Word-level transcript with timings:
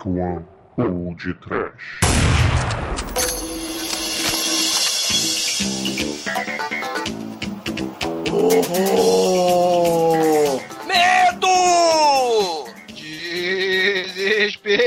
Dark 0.00 0.06
One 0.06 0.44
ou 0.78 1.14
de 1.14 1.34
Trash. 1.34 2.00
Horror! 8.30 9.40
Medo! 10.86 12.64
Desespero! 13.74 14.80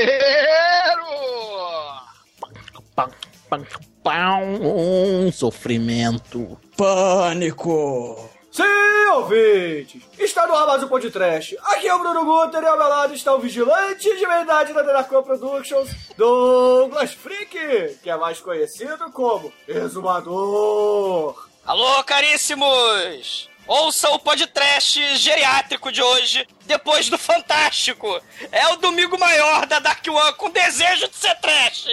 Um 4.60 5.30
sofrimento. 5.32 6.58
Pânico! 6.76 8.33
Sim, 8.54 9.08
ouvintes! 9.14 10.00
Está 10.16 10.46
no 10.46 10.54
ar 10.54 10.64
mais 10.64 10.80
um 10.80 10.86
podcast. 10.86 11.58
Aqui 11.60 11.88
é 11.88 11.94
o 11.94 11.98
Bruno 11.98 12.24
Guter 12.24 12.62
e 12.62 12.66
ao 12.66 12.78
meu 12.78 12.88
lado 12.88 13.12
está 13.12 13.34
o 13.34 13.40
vigilante 13.40 14.16
de 14.16 14.24
verdade 14.24 14.72
da 14.72 14.80
Denarcom 14.82 15.24
Productions, 15.24 15.90
Douglas 16.16 17.12
Freak, 17.12 17.98
que 18.00 18.08
é 18.08 18.16
mais 18.16 18.40
conhecido 18.40 19.10
como 19.10 19.52
Exumador. 19.66 21.48
Alô, 21.66 22.04
caríssimos! 22.04 23.50
Ouça 23.66 24.10
o 24.10 24.18
podcast 24.18 25.16
geriátrico 25.16 25.90
de 25.90 26.02
hoje, 26.02 26.46
depois 26.66 27.08
do 27.08 27.16
Fantástico. 27.16 28.20
É 28.52 28.68
o 28.68 28.76
domingo 28.76 29.18
maior 29.18 29.64
da 29.66 29.78
Dark 29.78 30.06
One 30.06 30.34
com 30.34 30.50
desejo 30.50 31.08
de 31.08 31.16
ser 31.16 31.34
trash. 31.36 31.86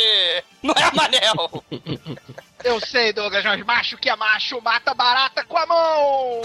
Não 0.61 0.73
é, 0.73 0.91
Manel? 0.93 1.63
Eu 2.63 2.79
sei, 2.79 3.11
Douglas, 3.11 3.43
mas 3.43 3.65
macho 3.65 3.97
que 3.97 4.09
é 4.09 4.15
macho 4.15 4.61
mata 4.61 4.93
barata 4.93 5.43
com 5.45 5.57
a 5.57 5.65
mão! 5.65 6.41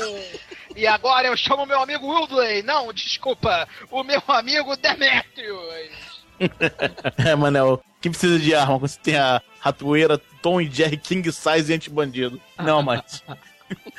E 0.75 0.87
agora 0.87 1.27
eu 1.27 1.37
chamo 1.37 1.67
meu 1.67 1.81
amigo 1.81 2.09
Wildley. 2.09 2.63
Não, 2.63 2.91
desculpa, 2.91 3.69
o 3.91 4.03
meu 4.03 4.23
amigo 4.29 4.75
Demetrius. 4.77 6.23
é, 7.19 7.35
Manel, 7.35 7.83
quem 8.01 8.11
precisa 8.11 8.39
de 8.39 8.55
arma 8.55 8.79
quando 8.79 8.89
você 8.89 9.01
tem 9.01 9.17
a 9.19 9.43
ratoeira, 9.61 10.17
Tom 10.41 10.59
e 10.59 10.71
Jerry 10.71 10.97
King 10.97 11.31
Size 11.31 11.71
e 11.71 11.75
antibandido? 11.75 12.41
Não, 12.59 12.83
mas... 12.83 13.23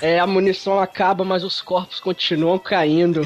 É, 0.01 0.19
a 0.19 0.27
munição 0.27 0.79
acaba, 0.79 1.23
mas 1.23 1.43
os 1.43 1.61
corpos 1.61 1.99
continuam 1.99 2.59
caindo. 2.59 3.21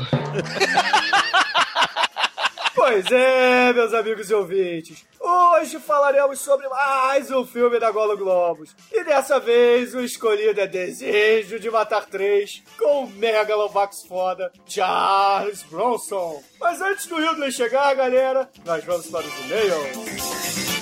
Pois 2.73 3.05
é, 3.11 3.73
meus 3.73 3.93
amigos 3.93 4.29
e 4.29 4.33
ouvintes. 4.33 5.05
Hoje 5.19 5.79
falaremos 5.79 6.39
sobre 6.39 6.67
mais 6.67 7.29
um 7.29 7.45
filme 7.45 7.79
da 7.79 7.91
Golo 7.91 8.17
Globos. 8.17 8.75
E 8.91 9.03
dessa 9.03 9.39
vez 9.39 9.93
o 9.93 10.01
escolhido 10.01 10.59
é 10.59 10.67
Desejo 10.67 11.59
de 11.59 11.69
Matar 11.69 12.05
Três, 12.05 12.63
com 12.77 13.03
o 13.03 13.09
Megalovax 13.09 14.03
foda 14.03 14.51
Charles 14.65 15.63
Bronson. 15.63 16.41
Mas 16.59 16.81
antes 16.81 17.05
do 17.05 17.17
Ridley 17.17 17.51
chegar, 17.51 17.93
galera, 17.93 18.49
nós 18.65 18.83
vamos 18.83 19.07
para 19.07 19.25
os 19.25 19.45
e-mails. 19.45 20.80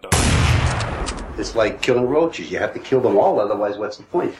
Dun. 0.00 0.10
It's 1.38 1.54
like 1.54 1.82
killing 1.82 2.06
roaches. 2.06 2.50
You 2.50 2.58
have 2.58 2.72
to 2.74 2.80
kill 2.80 3.00
them 3.00 3.18
all, 3.18 3.40
otherwise, 3.40 3.78
what's 3.78 3.98
the 3.98 4.04
point? 4.04 4.34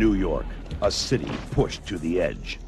New 0.00 0.14
York, 0.14 0.46
a 0.80 0.90
city 0.90 1.30
pushed 1.50 1.84
to 1.86 1.98
the 1.98 2.22
edge. 2.22 2.58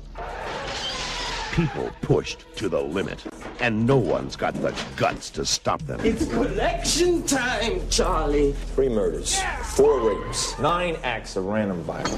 People 1.53 1.91
pushed 2.03 2.45
to 2.57 2.69
the 2.69 2.79
limit. 2.79 3.25
And 3.59 3.87
no 3.87 3.97
one's 3.97 4.37
got 4.37 4.53
the 4.53 4.79
guts 4.97 5.31
to 5.31 5.47
stop 5.47 5.81
them. 5.87 5.99
It's 6.05 6.27
collection 6.27 7.25
time, 7.27 7.89
Charlie. 7.89 8.53
Three 8.75 8.91
murders, 8.91 9.41
four 9.63 10.11
rapes, 10.11 10.59
nine 10.59 10.99
acts 11.05 11.37
of 11.37 11.47
random 11.47 11.83
violence. 11.85 12.15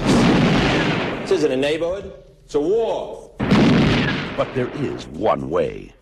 This 1.21 1.31
isn't 1.31 1.51
a 1.53 1.55
neighborhood, 1.55 2.11
it's 2.43 2.55
a 2.55 2.59
war. 2.59 3.31
But 4.35 4.53
there 4.53 4.69
is 4.83 5.07
one 5.07 5.49
way. 5.49 5.93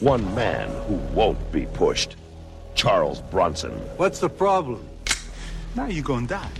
One 0.00 0.34
man 0.34 0.68
who 0.84 0.96
won't 1.14 1.40
be 1.50 1.64
pushed. 1.72 2.16
Charles 2.74 3.22
Bronson. 3.22 3.72
What's 3.96 4.18
the 4.18 4.28
problem? 4.28 4.86
Now 5.74 5.86
you're 5.86 6.04
gonna 6.04 6.26
die. 6.26 6.50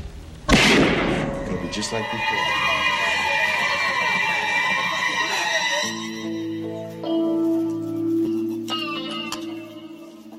Just 1.70 1.92
like 1.92 2.04
before. 2.10 2.68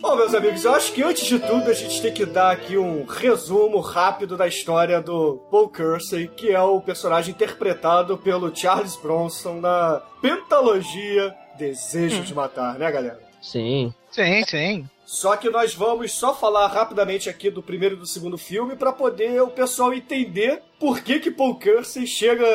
Bom, 0.02 0.16
meus 0.16 0.34
amigos, 0.34 0.66
eu 0.66 0.74
acho 0.74 0.92
que 0.92 1.04
antes 1.04 1.28
de 1.28 1.38
tudo 1.38 1.70
a 1.70 1.74
gente 1.74 2.02
tem 2.02 2.12
que 2.12 2.26
dar 2.26 2.52
aqui 2.52 2.78
um 2.78 3.06
resumo 3.06 3.80
rápido 3.80 4.36
da 4.36 4.48
história 4.48 5.00
do 5.00 5.36
Paul 5.52 5.70
Kersey, 5.70 6.28
que 6.28 6.50
é 6.50 6.62
o 6.62 6.82
personagem 6.82 7.32
interpretado 7.32 8.18
pelo 8.18 8.54
Charles 8.56 8.96
Bronson 8.96 9.60
na 9.60 10.02
pentalogia 10.22 11.36
Desejo 11.60 12.24
de 12.24 12.34
Matar, 12.34 12.80
né, 12.80 12.92
galera? 12.92 13.20
Sim. 13.42 13.94
Sim, 14.12 14.44
sim. 14.46 14.90
Só 15.06 15.36
que 15.36 15.50
nós 15.50 15.74
vamos 15.74 16.12
só 16.12 16.36
falar 16.36 16.68
rapidamente 16.68 17.30
aqui 17.30 17.50
do 17.50 17.64
primeiro 17.64 17.96
e 17.96 17.98
do 17.98 18.06
segundo 18.06 18.38
filme 18.38 18.76
para 18.76 18.92
poder 18.92 19.42
o 19.42 19.48
pessoal 19.48 19.94
entender 19.94 20.62
por 20.80 21.02
que 21.02 21.20
que 21.20 21.32
Paul 21.32 21.56
Kersey 21.56 22.06
chega 22.06 22.46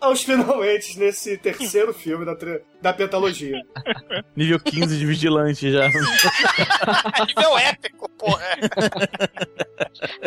aos 0.00 0.22
finalmente 0.22 0.98
nesse 0.98 1.36
terceiro 1.38 1.92
filme 1.94 2.24
da, 2.24 2.36
da 2.82 2.92
pentalogia. 2.92 3.62
Nível 4.36 4.58
15 4.58 4.98
de 4.98 5.06
vigilante 5.06 5.70
já. 5.70 5.86
Nível 7.28 7.58
épico, 7.58 8.10
porra. 8.18 8.42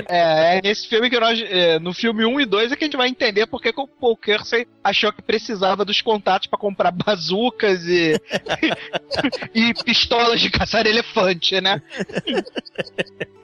É, 0.08 0.58
é 0.58 0.62
nesse 0.62 0.88
filme 0.88 1.10
que 1.10 1.20
nós. 1.20 1.40
é, 1.42 1.78
no 1.80 1.94
filme 1.94 2.26
1 2.26 2.42
e 2.42 2.46
2 2.46 2.72
é 2.72 2.76
que 2.76 2.86
a 2.86 2.88
gente 2.88 2.98
vai 2.98 3.10
entender 3.10 3.46
por 3.46 3.62
que 3.62 3.74
o 3.76 3.88
Paul 3.88 4.16
Kersey 4.16 4.66
achou 4.82 5.12
que 5.12 5.22
precisava 5.22 5.84
dos 5.84 6.02
contatos 6.02 6.48
pra 6.48 6.58
comprar 6.58 6.92
bazucas 6.92 7.84
e. 7.84 8.20
e 9.54 9.74
pistolas 9.84 10.40
de 10.40 10.50
caçar 10.50 10.88
elefante, 10.88 11.60
né? 11.60 11.82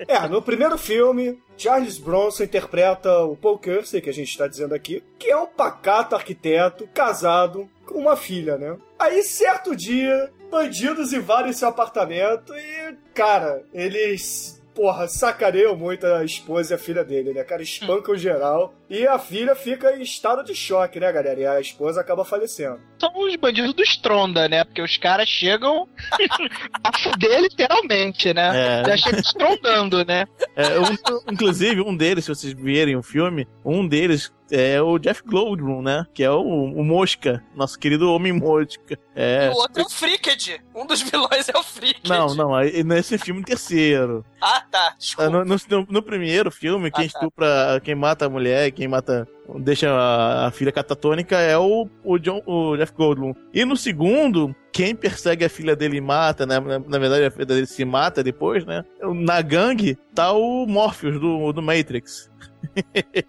É, 0.08 0.26
no 0.28 0.42
primeiro 0.42 0.78
filme, 0.78 1.38
Charles 1.58 1.98
Bronson 1.98 2.44
interpreta 2.44 3.20
o 3.20 3.36
Paul 3.36 3.60
Kersey, 3.60 4.02
que 4.02 4.10
a 4.10 4.14
gente 4.14 4.30
está 4.30 4.48
dizendo 4.48 4.74
aqui, 4.74 5.04
que 5.20 5.30
é 5.30 5.38
um 5.38 5.48
pacato 5.48 6.16
arquiteto 6.16 6.88
casado 6.94 7.70
com 7.92 8.00
uma 8.00 8.16
filha, 8.16 8.58
né? 8.58 8.76
Aí, 9.00 9.22
certo 9.24 9.76
dia, 9.76 10.32
bandidos 10.50 11.14
invadem 11.14 11.54
seu 11.54 11.68
apartamento 11.70 12.54
e, 12.56 12.96
cara, 13.14 13.64
eles 13.74 14.60
porra, 14.74 15.06
sacaneiam 15.06 15.76
muito 15.76 16.08
a 16.08 16.24
esposa 16.24 16.74
e 16.74 16.76
a 16.76 16.78
filha 16.78 17.04
dele, 17.04 17.34
né, 17.34 17.44
cara? 17.44 17.62
Espancam 17.62 18.16
geral. 18.16 18.74
E 18.90 19.06
a 19.06 19.20
filha 19.20 19.54
fica 19.54 19.94
em 19.98 20.02
estado 20.02 20.46
de 20.46 20.56
choque, 20.56 20.98
né, 20.98 21.12
galera? 21.12 21.40
E 21.40 21.46
a 21.46 21.60
esposa 21.60 22.00
acaba 22.00 22.24
falecendo. 22.24 22.80
São 22.98 23.12
os 23.20 23.36
bandidos 23.36 23.74
do 23.74 23.84
Stronda, 23.84 24.48
né? 24.48 24.64
Porque 24.64 24.82
os 24.82 24.96
caras 24.98 25.28
chegam 25.28 25.90
a 26.84 26.98
fuder 26.98 27.42
literalmente, 27.42 28.34
né? 28.34 28.82
É. 28.82 28.86
Já 28.86 28.98
chegam 28.98 29.20
estrondando, 29.20 30.06
né? 30.06 30.26
É, 30.56 30.80
um- 30.80 31.34
inclusive, 31.34 31.82
um 31.82 31.96
deles, 31.96 32.24
se 32.26 32.30
vocês 32.34 32.54
verem 32.54 32.96
o 32.96 33.04
filme, 33.04 33.46
um 33.66 33.86
deles 33.86 34.32
é 34.52 34.82
o 34.82 35.00
Jeff 35.00 35.24
Goldblum, 35.26 35.82
né? 35.82 36.06
Que 36.14 36.24
é 36.24 36.30
o, 36.32 36.42
o 36.42 36.84
Mosca, 36.84 37.44
nosso 37.56 37.80
querido 37.80 38.12
Homem 38.12 38.34
Mosca. 38.34 38.98
É. 39.16 39.50
O 39.50 39.54
outro 39.58 39.82
é 39.82 39.86
o 39.86 39.90
Fricked. 39.90 40.62
Um 40.76 40.86
dos 40.86 41.02
vilões 41.10 41.50
é 41.50 41.58
o 41.58 41.64
Fricked. 41.64 42.10
Não, 42.10 42.36
não, 42.36 42.52
nesse 42.86 43.18
filme 43.18 43.44
terceiro. 43.44 44.26
Ah, 44.42 44.62
tá. 44.70 44.88
Ah, 44.90 44.96
Desculpa. 44.98 45.30
No, 45.30 45.46
no- 45.46 45.88
no 45.90 46.02
primeiro 46.02 46.50
filme, 46.52 46.92
quem 46.92 47.06
estupra, 47.06 47.80
quem 47.84 47.96
mata 47.96 48.26
a 48.26 48.30
mulher, 48.30 48.72
quem 48.72 48.88
mata, 48.88 49.28
deixa 49.60 49.92
a, 49.92 50.48
a 50.48 50.52
filha 50.52 50.72
catatônica 50.72 51.38
é 51.38 51.58
o, 51.58 51.88
o, 52.04 52.18
John, 52.18 52.42
o 52.46 52.76
Jeff 52.78 52.94
Goldblum. 52.94 53.34
E 53.54 53.64
no 53.66 53.78
segundo, 53.78 54.56
quem 54.72 54.96
persegue 54.96 55.46
a 55.46 55.50
filha 55.50 55.76
dele 55.76 55.98
e 55.98 56.02
mata, 56.02 56.46
né? 56.46 56.60
Na, 56.60 56.80
na 56.80 56.98
verdade, 56.98 57.26
a 57.26 57.32
filha 57.32 57.46
dele 57.46 57.66
se 57.68 57.84
mata 57.86 58.24
depois, 58.24 58.66
né? 58.66 58.84
Na 59.14 59.42
gangue 59.42 59.98
tá 60.16 60.32
o 60.32 60.66
Morpheus 60.66 61.20
do, 61.20 61.52
do 61.54 61.62
Matrix. 61.62 62.31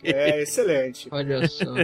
É, 0.03 0.43
excelente. 0.43 1.09
Olha 1.11 1.47
só. 1.49 1.75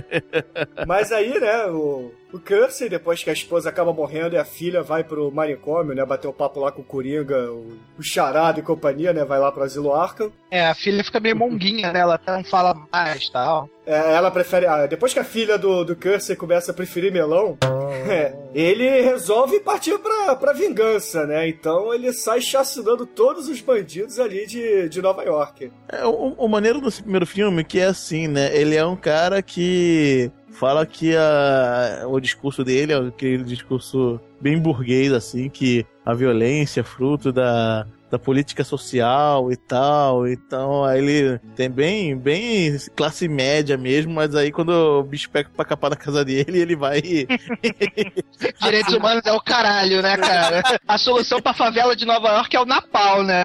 Mas 0.86 1.12
aí, 1.12 1.38
né, 1.38 1.66
o, 1.66 2.12
o 2.32 2.38
Cursey, 2.38 2.88
depois 2.88 3.22
que 3.22 3.30
a 3.30 3.32
esposa 3.32 3.68
acaba 3.68 3.92
morrendo 3.92 4.34
e 4.34 4.38
a 4.38 4.44
filha 4.44 4.82
vai 4.82 5.02
pro 5.02 5.30
manicômio, 5.32 5.94
né, 5.94 6.04
bater 6.04 6.28
o 6.28 6.32
papo 6.32 6.60
lá 6.60 6.70
com 6.70 6.82
o 6.82 6.84
Coringa, 6.84 7.50
o, 7.50 7.78
o 7.98 8.02
Charada 8.02 8.60
e 8.60 8.62
companhia, 8.62 9.12
né, 9.12 9.24
vai 9.24 9.38
lá 9.38 9.50
pro 9.50 9.62
Asilo 9.62 9.94
Arkham. 9.94 10.30
É, 10.50 10.66
a 10.66 10.74
filha 10.74 11.04
fica 11.04 11.20
meio 11.20 11.36
monguinha, 11.36 11.92
né? 11.92 12.00
Ela 12.00 12.14
até 12.14 12.32
não 12.32 12.42
fala 12.42 12.74
mais 12.90 13.24
e 13.24 13.32
tal. 13.32 13.68
É, 13.86 14.14
ela 14.14 14.30
prefere. 14.30 14.66
ah, 14.66 14.86
depois 14.86 15.12
que 15.12 15.18
a 15.18 15.24
filha 15.24 15.58
do, 15.58 15.84
do 15.84 15.96
Cursey 15.96 16.36
começa 16.36 16.70
a 16.70 16.74
preferir 16.74 17.12
melão, 17.12 17.56
é, 18.08 18.34
ele 18.54 19.02
resolve 19.02 19.60
partir 19.60 19.98
pra, 19.98 20.36
pra 20.36 20.52
vingança, 20.52 21.26
né? 21.26 21.48
Então 21.48 21.92
ele 21.92 22.12
sai 22.12 22.40
chacinando 22.40 23.04
todos 23.04 23.48
os 23.48 23.60
bandidos 23.60 24.18
ali 24.18 24.46
de, 24.46 24.88
de 24.88 25.02
Nova 25.02 25.22
York. 25.22 25.70
É, 25.88 26.04
o, 26.04 26.34
o 26.36 26.48
maneiro 26.48 26.80
desse 26.80 27.02
primeiro 27.02 27.26
filme 27.26 27.62
que 27.62 27.80
é 27.80 27.86
assim, 27.86 28.26
né? 28.26 28.54
Ele 28.56 28.74
é 28.74 28.84
um 28.84 28.96
cara 28.96 29.42
que 29.42 30.30
fala 30.50 30.84
que 30.86 31.14
a, 31.16 32.04
o 32.06 32.20
discurso 32.20 32.64
dele 32.64 32.92
é 32.92 32.96
aquele 32.96 33.44
discurso 33.44 34.20
bem 34.40 34.58
burguês, 34.58 35.12
assim, 35.12 35.48
que 35.48 35.86
a 36.04 36.14
violência 36.14 36.80
é 36.80 36.84
fruto 36.84 37.32
da, 37.32 37.86
da 38.10 38.18
política 38.18 38.64
social 38.64 39.50
e 39.52 39.56
tal. 39.56 40.26
Então, 40.26 40.84
aí 40.84 40.98
ele 40.98 41.38
tem 41.54 41.70
bem, 41.70 42.16
bem 42.16 42.76
classe 42.96 43.28
média 43.28 43.76
mesmo, 43.76 44.12
mas 44.12 44.34
aí 44.34 44.50
quando 44.50 44.70
o 44.70 45.02
bicho 45.02 45.30
pega 45.30 45.50
pra 45.54 45.64
capar 45.64 45.90
na 45.90 45.96
casa 45.96 46.24
dele, 46.24 46.58
ele 46.58 46.76
vai. 46.76 47.00
Direitos 48.60 48.94
humanos 48.94 49.22
é 49.24 49.32
o 49.32 49.40
caralho, 49.40 50.02
né, 50.02 50.16
cara? 50.16 50.62
A 50.86 50.98
solução 50.98 51.40
pra 51.40 51.54
favela 51.54 51.94
de 51.94 52.04
Nova 52.04 52.28
York 52.28 52.56
é 52.56 52.60
o 52.60 52.66
Napal, 52.66 53.22
né? 53.22 53.44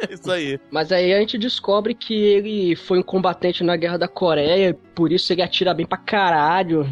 Isso 0.10 0.30
aí. 0.30 0.58
Mas 0.70 0.92
aí 0.92 1.12
a 1.12 1.20
gente 1.20 1.38
descobre 1.38 1.94
que 1.94 2.14
ele 2.14 2.76
foi 2.76 2.98
um 2.98 3.02
combatente 3.02 3.62
na 3.62 3.76
Guerra 3.76 3.98
da 3.98 4.08
Coreia, 4.08 4.76
por 4.94 5.12
isso 5.12 5.32
ele 5.32 5.42
atira 5.42 5.72
bem 5.72 5.86
pra 5.86 5.96
caralho. 5.96 6.84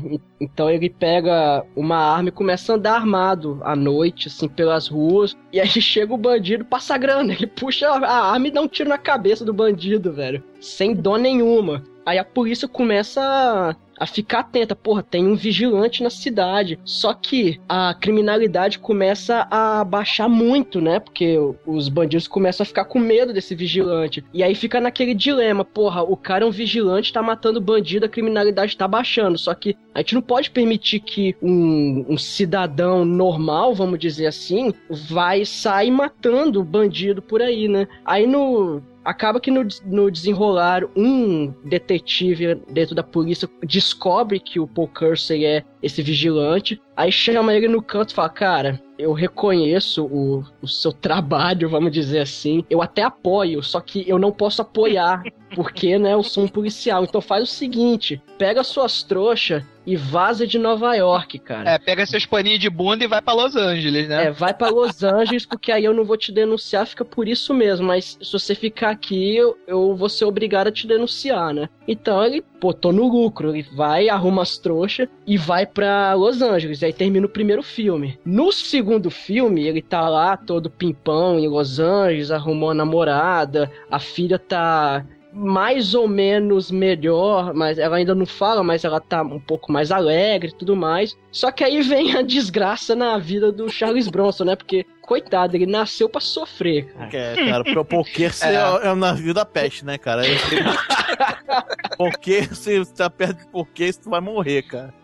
Então 0.43 0.69
ele 0.69 0.91
pega 0.91 1.65
uma 1.77 1.97
arma 1.97 2.31
e 2.31 2.33
começa 2.33 2.73
a 2.73 2.77
andar 2.77 2.97
armado 2.97 3.61
à 3.63 3.77
noite, 3.77 4.27
assim, 4.27 4.49
pelas 4.49 4.89
ruas. 4.89 5.37
E 5.53 5.61
aí 5.61 5.69
chega 5.81 6.13
o 6.13 6.19
bandido, 6.19 6.65
passa 6.65 6.97
a 6.97 6.99
grana. 6.99 7.33
Ele 7.33 7.47
puxa 7.47 7.89
a 7.89 8.33
arma 8.33 8.49
e 8.49 8.51
dá 8.51 8.61
um 8.61 8.67
tiro 8.67 8.89
na 8.89 8.99
cabeça 8.99 9.45
do 9.45 9.55
bandido, 9.55 10.13
velho. 10.13 10.43
Sem 10.61 10.95
dó 10.95 11.17
nenhuma. 11.17 11.85
Aí 12.05 12.19
a 12.19 12.25
polícia 12.25 12.67
começa 12.67 13.77
a, 14.03 14.07
ficar 14.07 14.41
atenta. 14.41 14.75
Porra, 14.75 15.03
tem 15.03 15.27
um 15.27 15.35
vigilante 15.35 16.03
na 16.03 16.11
cidade. 16.11 16.79
Só 16.85 17.15
que 17.15 17.61
a 17.69 17.95
criminalidade 17.95 18.79
começa 18.79 19.47
a 19.51 19.85
baixar 19.85 20.29
muito, 20.29 20.81
né? 20.81 20.99
Porque 20.99 21.37
os 21.67 21.89
bandidos 21.89 22.29
começam 22.29 22.65
a 22.65 22.67
ficar 22.67 22.85
com 22.85 22.99
medo 22.99 23.33
desse 23.33 23.55
vigilante. 23.55 24.25
E 24.33 24.43
aí 24.43 24.55
fica 24.55 24.81
naquele 24.81 25.15
dilema. 25.15 25.65
Porra, 25.65 26.03
o 26.03 26.17
cara 26.17 26.45
é 26.45 26.47
um 26.47 26.51
vigilante, 26.51 27.13
tá 27.13 27.23
matando 27.23 27.61
bandido, 27.61 28.07
a 28.07 28.09
criminalidade 28.09 28.77
tá 28.77 28.89
baixando. 28.89 29.39
Só 29.39 29.55
que 29.55 29.77
a 29.95 30.01
gente 30.01 30.15
não 30.15 30.23
pode 30.23 30.51
permitir 30.51 31.01
que 31.01 31.37
um, 31.43 32.05
um 32.09 32.19
cidadão 32.19 33.05
normal, 33.05 33.75
vamos 33.75 33.99
dizer 33.99 34.27
assim, 34.27 34.73
vai 34.89 35.45
sair 35.45 35.91
matando 35.91 36.63
bandido 36.63 37.21
por 37.21 37.43
aí, 37.43 37.69
né? 37.69 37.87
Aí 38.05 38.27
no, 38.27 38.83
Acaba 39.05 39.41
que 39.41 39.51
no, 39.51 39.67
no 39.85 40.11
desenrolar, 40.11 40.85
um 40.97 41.53
detetive 41.65 42.55
dentro 42.71 42.95
da 42.95 43.03
polícia 43.03 43.49
descobre 43.65 44.39
que 44.39 44.61
o 44.61 44.67
Paul 44.67 44.89
Kersey 44.89 45.45
é 45.45 45.65
esse 45.83 46.03
vigilante, 46.03 46.81
aí 46.97 47.11
chama 47.11 47.55
ele 47.55 47.69
no 47.69 47.83
canto 47.83 48.11
e 48.11 48.15
fala, 48.15 48.29
cara, 48.29 48.83
eu 49.03 49.13
reconheço 49.13 50.05
o, 50.05 50.45
o 50.61 50.69
seu 50.69 50.93
trabalho, 50.93 51.69
vamos 51.69 51.93
dizer 51.93 52.21
assim, 52.21 52.65
eu 52.71 52.81
até 52.81 53.03
apoio, 53.03 53.63
só 53.63 53.81
que 53.81 54.09
eu 54.09 54.19
não 54.19 54.33
posso 54.33 54.63
apoiar, 54.63 55.23
porque, 55.55 55.99
né, 55.99 56.15
eu 56.15 56.23
sou 56.23 56.45
um 56.45 56.49
policial, 56.49 57.05
então 57.05 57.21
faz 57.21 57.43
o 57.43 57.53
seguinte, 57.53 58.23
pega 58.39 58.63
suas 58.63 59.03
trouxas 59.03 59.63
e 59.87 59.97
vaza 59.97 60.47
de 60.47 60.59
Nova 60.59 60.95
York, 60.95 61.39
cara. 61.41 61.71
É, 61.71 61.79
pega 61.79 62.07
seus 62.07 62.25
paninhos 62.25 62.61
de 62.61 62.71
bunda 62.71 63.05
e 63.05 63.09
vai 63.09 63.21
pra 63.21 63.35
Los 63.35 63.57
Angeles, 63.57 64.09
né? 64.09 64.27
É, 64.27 64.31
vai 64.31 64.55
pra 64.55 64.69
Los 64.69 65.03
Angeles, 65.03 65.45
porque 65.45 65.73
aí 65.73 65.85
eu 65.85 65.93
não 65.93 66.05
vou 66.05 66.17
te 66.17 66.31
denunciar, 66.31 66.87
fica 66.87 67.05
por 67.05 67.27
isso 67.27 67.53
mesmo. 67.53 67.87
Mas 67.87 68.17
se 68.21 68.33
você 68.33 68.55
ficar 68.55 68.91
aqui, 68.91 69.37
eu, 69.37 69.59
eu 69.67 69.97
vou 69.97 70.09
ser 70.09 70.25
obrigado 70.25 70.69
a 70.69 70.73
te 70.73 70.87
denunciar, 70.87 71.53
né? 71.53 71.69
Então 71.87 72.25
ele, 72.25 72.45
pô, 72.63 72.73
tô 72.73 72.93
no 72.93 73.09
lucro. 73.09 73.51
Ele 73.51 73.67
vai, 73.75 74.09
arruma 74.09 74.43
as 74.43 74.57
trouxas 74.57 75.09
e 75.27 75.37
vai 75.37 75.67
pra 75.67 76.15
Los 76.15 76.41
Angeles. 76.41 76.81
Aí 76.85 76.93
termina 76.93 77.27
o 77.27 77.29
primeiro 77.29 77.61
filme. 77.61 78.17
No 78.25 78.53
segundo 78.53 79.11
filme, 79.11 79.67
ele 79.67 79.83
tá 79.83 80.09
lá 80.09 80.37
todo 80.37 80.71
pimpão 80.71 81.41
em 81.41 81.49
Los 81.49 81.81
Angeles, 81.81 82.31
arrumou 82.31 82.71
a 82.71 82.75
namorada, 82.75 83.69
a 83.91 83.99
filha 83.99 84.39
tá 84.39 85.05
mais 85.33 85.95
ou 85.95 86.07
menos 86.07 86.71
melhor, 86.71 87.55
mas 87.55 87.79
ela 87.79 87.97
ainda 87.97 88.15
não 88.15 88.27
fala, 88.27 88.63
mas 88.63 88.85
ela 88.85 89.01
tá 89.01 89.23
um 89.23 89.41
pouco 89.41 89.73
mais 89.73 89.91
alegre 89.91 90.51
e 90.51 90.55
tudo 90.55 90.77
mais. 90.77 91.17
Só 91.31 91.51
que 91.51 91.65
aí 91.65 91.81
vem 91.81 92.15
a 92.15 92.23
desgraça 92.23 92.95
na 92.95 93.19
vida 93.19 93.51
do 93.51 93.69
Charles 93.71 94.09
Bronson, 94.09 94.45
né? 94.45 94.57
Porque, 94.57 94.85
coitado, 95.01 95.57
ele 95.57 95.67
nasceu 95.67 96.09
pra 96.09 96.21
sofrer, 96.21 96.93
cara. 96.93 97.17
É, 97.17 97.35
cara, 97.35 97.65
pro 97.65 97.85
poker 97.85 98.31
é. 98.45 98.87
é 98.87 98.93
o 98.93 98.97
navio 98.97 99.33
da 99.33 99.45
peste, 99.45 99.85
né, 99.85 99.97
cara? 99.97 100.23
Porque 101.97 102.45
se 102.55 102.79
você 102.79 102.95
tá 102.95 103.11
perto 103.11 103.39
de 103.39 103.47
poker, 103.49 103.93
você 103.93 104.09
vai 104.09 104.21
morrer, 104.21 104.63
cara. 104.63 104.95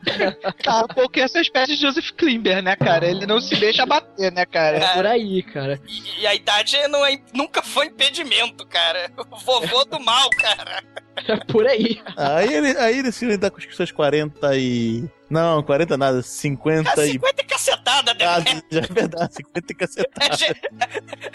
Cara, 0.64 0.84
o 0.84 0.88
poker 0.94 1.22
é 1.22 1.26
essa 1.26 1.40
espécie 1.40 1.76
de 1.76 1.82
Joseph 1.82 2.10
Klimber, 2.12 2.62
né, 2.62 2.76
cara? 2.76 3.06
Ele 3.06 3.26
não 3.26 3.40
se 3.40 3.54
deixa 3.56 3.84
bater, 3.86 4.32
né, 4.32 4.44
cara? 4.46 4.78
É 4.78 4.94
por 4.94 5.06
aí, 5.06 5.42
cara. 5.42 5.80
E, 5.86 6.22
e 6.22 6.26
a 6.26 6.34
idade 6.34 6.76
não 6.88 7.04
é, 7.04 7.18
nunca 7.34 7.62
foi 7.62 7.86
impedimento, 7.86 8.66
cara. 8.66 9.10
O 9.30 9.36
vovô 9.38 9.84
do 9.84 10.00
mal, 10.00 10.28
cara. 10.30 10.82
É 11.26 11.36
por 11.52 11.66
aí. 11.66 12.00
Aí 12.16 12.52
ele, 12.54 12.78
aí 12.78 12.98
ele 13.00 13.10
se 13.10 13.26
lidar 13.26 13.50
com 13.50 13.58
os 13.58 13.76
seus 13.76 13.90
40 13.90 14.56
e. 14.56 15.04
Não, 15.28 15.62
40 15.62 15.96
nada, 15.98 16.22
50 16.22 16.84
Cara, 16.84 17.06
e. 17.06 17.12
50 17.12 17.42
é 17.42 17.44
cacetada, 17.44 18.14
né? 18.14 18.24
Ah, 18.24 18.40
já 18.70 18.80
é 18.80 18.86
verdade, 18.86 19.34
50 19.34 19.72
e 19.72 19.76
cacetada. 19.76 20.26
É, 20.32 20.36
ge- 20.36 20.46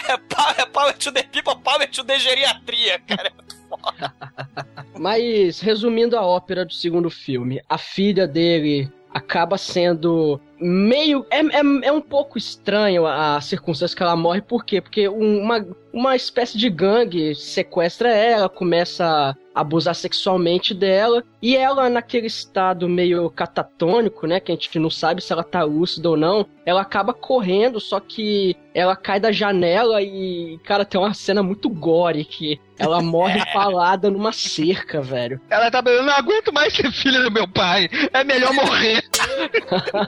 é, 0.07 0.17
power, 0.17 0.55
é 0.57 0.65
power 0.65 0.93
to 0.97 1.11
the 1.11 1.23
people, 1.23 1.55
power 1.61 1.87
to 1.89 2.03
the 2.03 2.17
geriatria, 2.17 2.99
cara. 2.99 3.31
Mas, 4.97 5.59
resumindo 5.59 6.17
a 6.17 6.21
ópera 6.21 6.65
do 6.65 6.73
segundo 6.73 7.09
filme, 7.09 7.61
a 7.67 7.77
filha 7.77 8.27
dele 8.27 8.91
acaba 9.13 9.57
sendo 9.57 10.39
meio. 10.59 11.25
É, 11.29 11.39
é, 11.39 11.61
é 11.83 11.91
um 11.91 12.01
pouco 12.01 12.37
estranho 12.37 13.05
a, 13.05 13.39
circunstância 13.41 13.95
que 13.95 14.03
ela 14.03 14.15
morre, 14.15 14.41
por 14.41 14.65
quê? 14.65 14.81
Porque 14.81 15.07
um- 15.07 15.39
uma, 15.41 15.65
uma 15.91 16.15
espécie 16.15 16.57
de 16.57 16.69
gangue 16.69 17.35
sequestra 17.35 18.09
ela, 18.09 18.49
começa 18.49 19.35
abusar 19.53 19.95
sexualmente 19.95 20.73
dela, 20.73 21.23
e 21.41 21.55
ela, 21.55 21.89
naquele 21.89 22.27
estado 22.27 22.87
meio 22.89 23.29
catatônico, 23.29 24.25
né? 24.25 24.39
Que 24.39 24.51
a 24.51 24.55
gente 24.55 24.79
não 24.79 24.89
sabe 24.89 25.21
se 25.21 25.31
ela 25.31 25.43
tá 25.43 25.63
lúcida 25.63 26.09
ou 26.09 26.17
não, 26.17 26.45
ela 26.65 26.81
acaba 26.81 27.13
correndo, 27.13 27.79
só 27.79 27.99
que 27.99 28.55
ela 28.73 28.95
cai 28.95 29.19
da 29.19 29.31
janela 29.31 30.01
e, 30.01 30.57
cara, 30.63 30.85
tem 30.85 30.99
uma 30.99 31.13
cena 31.13 31.43
muito 31.43 31.69
gore 31.69 32.25
que 32.25 32.59
ela 32.79 33.01
morre 33.01 33.39
empalada 33.49 34.09
numa 34.09 34.31
cerca, 34.31 35.01
velho. 35.01 35.39
Ela 35.49 35.69
tá 35.69 35.83
falando, 35.83 36.05
não 36.05 36.13
aguento 36.13 36.53
mais 36.53 36.73
ser 36.73 36.91
filha 36.91 37.21
do 37.21 37.31
meu 37.31 37.47
pai. 37.47 37.89
É 38.11 38.23
melhor 38.23 38.53
morrer. 38.55 39.03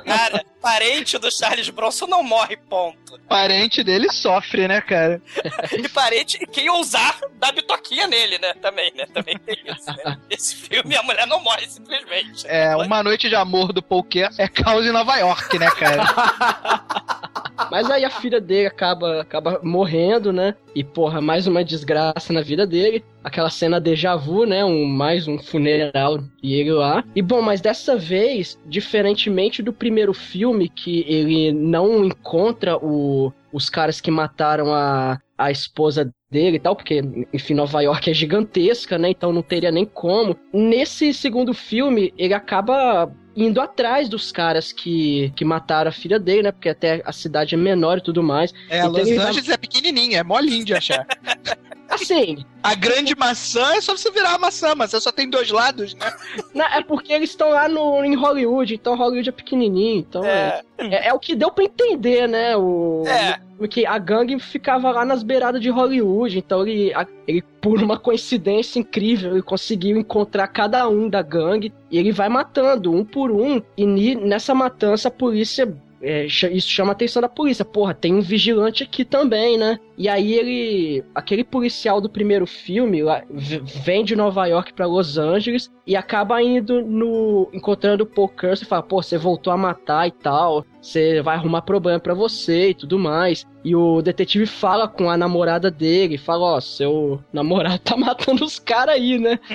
Cara, 0.05 0.43
parente 0.65 1.19
do 1.19 1.29
Charles 1.29 1.69
Bronson 1.69 2.07
não 2.07 2.23
morre, 2.23 2.57
ponto. 2.57 3.19
Parente 3.29 3.83
dele 3.83 4.11
sofre, 4.11 4.67
né, 4.67 4.81
cara? 4.81 5.21
E 5.77 5.87
parente, 5.89 6.39
quem 6.47 6.69
ousar, 6.69 7.19
dá 7.39 7.51
bitoquinha 7.51 8.07
nele, 8.07 8.39
né? 8.39 8.53
Também, 8.55 8.91
né? 8.95 9.05
Também 9.13 9.37
tem 9.37 9.57
isso, 9.65 9.85
né? 10.03 10.17
Esse 10.29 10.55
filme, 10.55 10.95
a 10.95 11.03
mulher 11.03 11.27
não 11.27 11.39
morre 11.39 11.67
simplesmente. 11.67 12.47
É, 12.47 12.75
Uma 12.75 13.03
Noite 13.03 13.29
de 13.29 13.35
Amor 13.35 13.71
do 13.71 13.83
Paul 13.83 14.03
Kerr 14.03 14.33
é 14.39 14.47
causa 14.47 14.87
em 14.87 14.91
Nova 14.91 15.15
York, 15.17 15.59
né, 15.59 15.69
cara? 15.69 16.03
Mas 17.71 17.89
aí 17.89 18.03
a 18.03 18.09
filha 18.09 18.41
dele 18.41 18.67
acaba, 18.67 19.21
acaba 19.21 19.59
morrendo, 19.63 20.31
né? 20.33 20.55
E, 20.73 20.83
porra, 20.83 21.21
mais 21.21 21.47
uma 21.47 21.63
desgraça 21.63 22.33
na 22.33 22.41
vida 22.41 22.67
dele. 22.67 23.03
Aquela 23.23 23.49
cena 23.49 23.79
déjà 23.79 24.15
vu, 24.15 24.45
né? 24.45 24.63
Um, 24.63 24.85
mais 24.85 25.27
um 25.27 25.39
funeral 25.39 26.19
e 26.43 26.53
ele 26.53 26.71
lá. 26.71 27.03
E, 27.15 27.21
bom, 27.21 27.41
mas 27.41 27.61
dessa 27.61 27.97
vez, 27.97 28.59
diferentemente 28.65 29.63
do 29.63 29.73
primeiro 29.73 30.13
filme, 30.13 30.54
que 30.69 31.05
ele 31.07 31.51
não 31.51 32.03
encontra 32.05 32.77
o, 32.77 33.31
os 33.51 33.69
caras 33.69 33.99
que 34.01 34.09
mataram 34.09 34.73
a, 34.73 35.19
a 35.37 35.51
esposa 35.51 36.11
dele 36.31 36.57
e 36.57 36.59
tal, 36.59 36.75
porque, 36.75 37.01
enfim, 37.33 37.53
Nova 37.53 37.81
York 37.81 38.09
é 38.09 38.13
gigantesca, 38.13 38.97
né? 38.97 39.09
Então 39.09 39.31
não 39.31 39.41
teria 39.41 39.71
nem 39.71 39.85
como. 39.85 40.35
Nesse 40.53 41.13
segundo 41.13 41.53
filme, 41.53 42.13
ele 42.17 42.33
acaba 42.33 43.11
indo 43.37 43.59
atrás 43.59 44.07
dos 44.07 44.31
caras 44.31 44.71
que, 44.71 45.31
que 45.35 45.43
mataram 45.43 45.89
a 45.89 45.93
filha 45.93 46.17
dele, 46.19 46.43
né? 46.43 46.51
Porque 46.51 46.69
até 46.69 47.01
a 47.05 47.11
cidade 47.11 47.53
é 47.55 47.57
menor 47.57 47.97
e 47.97 48.01
tudo 48.01 48.23
mais. 48.23 48.53
É, 48.69 48.79
Então 48.79 48.91
Los 48.91 49.07
ele 49.07 49.17
vai- 49.17 49.27
Angeles 49.27 49.49
é 49.49 49.57
pequenininha, 49.57 50.19
é 50.19 50.23
molinho 50.23 50.63
de 50.65 50.73
achar. 50.73 51.05
Assim, 51.89 52.43
A 52.63 52.73
grande 52.73 53.15
maçã 53.15 53.75
é 53.75 53.81
só 53.81 53.95
você 53.95 54.09
virar 54.11 54.35
a 54.35 54.39
maçã, 54.39 54.73
mas 54.75 54.91
só 54.91 55.11
tem 55.11 55.29
dois 55.29 55.51
lados, 55.51 55.93
né? 55.95 56.13
Não, 56.53 56.65
é 56.65 56.83
porque 56.83 57.13
eles 57.13 57.29
estão 57.29 57.49
lá 57.49 57.67
no, 57.67 58.03
em 58.03 58.15
Hollywood, 58.15 58.73
então 58.73 58.95
Hollywood 58.95 59.29
é 59.29 59.31
pequenininho, 59.31 59.99
então 59.99 60.23
é. 60.25 60.61
É, 60.77 61.09
é 61.09 61.13
o 61.13 61.19
que 61.19 61.35
deu 61.35 61.51
pra 61.51 61.63
entender, 61.63 62.27
né? 62.27 62.57
O, 62.57 63.03
É. 63.07 63.39
Porque 63.57 63.85
a 63.85 63.97
gangue 63.97 64.37
ficava 64.39 64.91
lá 64.91 65.05
nas 65.05 65.23
beiradas 65.23 65.61
de 65.61 65.69
Hollywood, 65.69 66.37
então 66.37 66.67
ele, 66.67 66.91
ele, 67.25 67.41
por 67.61 67.81
uma 67.81 67.97
coincidência 67.97 68.79
incrível, 68.79 69.31
ele 69.31 69.41
conseguiu 69.41 69.97
encontrar 69.97 70.47
cada 70.49 70.87
um 70.89 71.09
da 71.09 71.21
gangue 71.21 71.73
e 71.89 71.97
ele 71.97 72.11
vai 72.11 72.27
matando 72.27 72.91
um 72.91 73.05
por 73.05 73.31
um. 73.31 73.61
E 73.77 74.15
nessa 74.15 74.53
matança 74.53 75.07
a 75.07 75.11
polícia. 75.11 75.73
É, 76.01 76.25
isso 76.25 76.69
chama 76.69 76.91
a 76.91 76.93
atenção 76.93 77.21
da 77.21 77.29
polícia. 77.29 77.63
Porra, 77.63 77.93
tem 77.93 78.13
um 78.13 78.21
vigilante 78.21 78.83
aqui 78.83 79.05
também, 79.05 79.57
né? 79.57 79.79
E 79.97 80.09
aí 80.09 80.33
ele. 80.33 81.03
Aquele 81.13 81.43
policial 81.43 82.01
do 82.01 82.09
primeiro 82.09 82.45
filme 82.45 83.01
lá, 83.01 83.23
vem 83.29 84.03
de 84.03 84.15
Nova 84.15 84.45
York 84.45 84.73
pra 84.73 84.85
Los 84.85 85.17
Angeles 85.17 85.71
e 85.85 85.95
acaba 85.95 86.41
indo 86.41 86.81
no. 86.81 87.49
encontrando 87.53 88.03
o 88.03 88.07
Paul 88.07 88.29
Curse 88.29 88.63
e 88.63 88.67
fala, 88.67 88.83
pô, 88.83 89.01
você 89.01 89.17
voltou 89.17 89.51
a 89.53 89.57
matar 89.57 90.07
e 90.07 90.11
tal. 90.11 90.65
Você 90.85 91.19
vai 91.19 91.35
arrumar 91.35 91.63
problema 91.63 91.99
pra 91.99 92.13
você 92.13 92.69
e 92.69 92.73
tudo 92.75 92.99
mais. 92.99 93.43
E 93.63 93.75
o 93.75 94.03
detetive 94.03 94.45
fala 94.45 94.87
com 94.87 95.09
a 95.09 95.17
namorada 95.17 95.71
dele, 95.71 96.15
fala, 96.15 96.57
ó, 96.57 96.61
seu 96.61 97.19
namorado 97.33 97.79
tá 97.79 97.97
matando 97.97 98.45
os 98.45 98.59
caras 98.59 98.93
aí, 98.95 99.17
né? 99.17 99.39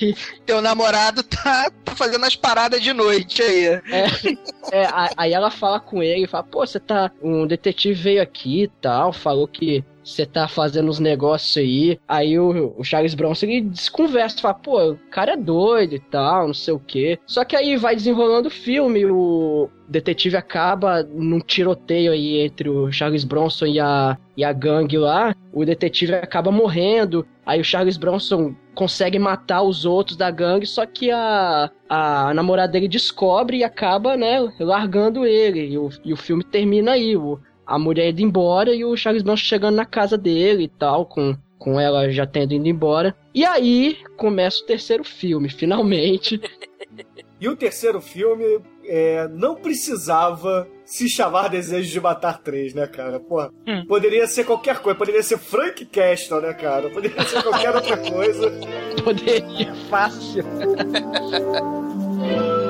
E, 0.00 0.14
Teu 0.44 0.62
namorado 0.62 1.22
tá, 1.22 1.70
fazendo 1.94 2.24
as 2.24 2.36
paradas 2.36 2.80
de 2.80 2.92
noite 2.92 3.42
aí. 3.42 3.64
É, 3.66 4.06
é, 4.72 4.88
aí 5.16 5.32
ela 5.32 5.50
fala 5.50 5.80
com 5.80 6.02
ele, 6.02 6.28
fala, 6.28 6.44
pô, 6.44 6.64
você 6.64 6.78
tá. 6.78 7.10
Um 7.20 7.46
detetive 7.46 7.94
veio 7.94 8.22
aqui 8.22 8.64
e 8.64 8.68
tal, 8.68 9.12
falou 9.12 9.48
que 9.48 9.84
você 10.06 10.24
tá 10.24 10.46
fazendo 10.46 10.88
uns 10.88 11.00
negócios 11.00 11.56
aí. 11.56 11.98
Aí 12.06 12.38
o, 12.38 12.74
o 12.78 12.84
Charles 12.84 13.14
Bronson 13.14 13.46
ele 13.46 13.62
desconversa, 13.62 14.40
fala, 14.40 14.54
pô, 14.54 14.92
o 14.92 14.98
cara 15.10 15.32
é 15.32 15.36
doido 15.36 15.96
e 15.96 15.98
tal, 15.98 16.46
não 16.46 16.54
sei 16.54 16.72
o 16.72 16.78
quê. 16.78 17.18
Só 17.26 17.44
que 17.44 17.56
aí 17.56 17.76
vai 17.76 17.96
desenrolando 17.96 18.48
o 18.48 18.50
filme, 18.50 19.04
o 19.04 19.68
detetive 19.88 20.36
acaba 20.36 21.02
num 21.02 21.40
tiroteio 21.40 22.12
aí 22.12 22.38
entre 22.38 22.68
o 22.68 22.90
Charles 22.92 23.24
Bronson 23.24 23.66
e 23.66 23.80
a, 23.80 24.16
e 24.36 24.44
a 24.44 24.52
gangue 24.52 24.96
lá. 24.96 25.34
O 25.52 25.64
detetive 25.64 26.14
acaba 26.14 26.52
morrendo. 26.52 27.26
Aí 27.44 27.60
o 27.60 27.64
Charles 27.64 27.96
Bronson 27.96 28.54
consegue 28.74 29.18
matar 29.18 29.62
os 29.62 29.84
outros 29.84 30.16
da 30.16 30.30
gangue, 30.30 30.66
só 30.66 30.84
que 30.84 31.10
a, 31.10 31.70
a 31.88 32.34
namorada 32.34 32.72
dele 32.72 32.88
descobre 32.88 33.58
e 33.58 33.64
acaba, 33.64 34.16
né, 34.16 34.52
largando 34.60 35.26
ele. 35.26 35.66
E 35.66 35.78
o, 35.78 35.88
e 36.04 36.12
o 36.12 36.16
filme 36.16 36.44
termina 36.44 36.92
aí. 36.92 37.16
O, 37.16 37.40
a 37.66 37.78
mulher 37.78 38.10
indo 38.10 38.22
embora 38.22 38.74
e 38.74 38.84
o 38.84 38.96
Charles 38.96 39.22
Bronson 39.22 39.44
chegando 39.44 39.76
na 39.76 39.84
casa 39.84 40.16
dele 40.16 40.64
e 40.64 40.68
tal, 40.68 41.06
com, 41.06 41.36
com 41.58 41.80
ela 41.80 42.10
já 42.10 42.26
tendo 42.26 42.54
ido 42.54 42.68
embora. 42.68 43.14
E 43.34 43.44
aí 43.44 43.98
começa 44.16 44.62
o 44.62 44.66
terceiro 44.66 45.04
filme, 45.04 45.48
finalmente. 45.48 46.40
E 47.38 47.48
o 47.48 47.56
terceiro 47.56 48.00
filme 48.00 48.60
é, 48.86 49.28
não 49.28 49.56
precisava 49.56 50.66
se 50.86 51.06
chamar 51.06 51.48
Desejo 51.48 51.92
de 51.92 52.00
Matar 52.00 52.38
3, 52.38 52.72
né, 52.72 52.86
cara? 52.86 53.20
Porra, 53.20 53.52
poderia 53.86 54.26
ser 54.26 54.44
qualquer 54.44 54.78
coisa. 54.78 54.98
Poderia 54.98 55.22
ser 55.22 55.36
Frank 55.36 55.84
Castle, 55.84 56.40
né, 56.40 56.54
cara? 56.54 56.88
Poderia 56.88 57.22
ser 57.24 57.42
qualquer 57.42 57.74
outra 57.74 57.98
coisa. 57.98 58.50
Poderia, 59.04 59.74
fácil. 59.90 60.44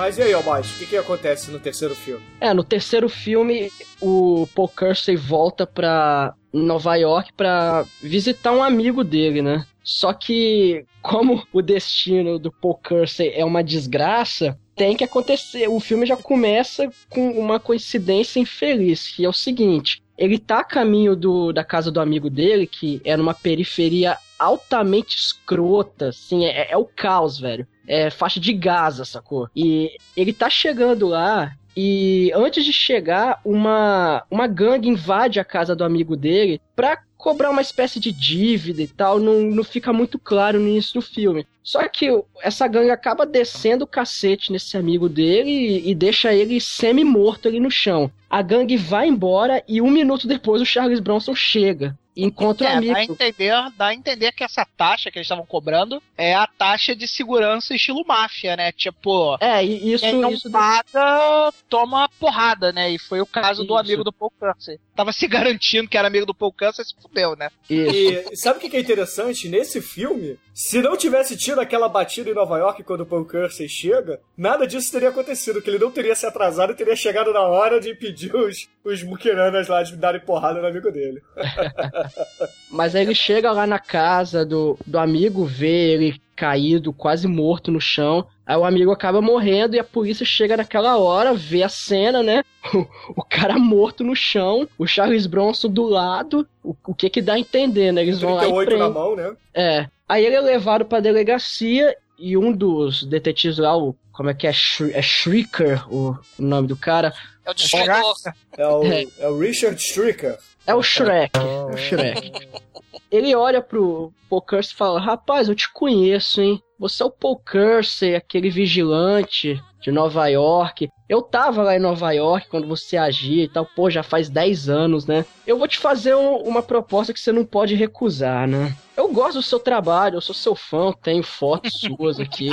Mas 0.00 0.16
e 0.16 0.22
aí, 0.22 0.32
Almighty, 0.32 0.72
o 0.72 0.78
que, 0.78 0.86
que 0.86 0.96
acontece 0.96 1.50
no 1.50 1.60
terceiro 1.60 1.94
filme? 1.94 2.24
É, 2.40 2.54
no 2.54 2.64
terceiro 2.64 3.06
filme, 3.06 3.70
o 4.00 4.48
Paul 4.54 4.66
Kersey 4.66 5.14
volta 5.14 5.66
pra 5.66 6.32
Nova 6.50 6.96
York 6.96 7.34
pra 7.34 7.84
visitar 8.00 8.52
um 8.52 8.62
amigo 8.62 9.04
dele, 9.04 9.42
né? 9.42 9.66
Só 9.84 10.14
que, 10.14 10.86
como 11.02 11.46
o 11.52 11.60
destino 11.60 12.38
do 12.38 12.50
Paul 12.50 12.76
Kersey 12.76 13.30
é 13.34 13.44
uma 13.44 13.62
desgraça, 13.62 14.58
tem 14.74 14.96
que 14.96 15.04
acontecer. 15.04 15.68
O 15.68 15.78
filme 15.78 16.06
já 16.06 16.16
começa 16.16 16.90
com 17.10 17.32
uma 17.32 17.60
coincidência 17.60 18.40
infeliz, 18.40 19.08
que 19.08 19.26
é 19.26 19.28
o 19.28 19.34
seguinte: 19.34 20.02
ele 20.16 20.38
tá 20.38 20.60
a 20.60 20.64
caminho 20.64 21.14
do, 21.14 21.52
da 21.52 21.62
casa 21.62 21.90
do 21.90 22.00
amigo 22.00 22.30
dele, 22.30 22.66
que 22.66 23.02
é 23.04 23.18
numa 23.18 23.34
periferia 23.34 24.16
altamente 24.40 25.16
escrota, 25.16 26.08
assim, 26.08 26.46
é, 26.46 26.72
é 26.72 26.76
o 26.76 26.84
caos, 26.84 27.38
velho. 27.38 27.66
É 27.86 28.08
faixa 28.08 28.40
de 28.40 28.52
Gaza, 28.52 29.04
sacou? 29.04 29.48
E 29.54 29.96
ele 30.16 30.32
tá 30.32 30.48
chegando 30.48 31.06
lá 31.08 31.52
e 31.76 32.32
antes 32.34 32.64
de 32.64 32.72
chegar, 32.72 33.40
uma, 33.44 34.24
uma 34.30 34.46
gangue 34.46 34.88
invade 34.88 35.38
a 35.38 35.44
casa 35.44 35.76
do 35.76 35.84
amigo 35.84 36.16
dele 36.16 36.60
pra 36.74 36.98
cobrar 37.16 37.50
uma 37.50 37.60
espécie 37.60 38.00
de 38.00 38.10
dívida 38.10 38.82
e 38.82 38.88
tal. 38.88 39.18
Não, 39.20 39.42
não 39.42 39.62
fica 39.62 39.92
muito 39.92 40.18
claro 40.18 40.58
no 40.58 40.68
início 40.68 40.94
do 40.94 41.02
filme. 41.02 41.46
Só 41.62 41.86
que 41.88 42.08
essa 42.42 42.66
gangue 42.66 42.90
acaba 42.90 43.26
descendo 43.26 43.84
o 43.84 43.88
cacete 43.88 44.50
nesse 44.50 44.76
amigo 44.76 45.08
dele 45.08 45.50
e, 45.50 45.90
e 45.90 45.94
deixa 45.94 46.34
ele 46.34 46.60
semi-morto 46.60 47.46
ali 47.46 47.60
no 47.60 47.70
chão. 47.70 48.10
A 48.28 48.42
gangue 48.42 48.76
vai 48.76 49.06
embora 49.06 49.62
e 49.68 49.80
um 49.80 49.90
minuto 49.90 50.26
depois 50.26 50.60
o 50.60 50.66
Charles 50.66 51.00
Bronson 51.00 51.34
chega 51.34 51.96
e 52.20 52.24
encontra 52.26 52.66
o 52.66 52.70
É, 52.70 52.74
amigo. 52.74 52.92
dá 52.92 52.98
a, 52.98 53.04
entender, 53.04 53.52
dá 53.76 53.86
a 53.86 53.94
entender 53.94 54.32
que 54.32 54.44
essa 54.44 54.66
taxa 54.76 55.10
que 55.10 55.18
eles 55.18 55.26
estavam 55.26 55.46
cobrando 55.46 56.02
é 56.16 56.34
a 56.34 56.46
taxa 56.46 56.94
de 56.94 57.08
segurança 57.08 57.74
estilo 57.74 58.04
máfia, 58.06 58.56
né? 58.56 58.72
Tipo, 58.72 59.36
É, 59.40 59.62
isso, 59.62 60.04
quem 60.04 60.20
não 60.20 60.30
isso 60.32 60.50
paga 60.50 61.52
toma 61.68 62.08
porrada, 62.18 62.72
né? 62.72 62.90
E 62.90 62.98
foi 62.98 63.20
o 63.20 63.26
caso 63.26 63.64
do 63.64 63.74
Isso. 63.74 63.80
amigo 63.80 64.04
do 64.04 64.12
Paul 64.12 64.32
Cursey. 64.38 64.78
Tava 64.94 65.12
se 65.12 65.26
garantindo 65.28 65.88
que 65.88 65.96
era 65.96 66.08
amigo 66.08 66.26
do 66.26 66.34
Paul 66.34 66.54
e 66.60 66.84
se 66.84 66.94
fudeu, 67.00 67.34
né? 67.36 67.48
E 67.68 68.24
sabe 68.36 68.58
o 68.58 68.60
que 68.60 68.68
que 68.68 68.76
é 68.76 68.80
interessante? 68.80 69.48
Nesse 69.48 69.80
filme, 69.80 70.38
se 70.60 70.82
não 70.82 70.94
tivesse 70.94 71.38
tido 71.38 71.58
aquela 71.58 71.88
batida 71.88 72.28
em 72.28 72.34
Nova 72.34 72.58
York 72.58 72.82
quando 72.82 73.00
o 73.00 73.06
Paul 73.06 73.24
Kersey 73.24 73.66
chega, 73.66 74.20
nada 74.36 74.66
disso 74.66 74.92
teria 74.92 75.08
acontecido, 75.08 75.62
que 75.62 75.70
ele 75.70 75.78
não 75.78 75.90
teria 75.90 76.14
se 76.14 76.26
atrasado 76.26 76.72
e 76.72 76.76
teria 76.76 76.94
chegado 76.94 77.32
na 77.32 77.40
hora 77.40 77.80
de 77.80 77.88
impedir 77.88 78.36
os, 78.36 78.68
os 78.84 79.02
muquiranas 79.02 79.68
lá 79.68 79.82
de 79.82 79.96
darem 79.96 80.20
porrada 80.20 80.60
no 80.60 80.66
amigo 80.66 80.92
dele. 80.92 81.22
Mas 82.70 82.94
aí 82.94 83.00
ele 83.04 83.14
chega 83.14 83.50
lá 83.52 83.66
na 83.66 83.78
casa 83.78 84.44
do, 84.44 84.76
do 84.86 84.98
amigo, 84.98 85.46
vê 85.46 85.94
ele 85.94 86.20
caído, 86.40 86.92
quase 86.92 87.26
morto 87.28 87.70
no 87.70 87.80
chão. 87.80 88.26
Aí 88.46 88.56
o 88.56 88.64
amigo 88.64 88.90
acaba 88.90 89.20
morrendo 89.20 89.76
e 89.76 89.78
a 89.78 89.84
polícia 89.84 90.24
chega 90.24 90.56
naquela 90.56 90.96
hora, 90.96 91.34
vê 91.34 91.62
a 91.62 91.68
cena, 91.68 92.22
né? 92.22 92.42
O, 92.74 92.86
o 93.16 93.22
cara 93.24 93.58
morto 93.58 94.04
no 94.04 94.14
chão, 94.14 94.68
o 94.78 94.86
Charles 94.86 95.26
Bronson 95.26 95.68
do 95.68 95.84
lado. 95.84 96.46
O, 96.62 96.74
o 96.86 96.94
que 96.94 97.08
que 97.10 97.20
dá 97.22 97.34
a 97.34 97.38
entender, 97.38 97.90
né? 97.92 98.02
Eles 98.02 98.20
vão 98.20 98.34
lá 98.34 98.44
e 98.46 98.52
38 98.52 98.70
na 98.70 98.76
prendem. 98.90 99.02
mão, 99.02 99.16
né? 99.16 99.36
É. 99.54 99.86
Aí 100.08 100.24
ele 100.24 100.34
é 100.36 100.40
levado 100.40 100.84
pra 100.84 101.00
delegacia 101.00 101.94
e 102.18 102.36
um 102.36 102.52
dos 102.52 103.04
detetives 103.04 103.58
lá, 103.58 103.76
o. 103.76 103.94
Como 104.12 104.28
é 104.28 104.34
que 104.34 104.46
é? 104.46 104.52
Shri- 104.52 104.92
É 104.92 105.00
Shrieker, 105.00 105.90
o, 105.92 106.10
o 106.38 106.42
nome 106.42 106.68
do 106.68 106.76
cara. 106.76 107.12
É 107.46 107.50
o 107.50 107.54
destruidor. 107.54 108.14
É 108.58 108.66
o, 108.66 108.82
É. 108.84 109.28
o 109.28 109.38
Richard 109.38 109.80
Stricker. 109.80 110.36
É 110.70 110.74
o 110.74 110.84
Shrek. 110.84 111.32
É 111.36 111.74
o 111.74 111.76
Shrek. 111.76 112.30
Ele 113.10 113.34
olha 113.34 113.60
pro 113.60 114.12
Paul 114.28 114.40
Kersey 114.40 114.72
e 114.72 114.76
fala: 114.76 115.00
Rapaz, 115.00 115.48
eu 115.48 115.54
te 115.56 115.68
conheço, 115.72 116.40
hein? 116.40 116.62
Você 116.78 117.02
é 117.02 117.06
o 117.06 117.10
Paul 117.10 117.40
Kersey, 117.40 118.14
aquele 118.14 118.50
vigilante 118.50 119.60
de 119.80 119.90
Nova 119.90 120.26
York. 120.28 120.88
Eu 121.08 121.22
tava 121.22 121.62
lá 121.62 121.74
em 121.74 121.80
Nova 121.80 122.12
York 122.12 122.48
quando 122.48 122.68
você 122.68 122.96
agia 122.96 123.44
e 123.44 123.48
tal. 123.48 123.66
Pô, 123.66 123.90
já 123.90 124.02
faz 124.02 124.28
10 124.28 124.68
anos, 124.68 125.06
né? 125.06 125.24
Eu 125.46 125.58
vou 125.58 125.66
te 125.66 125.78
fazer 125.78 126.14
um- 126.14 126.36
uma 126.36 126.62
proposta 126.62 127.12
que 127.12 127.18
você 127.18 127.32
não 127.32 127.44
pode 127.44 127.74
recusar, 127.74 128.46
né? 128.46 128.74
Eu 128.96 129.08
gosto 129.08 129.38
do 129.38 129.42
seu 129.42 129.58
trabalho, 129.58 130.16
eu 130.16 130.20
sou 130.20 130.34
seu 130.34 130.54
fã, 130.54 130.88
eu 130.88 130.92
tenho 130.92 131.22
fotos 131.22 131.72
suas 131.80 132.20
aqui. 132.20 132.50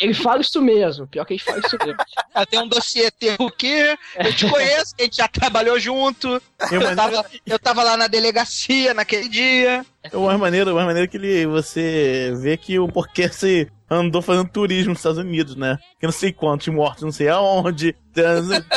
Ele 0.00 0.14
fala 0.14 0.40
isso 0.40 0.60
mesmo, 0.62 1.06
pior 1.06 1.24
que 1.24 1.34
ele 1.34 1.40
fala 1.42 1.58
isso 1.60 1.76
mesmo. 1.84 1.96
Eu 2.34 2.46
tenho 2.46 2.62
um 2.64 2.68
dossiê 2.68 3.10
teu 3.10 3.36
que 3.56 3.96
eu 4.16 4.32
te 4.34 4.48
conheço, 4.50 4.94
a 4.98 5.02
gente 5.02 5.16
já 5.18 5.28
trabalhou 5.28 5.78
junto. 5.78 6.40
Eu 6.72 6.96
tava, 6.96 7.24
eu 7.46 7.58
tava 7.58 7.82
lá 7.82 7.96
na 7.96 8.06
delegacia 8.08 8.94
naquele 8.94 9.28
dia. 9.28 9.84
É 10.02 10.16
uma 10.16 10.36
maneira, 10.38 10.72
uma 10.72 10.84
maneira 10.86 11.06
que 11.06 11.16
ele, 11.18 11.46
você 11.46 12.32
vê 12.40 12.56
que 12.56 12.78
o 12.78 12.88
Porquesse 12.88 13.70
andou 13.90 14.22
fazendo 14.22 14.48
turismo 14.48 14.90
nos 14.90 15.00
Estados 15.00 15.18
Unidos, 15.18 15.56
né? 15.56 15.76
Que 15.98 16.06
não 16.06 16.12
sei 16.12 16.32
quantos 16.32 16.68
mortos, 16.68 17.02
não 17.02 17.12
sei 17.12 17.28
aonde, 17.28 17.96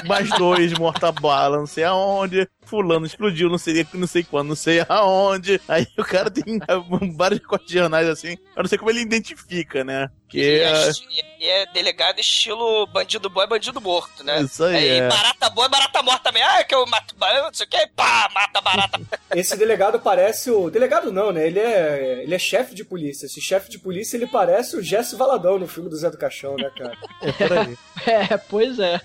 mais 0.05 0.29
dois 0.29 0.73
mortos 0.73 1.03
a 1.03 1.11
bala, 1.11 1.57
não 1.57 1.67
sei 1.67 1.83
aonde, 1.83 2.47
fulano 2.65 3.05
explodiu, 3.05 3.49
não 3.49 3.57
sei, 3.57 3.85
não 3.93 4.07
sei 4.07 4.23
quando, 4.23 4.49
não 4.49 4.55
sei 4.55 4.83
aonde. 4.87 5.59
Aí 5.67 5.87
o 5.97 6.03
cara 6.03 6.29
tem 6.29 6.59
vários 7.15 7.41
jornais 7.67 8.07
assim, 8.07 8.37
eu 8.55 8.63
não 8.63 8.67
sei 8.67 8.77
como 8.77 8.91
ele 8.91 9.01
identifica, 9.01 9.83
né? 9.83 10.09
Que 10.33 10.39
E 10.39 10.59
é... 10.61 10.63
é, 10.63 10.91
e 11.39 11.47
é 11.47 11.65
delegado 11.67 12.19
estilo 12.19 12.87
bandido 12.87 13.29
bom 13.29 13.43
é 13.43 13.47
bandido 13.47 13.79
morto, 13.79 14.23
né? 14.23 14.41
Isso 14.41 14.63
aí, 14.63 14.83
E 14.83 14.89
é. 14.99 15.07
barata 15.07 15.49
boa 15.51 15.67
é 15.67 15.69
barata 15.69 16.01
morta 16.01 16.23
também. 16.23 16.41
Ah, 16.41 16.59
é 16.59 16.63
que 16.63 16.73
eu 16.73 16.85
mato 16.87 17.15
barata, 17.15 17.45
não 17.47 17.53
sei 17.53 17.67
o 17.67 17.69
que, 17.69 17.87
pá, 17.95 18.29
mata 18.33 18.61
barata. 18.61 19.01
Esse 19.35 19.55
delegado 19.55 19.99
parece 19.99 20.49
o. 20.49 20.69
Delegado 20.71 21.11
não, 21.11 21.31
né? 21.31 21.45
Ele 21.45 21.59
é, 21.59 22.23
ele 22.23 22.33
é 22.33 22.39
chefe 22.39 22.73
de 22.73 22.83
polícia. 22.83 23.25
Esse 23.25 23.41
chefe 23.41 23.69
de 23.69 23.77
polícia 23.77 24.17
ele 24.17 24.25
parece 24.25 24.75
o 24.75 24.81
Jesse 24.81 25.15
Valadão 25.15 25.59
no 25.59 25.67
filme 25.67 25.89
do 25.89 25.95
Zé 25.95 26.09
do 26.09 26.17
Caixão, 26.17 26.55
né, 26.55 26.71
cara? 26.75 26.97
É, 28.05 28.37
pois 28.37 28.79
é. 28.79 28.99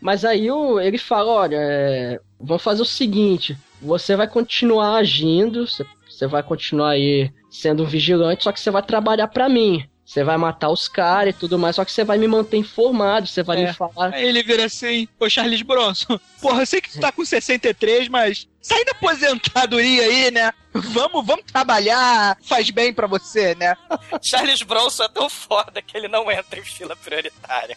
Mas 0.00 0.24
aí 0.24 0.50
o, 0.50 0.80
ele 0.80 0.98
fala, 0.98 1.30
olha, 1.32 1.56
é, 1.58 2.20
vamos 2.40 2.62
fazer 2.62 2.82
o 2.82 2.86
seguinte, 2.86 3.56
você 3.80 4.16
vai 4.16 4.26
continuar 4.28 4.96
agindo, 4.96 5.66
você, 5.66 5.84
você 6.08 6.26
vai 6.26 6.42
continuar 6.42 6.90
aí 6.90 7.30
sendo 7.50 7.82
um 7.82 7.86
vigilante, 7.86 8.44
só 8.44 8.52
que 8.52 8.60
você 8.60 8.70
vai 8.70 8.82
trabalhar 8.82 9.28
pra 9.28 9.48
mim. 9.48 9.84
Você 10.04 10.24
vai 10.24 10.36
matar 10.36 10.70
os 10.70 10.88
caras 10.88 11.32
e 11.32 11.38
tudo 11.38 11.56
mais, 11.56 11.76
só 11.76 11.84
que 11.84 11.92
você 11.92 12.02
vai 12.02 12.18
me 12.18 12.26
manter 12.26 12.56
informado, 12.56 13.28
você 13.28 13.44
vai 13.44 13.62
É. 13.62 13.66
me 13.68 13.72
falar. 13.72 14.12
Aí 14.12 14.26
ele 14.26 14.42
vira 14.42 14.64
assim, 14.64 15.06
ô 15.20 15.28
Charles 15.30 15.62
Bronson, 15.62 16.18
porra, 16.42 16.62
eu 16.62 16.66
sei 16.66 16.80
que 16.80 16.90
tu 16.90 16.98
tá 16.98 17.12
com 17.12 17.24
63, 17.24 18.08
mas 18.08 18.48
sai 18.60 18.84
da 18.84 18.92
aposentadoria 18.92 20.02
aí, 20.04 20.30
né? 20.30 20.52
Vamos, 20.72 21.26
vamos 21.26 21.44
trabalhar, 21.46 22.38
faz 22.46 22.70
bem 22.70 22.92
pra 22.92 23.08
você, 23.08 23.56
né? 23.56 23.76
Charles 24.22 24.62
Bronson 24.62 25.02
é 25.02 25.08
tão 25.08 25.28
foda 25.28 25.82
que 25.82 25.96
ele 25.96 26.06
não 26.06 26.30
entra 26.30 26.60
em 26.60 26.64
fila 26.64 26.94
prioritária. 26.94 27.74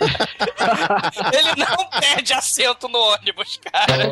ele 1.34 1.66
não 1.66 1.86
perde 2.00 2.32
assento 2.32 2.88
no 2.88 2.98
ônibus, 2.98 3.60
cara. 3.70 4.04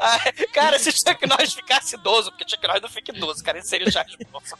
Ai, 0.00 0.32
cara, 0.54 0.78
se 0.78 0.90
Chuck 0.90 1.26
Norris 1.26 1.52
ficasse 1.52 1.96
idoso, 1.96 2.30
porque 2.30 2.48
Chuck 2.48 2.66
Norris 2.66 2.82
não 2.82 2.88
fica 2.88 3.14
idoso, 3.14 3.44
cara, 3.44 3.58
ele 3.58 3.66
seria 3.66 3.86
o 3.86 3.92
Charles 3.92 4.16
Bronson. 4.30 4.56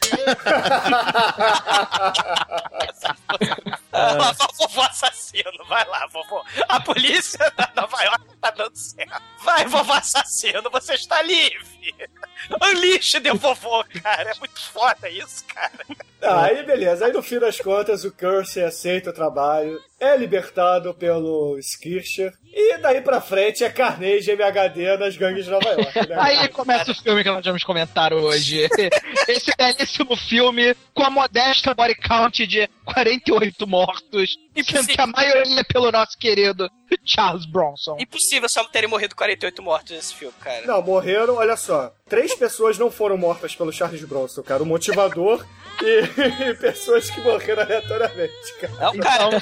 Ah, 3.95 4.33
vovô 4.57 4.81
assassino, 4.81 5.65
vai 5.67 5.85
lá, 5.87 6.07
vovô. 6.07 6.43
A 6.67 6.79
polícia 6.79 7.39
da 7.55 7.71
Nova 7.75 8.03
York 8.03 8.25
tá 8.41 8.51
dando 8.51 8.75
certo. 8.75 9.21
Vai, 9.43 9.65
vovô 9.65 9.93
assassino, 9.93 10.69
você 10.69 10.95
está 10.95 11.21
livre. 11.21 11.95
Unleash 12.61 13.13
de 13.21 13.31
vovô, 13.33 13.83
cara. 14.03 14.31
É 14.31 14.35
muito 14.39 14.59
foda 14.71 15.09
isso, 15.09 15.45
cara. 15.45 15.85
Ah, 16.25 16.45
aí 16.45 16.63
beleza, 16.63 17.05
aí 17.05 17.13
no 17.13 17.21
fim 17.21 17.39
das 17.39 17.59
contas 17.59 18.03
o 18.03 18.11
Cursey 18.11 18.63
aceita 18.63 19.11
o 19.11 19.13
trabalho, 19.13 19.79
é 19.99 20.17
libertado 20.17 20.93
pelo 20.93 21.57
Skircher, 21.59 22.33
e 22.53 22.77
daí 22.77 23.01
pra 23.01 23.21
frente 23.21 23.63
é 23.63 23.69
Carnage 23.69 24.31
MHD 24.31 24.97
nas 24.97 25.15
gangues 25.17 25.45
de 25.45 25.51
Nova 25.51 25.69
York, 25.69 26.07
né? 26.07 26.15
Aí 26.17 26.47
começa 26.49 26.91
o 26.91 26.95
filme 26.95 27.23
que 27.23 27.29
nós 27.29 27.43
vamos 27.43 27.63
comentar 27.63 28.13
hoje. 28.13 28.67
Esse 29.27 29.51
belíssimo 29.57 30.15
filme 30.15 30.75
com 30.93 31.03
a 31.03 31.09
modesta 31.09 31.73
body 31.73 31.95
count 31.95 32.47
de 32.47 32.69
48 32.85 33.67
mortos, 33.67 34.37
sendo 34.63 34.87
que 34.87 35.01
a 35.01 35.07
maioria 35.07 35.59
é 35.59 35.63
pelo 35.63 35.91
nosso 35.91 36.17
querido 36.17 36.69
Charles 37.05 37.45
Bronson. 37.45 37.97
Impossível 37.99 38.49
só 38.49 38.63
terem 38.65 38.89
morrido 38.89 39.15
48 39.15 39.61
mortos 39.61 39.91
nesse 39.91 40.13
filme, 40.15 40.33
cara. 40.41 40.65
Não, 40.65 40.81
morreram, 40.81 41.35
olha 41.35 41.55
só. 41.55 41.93
Três 42.07 42.33
pessoas 42.35 42.77
não 42.77 42.91
foram 42.91 43.17
mortas 43.17 43.55
pelo 43.55 43.71
Charles 43.71 44.03
Bronson, 44.03 44.43
cara. 44.43 44.63
O 44.63 44.65
motivador 44.65 45.45
e, 45.81 46.53
pessoas 46.55 47.09
que 47.09 47.19
morreram 47.21 47.63
aleatoriamente, 47.63 48.53
cara. 48.59 48.73
Não, 48.73 48.97
cara. 48.97 49.27
Então, 49.27 49.41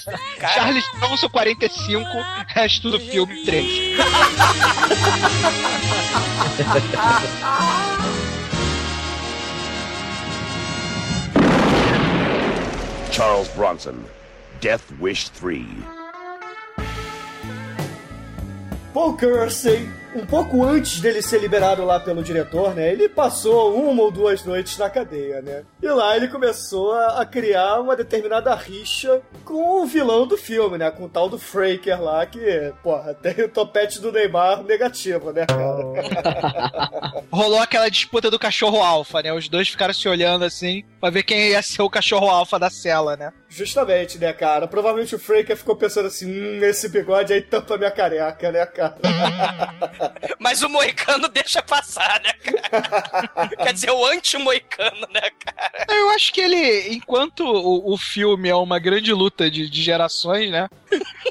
Charles 0.54 0.86
Bronson 1.00 1.30
45, 1.30 2.10
resto 2.48 2.92
do 2.92 3.00
filme 3.00 3.44
3. 3.46 3.98
Charles 13.12 13.48
Bronson, 13.50 14.04
Death 14.60 14.82
Wish 15.00 15.30
3. 15.32 16.03
Paul 18.94 19.18
Kersey, 19.18 19.90
um 20.16 20.26
pouco 20.26 20.64
antes 20.64 21.00
dele 21.00 21.22
ser 21.22 21.40
liberado 21.40 21.84
lá 21.86 22.00
pelo 22.00 22.24
diretor, 22.24 22.74
né? 22.76 22.92
Ele 22.92 23.10
passou 23.10 23.76
uma 23.76 24.04
ou 24.04 24.12
duas 24.12 24.44
noites 24.44 24.78
na 24.78 24.90
cadeia, 24.90 25.42
né? 25.42 25.64
E 25.82 25.88
lá 25.88 26.16
ele 26.16 26.28
começou 26.28 26.94
a, 26.94 27.26
criar 27.26 27.80
uma 27.80 27.96
determinada 27.96 28.54
rixa 28.54 29.22
com 29.44 29.82
o 29.82 29.86
vilão 29.86 30.28
do 30.28 30.38
filme, 30.38 30.78
né? 30.78 30.92
Com 30.92 31.06
o 31.06 31.10
tal 31.10 31.30
do 31.30 31.40
Fraker 31.40 32.02
lá, 32.02 32.26
que, 32.26 32.74
porra, 32.84 33.14
tem 33.22 33.46
o 33.46 33.50
topete 33.50 34.00
do 34.00 34.12
Neymar 34.12 34.64
negativo, 34.64 35.32
né, 35.32 35.46
cara? 35.46 37.24
Rolou 37.32 37.60
aquela 37.60 37.90
disputa 37.90 38.30
do 38.30 38.40
cachorro 38.40 38.82
alfa, 38.82 39.22
né? 39.22 39.34
Os 39.34 39.50
dois 39.50 39.70
ficaram 39.70 39.94
se 39.94 40.08
olhando 40.08 40.46
assim 40.46 40.84
pra 41.00 41.10
ver 41.10 41.24
quem 41.24 41.50
ia 41.50 41.62
ser 41.62 41.82
o 41.82 41.90
cachorro 41.90 42.30
alfa 42.30 42.60
da 42.60 42.70
cela, 42.70 43.16
né? 43.16 43.32
Justamente, 43.50 44.18
né, 44.18 44.34
cara? 44.34 44.68
Provavelmente 44.68 45.16
o 45.16 45.20
Fraker 45.20 45.56
ficou 45.56 45.76
pensando 45.76 46.08
assim, 46.08 46.26
hum, 46.26 46.64
esse 46.64 46.90
bigode 46.90 47.34
aí 47.34 47.42
tampa 47.42 47.78
minha 47.78 47.92
careca, 47.92 48.52
né, 48.52 48.66
cara? 48.66 48.96
Mas 50.40 50.62
o 50.62 50.70
moicano 50.70 51.28
deixa 51.28 51.62
passar, 51.62 52.22
né, 52.22 52.34
cara? 52.34 53.48
Quer 53.64 53.74
dizer, 53.74 53.92
o 53.92 54.06
anti-moicano, 54.06 55.08
né, 55.12 55.30
cara? 55.46 55.86
Eu 55.90 56.10
acho 56.12 56.34
que 56.34 56.42
ele, 56.42 56.94
enquanto 56.94 57.46
o, 57.46 57.94
o 57.94 57.98
filme 57.98 58.50
é 58.50 58.56
uma 58.56 58.80
grande 58.80 59.14
luta 59.14 59.50
de, 59.50 59.70
de 59.70 59.82
gerações, 59.82 60.52
né? 60.52 60.68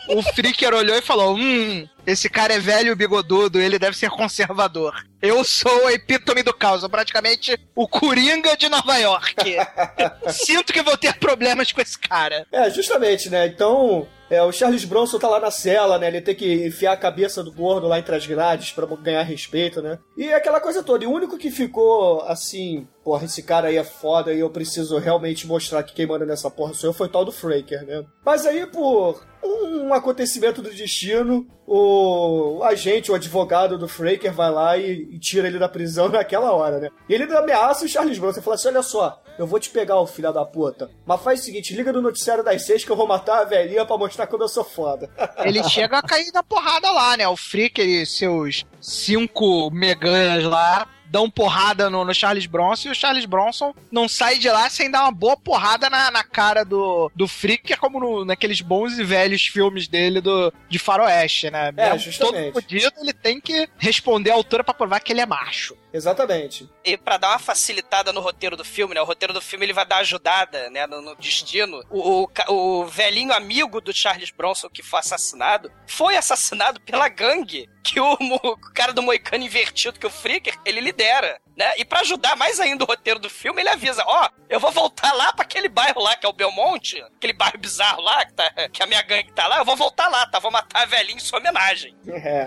O 0.08 0.22
Fricker 0.22 0.74
olhou 0.74 0.96
e 0.96 1.02
falou: 1.02 1.36
Hum, 1.36 1.88
esse 2.06 2.28
cara 2.28 2.54
é 2.54 2.58
velho 2.58 2.92
e 2.92 2.96
bigodudo, 2.96 3.60
ele 3.60 3.78
deve 3.78 3.96
ser 3.96 4.10
conservador. 4.10 4.94
Eu 5.20 5.44
sou 5.44 5.86
a 5.86 5.92
epítome 5.92 6.42
do 6.42 6.52
caos, 6.52 6.80
sou 6.80 6.90
praticamente 6.90 7.56
o 7.76 7.86
Coringa 7.86 8.56
de 8.56 8.68
Nova 8.68 8.96
York. 8.96 9.56
Sinto 10.28 10.72
que 10.72 10.82
vou 10.82 10.96
ter 10.96 11.14
problemas 11.14 11.70
com 11.70 11.80
esse 11.80 11.98
cara. 11.98 12.46
É, 12.50 12.68
justamente, 12.70 13.30
né? 13.30 13.46
Então, 13.46 14.06
é, 14.32 14.42
o 14.42 14.50
Charles 14.50 14.84
Bronson 14.86 15.18
tá 15.18 15.28
lá 15.28 15.38
na 15.38 15.50
cela, 15.50 15.98
né? 15.98 16.08
Ele 16.08 16.22
tem 16.22 16.34
que 16.34 16.66
enfiar 16.66 16.92
a 16.92 16.96
cabeça 16.96 17.42
do 17.42 17.52
gordo 17.52 17.86
lá 17.86 17.98
entre 17.98 18.16
as 18.16 18.26
grades 18.26 18.72
pra 18.72 18.86
ganhar 18.86 19.22
respeito, 19.22 19.82
né? 19.82 19.98
E 20.16 20.32
aquela 20.32 20.58
coisa 20.58 20.82
toda. 20.82 21.04
E 21.04 21.06
o 21.06 21.12
único 21.12 21.36
que 21.36 21.50
ficou 21.50 22.22
assim, 22.22 22.88
porra, 23.04 23.24
esse 23.24 23.42
cara 23.42 23.68
aí 23.68 23.76
é 23.76 23.84
foda 23.84 24.32
e 24.32 24.40
eu 24.40 24.50
preciso 24.50 24.98
realmente 24.98 25.46
mostrar 25.46 25.82
que 25.82 25.94
quem 25.94 26.06
manda 26.06 26.24
nessa 26.24 26.50
porra 26.50 26.74
sou 26.74 26.90
eu 26.90 26.94
foi 26.94 27.08
tal 27.08 27.24
do 27.24 27.32
Fraker, 27.32 27.84
né? 27.84 28.04
Mas 28.24 28.46
aí, 28.46 28.66
por 28.66 29.22
um 29.44 29.92
acontecimento 29.92 30.62
do 30.62 30.70
destino, 30.70 31.46
o, 31.66 32.60
agente, 32.62 33.10
o 33.10 33.14
advogado 33.14 33.76
do 33.76 33.88
Fraker 33.88 34.32
vai 34.32 34.50
lá 34.50 34.76
e, 34.76 35.08
e 35.10 35.18
tira 35.18 35.48
ele 35.48 35.58
da 35.58 35.68
prisão 35.68 36.08
naquela 36.10 36.52
hora, 36.52 36.78
né? 36.78 36.88
E 37.08 37.14
ele 37.14 37.24
ameaça 37.34 37.84
o 37.84 37.88
Charles 37.88 38.18
Bronson 38.18 38.40
e 38.40 38.42
fala 38.42 38.54
assim: 38.54 38.68
olha 38.68 38.82
só, 38.82 39.22
eu 39.38 39.46
vou 39.46 39.58
te 39.58 39.70
pegar, 39.70 39.98
o 39.98 40.06
filho 40.06 40.32
da 40.32 40.44
puta. 40.44 40.90
Mas 41.04 41.20
faz 41.20 41.40
o 41.40 41.44
seguinte, 41.44 41.74
liga 41.74 41.92
no 41.92 42.02
noticiário 42.02 42.44
das 42.44 42.64
seis 42.64 42.84
que 42.84 42.90
eu 42.90 42.96
vou 42.96 43.06
matar 43.06 43.40
a 43.40 43.44
velhinha 43.44 43.84
pra 43.84 43.98
mostrar 43.98 44.26
como 44.26 44.44
eu 44.44 44.48
sou 44.48 44.64
foda. 44.64 45.10
Ele 45.44 45.62
chega 45.64 45.98
a 45.98 46.02
cair 46.02 46.30
na 46.32 46.42
porrada 46.42 46.90
lá, 46.90 47.16
né? 47.16 47.26
O 47.26 47.36
Fricker 47.36 47.86
e 47.86 48.06
seus 48.06 48.64
cinco 48.80 49.70
meganhas 49.72 50.44
lá 50.44 50.86
dão 51.12 51.30
porrada 51.30 51.90
no, 51.90 52.04
no 52.06 52.14
Charles 52.14 52.46
Bronson 52.46 52.88
e 52.88 52.92
o 52.92 52.94
Charles 52.94 53.26
Bronson 53.26 53.74
não 53.90 54.08
sai 54.08 54.38
de 54.38 54.48
lá 54.48 54.68
sem 54.70 54.90
dar 54.90 55.02
uma 55.02 55.12
boa 55.12 55.36
porrada 55.36 55.90
na, 55.90 56.10
na 56.10 56.24
cara 56.24 56.64
do, 56.64 57.12
do 57.14 57.28
Fricker, 57.28 57.78
como 57.78 58.00
no- 58.00 58.24
naqueles 58.24 58.62
bons 58.62 58.98
e 58.98 59.04
velhos 59.04 59.42
filmes 59.46 59.86
dele 59.86 60.22
do, 60.22 60.50
de 60.70 60.78
faroeste, 60.78 61.50
né? 61.50 61.68
É, 61.76 61.90
Mesmo 61.90 61.98
justamente. 62.10 62.44
Todo 62.44 62.52
fodido, 62.54 62.92
ele 62.98 63.12
tem 63.12 63.38
que 63.40 63.68
responder 63.78 64.30
à 64.30 64.34
altura 64.34 64.64
pra 64.64 64.72
provar 64.72 65.00
que 65.00 65.12
ele 65.12 65.20
é 65.20 65.26
macho. 65.26 65.76
Exatamente. 65.92 66.66
E 66.82 66.96
pra 66.96 67.18
dar 67.18 67.28
uma 67.32 67.38
facilitada 67.38 68.12
no 68.14 68.20
roteiro 68.20 68.56
do 68.56 68.64
filme, 68.64 68.94
né? 68.94 69.02
O 69.02 69.04
roteiro 69.04 69.34
do 69.34 69.42
filme 69.42 69.66
ele 69.66 69.74
vai 69.74 69.84
dar 69.84 69.98
ajudada, 69.98 70.70
né? 70.70 70.86
No, 70.86 71.02
no 71.02 71.14
destino. 71.16 71.82
O, 71.90 72.26
o, 72.48 72.54
o 72.80 72.86
velhinho 72.86 73.34
amigo 73.34 73.78
do 73.82 73.92
Charles 73.92 74.30
Bronson 74.30 74.70
que 74.70 74.82
foi 74.82 75.00
assassinado 75.00 75.70
foi 75.86 76.16
assassinado 76.16 76.80
pela 76.80 77.08
gangue 77.10 77.68
que 77.82 78.00
o, 78.00 78.12
o 78.12 78.56
cara 78.74 78.92
do 78.92 79.02
Moicano 79.02 79.44
invertido, 79.44 79.98
que 79.98 80.06
o 80.06 80.10
Fricker, 80.10 80.54
ele 80.64 80.80
lidera. 80.80 81.40
Né? 81.56 81.70
E 81.76 81.84
pra 81.84 82.00
ajudar 82.00 82.34
mais 82.34 82.58
ainda 82.58 82.82
o 82.82 82.86
roteiro 82.86 83.20
do 83.20 83.28
filme, 83.28 83.60
ele 83.60 83.68
avisa: 83.68 84.02
Ó, 84.06 84.28
eu 84.48 84.58
vou 84.58 84.70
voltar 84.70 85.12
lá 85.12 85.32
pra 85.34 85.44
aquele 85.44 85.68
bairro 85.68 86.00
lá, 86.00 86.16
que 86.16 86.24
é 86.24 86.28
o 86.28 86.32
Belmonte, 86.32 87.02
aquele 87.16 87.34
bairro 87.34 87.58
bizarro 87.58 88.00
lá, 88.00 88.24
que, 88.24 88.32
tá, 88.32 88.50
que 88.72 88.82
a 88.82 88.86
minha 88.86 89.02
gangue 89.02 89.32
tá 89.32 89.46
lá, 89.46 89.58
eu 89.58 89.64
vou 89.64 89.76
voltar 89.76 90.08
lá, 90.08 90.26
tá? 90.26 90.38
Vou 90.38 90.50
matar 90.50 90.82
a 90.82 90.86
velhinha 90.86 91.16
em 91.16 91.20
sua 91.20 91.38
homenagem. 91.38 91.94
É. 92.08 92.46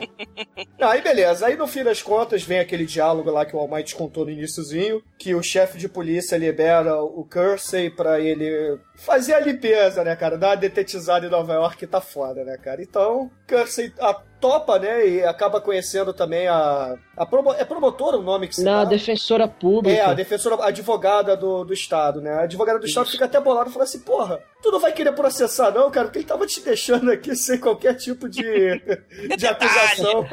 Aí 0.81 1.01
beleza. 1.01 1.45
Aí 1.45 1.55
no 1.55 1.67
fim 1.67 1.83
das 1.83 2.01
contas 2.01 2.41
vem 2.43 2.59
aquele 2.59 2.85
diálogo 2.85 3.29
lá 3.29 3.45
que 3.45 3.55
o 3.55 3.59
Almighty 3.59 3.93
contou 3.93 4.25
no 4.25 4.31
iníciozinho, 4.31 5.03
que 5.19 5.35
o 5.35 5.43
chefe 5.43 5.77
de 5.77 5.87
polícia 5.87 6.35
libera 6.35 7.01
o 7.03 7.23
Cursey 7.25 7.91
pra 7.91 8.19
ele 8.19 8.79
fazer 8.95 9.33
a 9.33 9.39
limpeza, 9.39 10.03
né, 10.03 10.15
cara? 10.15 10.37
Dar 10.37 10.49
uma 10.49 10.57
detetizada 10.57 11.27
em 11.27 11.29
Nova 11.29 11.53
York 11.53 11.85
tá 11.85 12.01
foda, 12.01 12.43
né, 12.43 12.57
cara? 12.57 12.81
Então, 12.81 13.29
Cursey 13.47 13.93
a, 13.99 14.19
topa, 14.39 14.77
né, 14.79 15.07
e 15.07 15.23
acaba 15.23 15.59
conhecendo 15.61 16.13
também 16.13 16.47
a... 16.47 16.95
a 17.17 17.25
promo, 17.25 17.53
é 17.53 17.65
promotora 17.65 18.17
o 18.17 18.21
nome 18.21 18.47
que 18.47 18.55
se 18.55 18.63
Não, 18.63 18.83
dá? 18.83 18.85
defensora 18.85 19.47
pública. 19.47 19.95
É, 19.97 20.01
a 20.01 20.13
defensora, 20.13 20.55
a 20.55 20.67
advogada 20.67 21.35
do, 21.35 21.63
do 21.63 21.73
Estado, 21.73 22.21
né? 22.21 22.31
A 22.31 22.41
advogada 22.41 22.79
do 22.79 22.85
Estado 22.85 23.09
fica 23.09 23.25
até 23.25 23.39
bolada 23.39 23.69
e 23.69 23.73
fala 23.73 23.85
assim, 23.85 23.99
porra, 23.99 24.39
tu 24.61 24.71
não 24.71 24.79
vai 24.79 24.91
querer 24.91 25.13
processar 25.13 25.71
não, 25.71 25.89
cara, 25.89 26.07
porque 26.07 26.19
ele 26.19 26.27
tava 26.27 26.45
te 26.45 26.61
deixando 26.61 27.11
aqui 27.11 27.33
sem 27.37 27.59
qualquer 27.59 27.95
tipo 27.95 28.29
de, 28.29 28.41
de 29.37 29.47
acusação. 29.47 30.25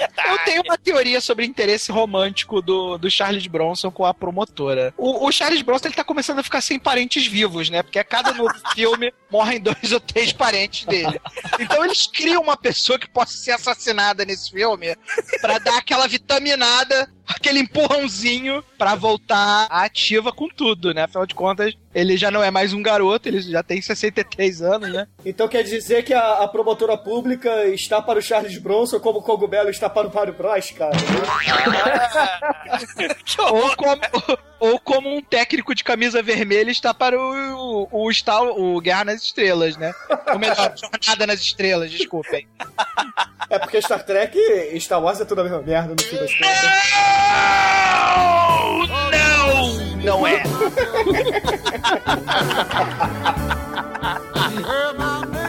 Eu 0.00 0.38
tenho 0.44 0.62
uma 0.62 0.78
teoria 0.78 1.20
sobre 1.20 1.44
o 1.44 1.48
interesse 1.48 1.92
romântico 1.92 2.62
do, 2.62 2.98
do 2.98 3.10
Charles 3.10 3.46
Bronson 3.46 3.90
com 3.90 4.04
a 4.04 4.14
promotora. 4.14 4.94
O, 4.96 5.26
o 5.26 5.32
Charles 5.32 5.62
Bronson 5.62 5.88
ele 5.88 5.94
tá 5.94 6.04
começando 6.04 6.38
a 6.38 6.42
ficar 6.42 6.60
sem 6.60 6.78
parentes 6.78 7.26
vivos, 7.26 7.70
né? 7.70 7.82
Porque 7.82 7.98
a 7.98 8.04
cada 8.04 8.32
novo 8.32 8.54
filme 8.74 9.12
morrem 9.30 9.60
dois 9.60 9.92
ou 9.92 10.00
três 10.00 10.32
parentes 10.32 10.84
dele. 10.86 11.20
Então 11.58 11.84
eles 11.84 12.06
criam 12.06 12.42
uma 12.42 12.56
pessoa 12.56 12.98
que 12.98 13.08
possa 13.08 13.32
ser 13.36 13.52
assassinada 13.52 14.24
nesse 14.24 14.50
filme 14.50 14.96
pra 15.40 15.58
dar 15.58 15.78
aquela 15.78 16.06
vitaminada, 16.06 17.10
aquele 17.34 17.60
empurrãozinho 17.60 18.62
pra 18.76 18.94
voltar 18.94 19.66
ativa 19.70 20.32
com 20.32 20.48
tudo, 20.48 20.92
né? 20.92 21.04
Afinal 21.04 21.26
de 21.26 21.34
contas, 21.34 21.74
ele 21.94 22.16
já 22.16 22.30
não 22.30 22.42
é 22.42 22.50
mais 22.50 22.72
um 22.72 22.82
garoto, 22.82 23.28
ele 23.28 23.40
já 23.40 23.62
tem 23.62 23.80
63 23.80 24.62
anos, 24.62 24.92
né? 24.92 25.06
Então 25.24 25.48
quer 25.48 25.62
dizer 25.62 26.04
que 26.04 26.14
a, 26.14 26.42
a 26.42 26.48
promotora 26.48 26.96
pública 26.96 27.66
está 27.66 28.00
para 28.00 28.18
o 28.18 28.22
Charles 28.22 28.58
Bronson 28.58 29.00
como 29.00 29.18
o 29.18 29.22
Cogumelo 29.22 29.70
está 29.70 29.88
para 29.88 30.08
o 30.08 30.14
Mario 30.14 30.34
Bros, 30.34 30.70
cara. 30.70 30.90
ou, 33.50 33.76
como, 33.76 34.02
ou 34.58 34.80
como 34.80 35.16
um 35.16 35.22
técnico 35.22 35.74
de 35.74 35.82
camisa 35.82 36.22
vermelha 36.22 36.70
está 36.70 36.94
para 36.94 37.18
o, 37.18 37.88
o, 37.90 38.06
o, 38.06 38.12
Star, 38.12 38.42
o 38.42 38.80
Guerra 38.80 39.04
nas 39.04 39.22
Estrelas, 39.22 39.76
né? 39.76 39.92
Ou 40.32 40.38
melhor, 40.38 40.74
Jornada 40.76 41.26
nas 41.26 41.40
Estrelas, 41.40 41.90
desculpem. 41.90 42.46
É 43.48 43.58
porque 43.58 43.82
Star 43.82 44.04
Trek 44.04 44.38
e 44.38 44.80
Star 44.80 45.02
Wars 45.02 45.20
é 45.20 45.24
tudo 45.24 45.40
a 45.40 45.44
mesma 45.44 45.62
merda 45.62 45.94
no 45.94 46.02
fim 46.02 46.16
das 46.16 46.32
contas. 46.32 47.19
Não! 49.10 50.02
Não 50.02 50.26
é! 50.26 50.42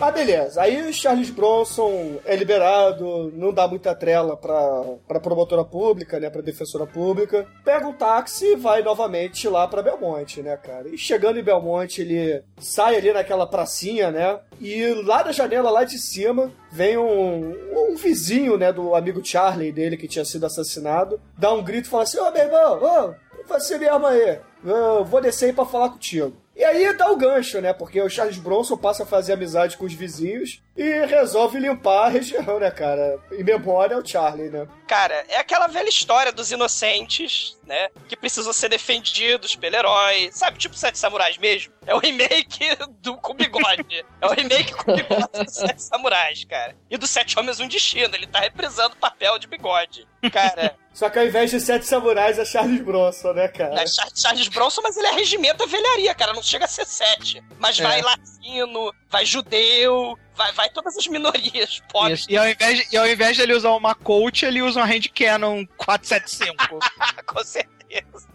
Ah, 0.00 0.12
beleza. 0.12 0.62
Aí 0.62 0.88
o 0.88 0.92
Charles 0.92 1.28
Bronson 1.28 2.20
é 2.24 2.36
liberado, 2.36 3.32
não 3.34 3.52
dá 3.52 3.66
muita 3.66 3.96
trela 3.96 4.36
pra, 4.36 4.84
pra 5.08 5.18
promotora 5.18 5.64
pública, 5.64 6.20
né? 6.20 6.30
Pra 6.30 6.40
defensora 6.40 6.86
pública. 6.86 7.48
Pega 7.64 7.86
um 7.86 7.92
táxi 7.92 8.52
e 8.52 8.56
vai 8.56 8.80
novamente 8.80 9.48
lá 9.48 9.66
pra 9.66 9.82
Belmonte, 9.82 10.40
né, 10.40 10.56
cara? 10.56 10.88
E 10.88 10.96
chegando 10.96 11.40
em 11.40 11.42
Belmonte, 11.42 12.00
ele 12.02 12.44
sai 12.58 12.94
ali 12.96 13.12
naquela 13.12 13.44
pracinha, 13.44 14.12
né? 14.12 14.38
E 14.60 14.86
lá 15.04 15.24
da 15.24 15.32
janela, 15.32 15.68
lá 15.68 15.82
de 15.82 15.98
cima, 15.98 16.52
vem 16.70 16.96
um, 16.96 17.56
um 17.74 17.96
vizinho, 17.96 18.56
né, 18.56 18.72
do 18.72 18.94
amigo 18.94 19.24
Charlie 19.24 19.72
dele 19.72 19.96
que 19.96 20.06
tinha 20.06 20.24
sido 20.24 20.46
assassinado, 20.46 21.20
dá 21.36 21.52
um 21.52 21.62
grito 21.62 21.86
e 21.86 21.90
fala 21.90 22.04
assim: 22.04 22.18
Ô, 22.20 22.30
meu 22.30 22.42
irmão, 22.42 22.78
ô, 22.80 23.14
você 23.48 23.78
mesmo 23.78 24.06
aí, 24.06 24.38
eu 24.64 25.04
vou 25.04 25.20
descer 25.20 25.46
aí 25.46 25.52
pra 25.52 25.64
falar 25.64 25.90
contigo. 25.90 26.36
E 26.58 26.64
aí 26.64 26.92
dá 26.96 27.08
o 27.08 27.16
gancho, 27.16 27.60
né? 27.60 27.72
Porque 27.72 28.02
o 28.02 28.10
Charles 28.10 28.36
Bronson 28.36 28.76
passa 28.76 29.04
a 29.04 29.06
fazer 29.06 29.34
amizade 29.34 29.76
com 29.76 29.84
os 29.84 29.94
vizinhos 29.94 30.60
e 30.76 31.06
resolve 31.06 31.56
limpar 31.56 32.06
a 32.06 32.08
região, 32.08 32.58
né, 32.58 32.68
cara? 32.68 33.16
Em 33.30 33.44
memória 33.44 33.94
ao 33.94 34.04
Charlie, 34.04 34.50
né? 34.50 34.66
Cara, 34.88 35.24
é 35.28 35.36
aquela 35.36 35.68
velha 35.68 35.88
história 35.88 36.32
dos 36.32 36.50
inocentes, 36.50 37.56
né? 37.64 37.88
Que 38.08 38.16
precisam 38.16 38.52
ser 38.52 38.68
defendidos 38.68 39.54
pelo 39.54 39.76
herói. 39.76 40.30
Sabe, 40.32 40.58
tipo 40.58 40.74
Sete 40.74 40.98
Samurais 40.98 41.38
mesmo? 41.38 41.72
É 41.86 41.94
o 41.94 41.98
remake 41.98 42.76
do 43.00 43.16
com 43.18 43.34
bigode. 43.34 44.04
É 44.20 44.26
o 44.26 44.30
remake 44.30 44.74
com 44.74 44.96
bigode 44.96 45.44
dos 45.44 45.54
Sete 45.54 45.80
Samurais, 45.80 46.42
cara. 46.42 46.74
E 46.90 46.96
do 46.96 47.06
Sete 47.06 47.38
Homens 47.38 47.60
Um 47.60 47.68
Destino. 47.68 48.12
Ele 48.16 48.26
tá 48.26 48.40
reprisando 48.40 48.96
o 48.96 48.98
papel 48.98 49.38
de 49.38 49.46
bigode. 49.46 50.08
Cara. 50.32 50.74
Só 50.98 51.08
que 51.08 51.16
ao 51.16 51.24
invés 51.24 51.48
de 51.52 51.60
Sete 51.60 51.86
Samurais 51.86 52.40
é 52.40 52.44
Charles 52.44 52.82
Bronson, 52.82 53.32
né, 53.32 53.46
cara? 53.46 53.80
É 53.80 53.84
Charles 53.86 54.48
Bronson, 54.48 54.80
mas 54.82 54.96
ele 54.96 55.06
é 55.06 55.12
regimento 55.12 55.64
velharia, 55.64 56.12
cara. 56.12 56.32
Não 56.32 56.42
chega 56.42 56.64
a 56.64 56.68
ser 56.68 56.84
sete. 56.84 57.40
Mas 57.56 57.78
É. 57.78 57.84
vai 57.84 58.02
latino, 58.02 58.92
vai 59.08 59.24
judeu, 59.24 60.18
vai, 60.34 60.50
vai 60.54 60.68
todas 60.70 60.96
as 60.98 61.06
minorias 61.06 61.80
pobres. 61.92 62.26
E 62.28 62.36
ao, 62.36 62.48
invés 62.48 62.78
de, 62.78 62.88
e 62.92 62.96
ao 62.96 63.06
invés 63.06 63.36
de 63.36 63.42
ele 63.42 63.54
usar 63.54 63.70
uma 63.76 63.94
Colt, 63.94 64.42
ele 64.42 64.60
usa 64.60 64.80
uma 64.80 64.92
Hand 64.92 65.08
Cannon 65.14 65.64
475. 65.76 66.80
Com 67.26 67.44
certeza. 67.44 68.28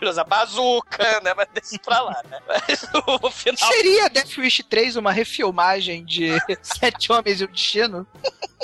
Ele 0.00 0.10
usa 0.10 0.24
bazuca, 0.24 1.20
né? 1.20 1.32
Mas 1.36 1.48
deixa 1.52 1.78
pra 1.84 2.00
lá, 2.02 2.22
né? 2.30 2.38
Mas 2.46 2.84
o 3.22 3.30
final. 3.30 3.72
Seria 3.72 4.08
Death 4.08 4.36
Wish 4.38 4.62
3 4.62 4.96
uma 4.96 5.12
refilmagem 5.12 6.04
de 6.04 6.30
Sete 6.62 7.12
Homens 7.12 7.40
e 7.40 7.44
o 7.44 7.48
Destino? 7.48 8.06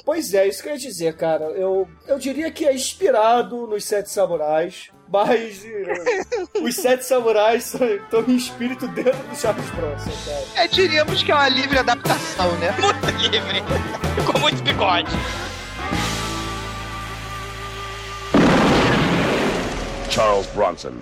Pois 0.05 0.35
é, 0.35 0.47
isso 0.47 0.63
que 0.63 0.69
eu 0.69 0.73
ia 0.73 0.79
dizer, 0.79 1.17
cara. 1.17 1.45
Eu, 1.47 1.89
eu 2.07 2.19
diria 2.19 2.51
que 2.51 2.67
é 2.67 2.75
inspirado 2.75 3.67
nos 3.67 3.85
Sete 3.85 4.11
Samurais, 4.11 4.91
mas 5.09 5.65
eh, 5.65 6.25
os 6.61 6.75
Sete 6.75 7.05
Samurais 7.05 7.73
estão 7.75 8.21
em 8.29 8.37
espírito 8.37 8.87
dentro 8.89 9.23
do 9.29 9.37
Charles 9.37 9.71
Bronson, 9.71 10.11
cara. 10.27 10.65
É, 10.65 10.69
diríamos 10.69 11.23
que 11.23 11.33
é 11.33 11.35
uma 11.35 11.49
livre 11.49 11.79
adaptação, 11.79 12.51
né? 12.59 12.75
Muito 12.81 13.31
livre. 13.31 13.63
Com 14.31 14.39
muito 14.39 14.63
bigode. 14.63 15.11
Charles 20.11 20.47
Bronson, 20.49 20.93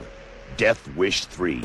Death 0.62 0.78
Wish 0.96 1.26
3. 1.26 1.60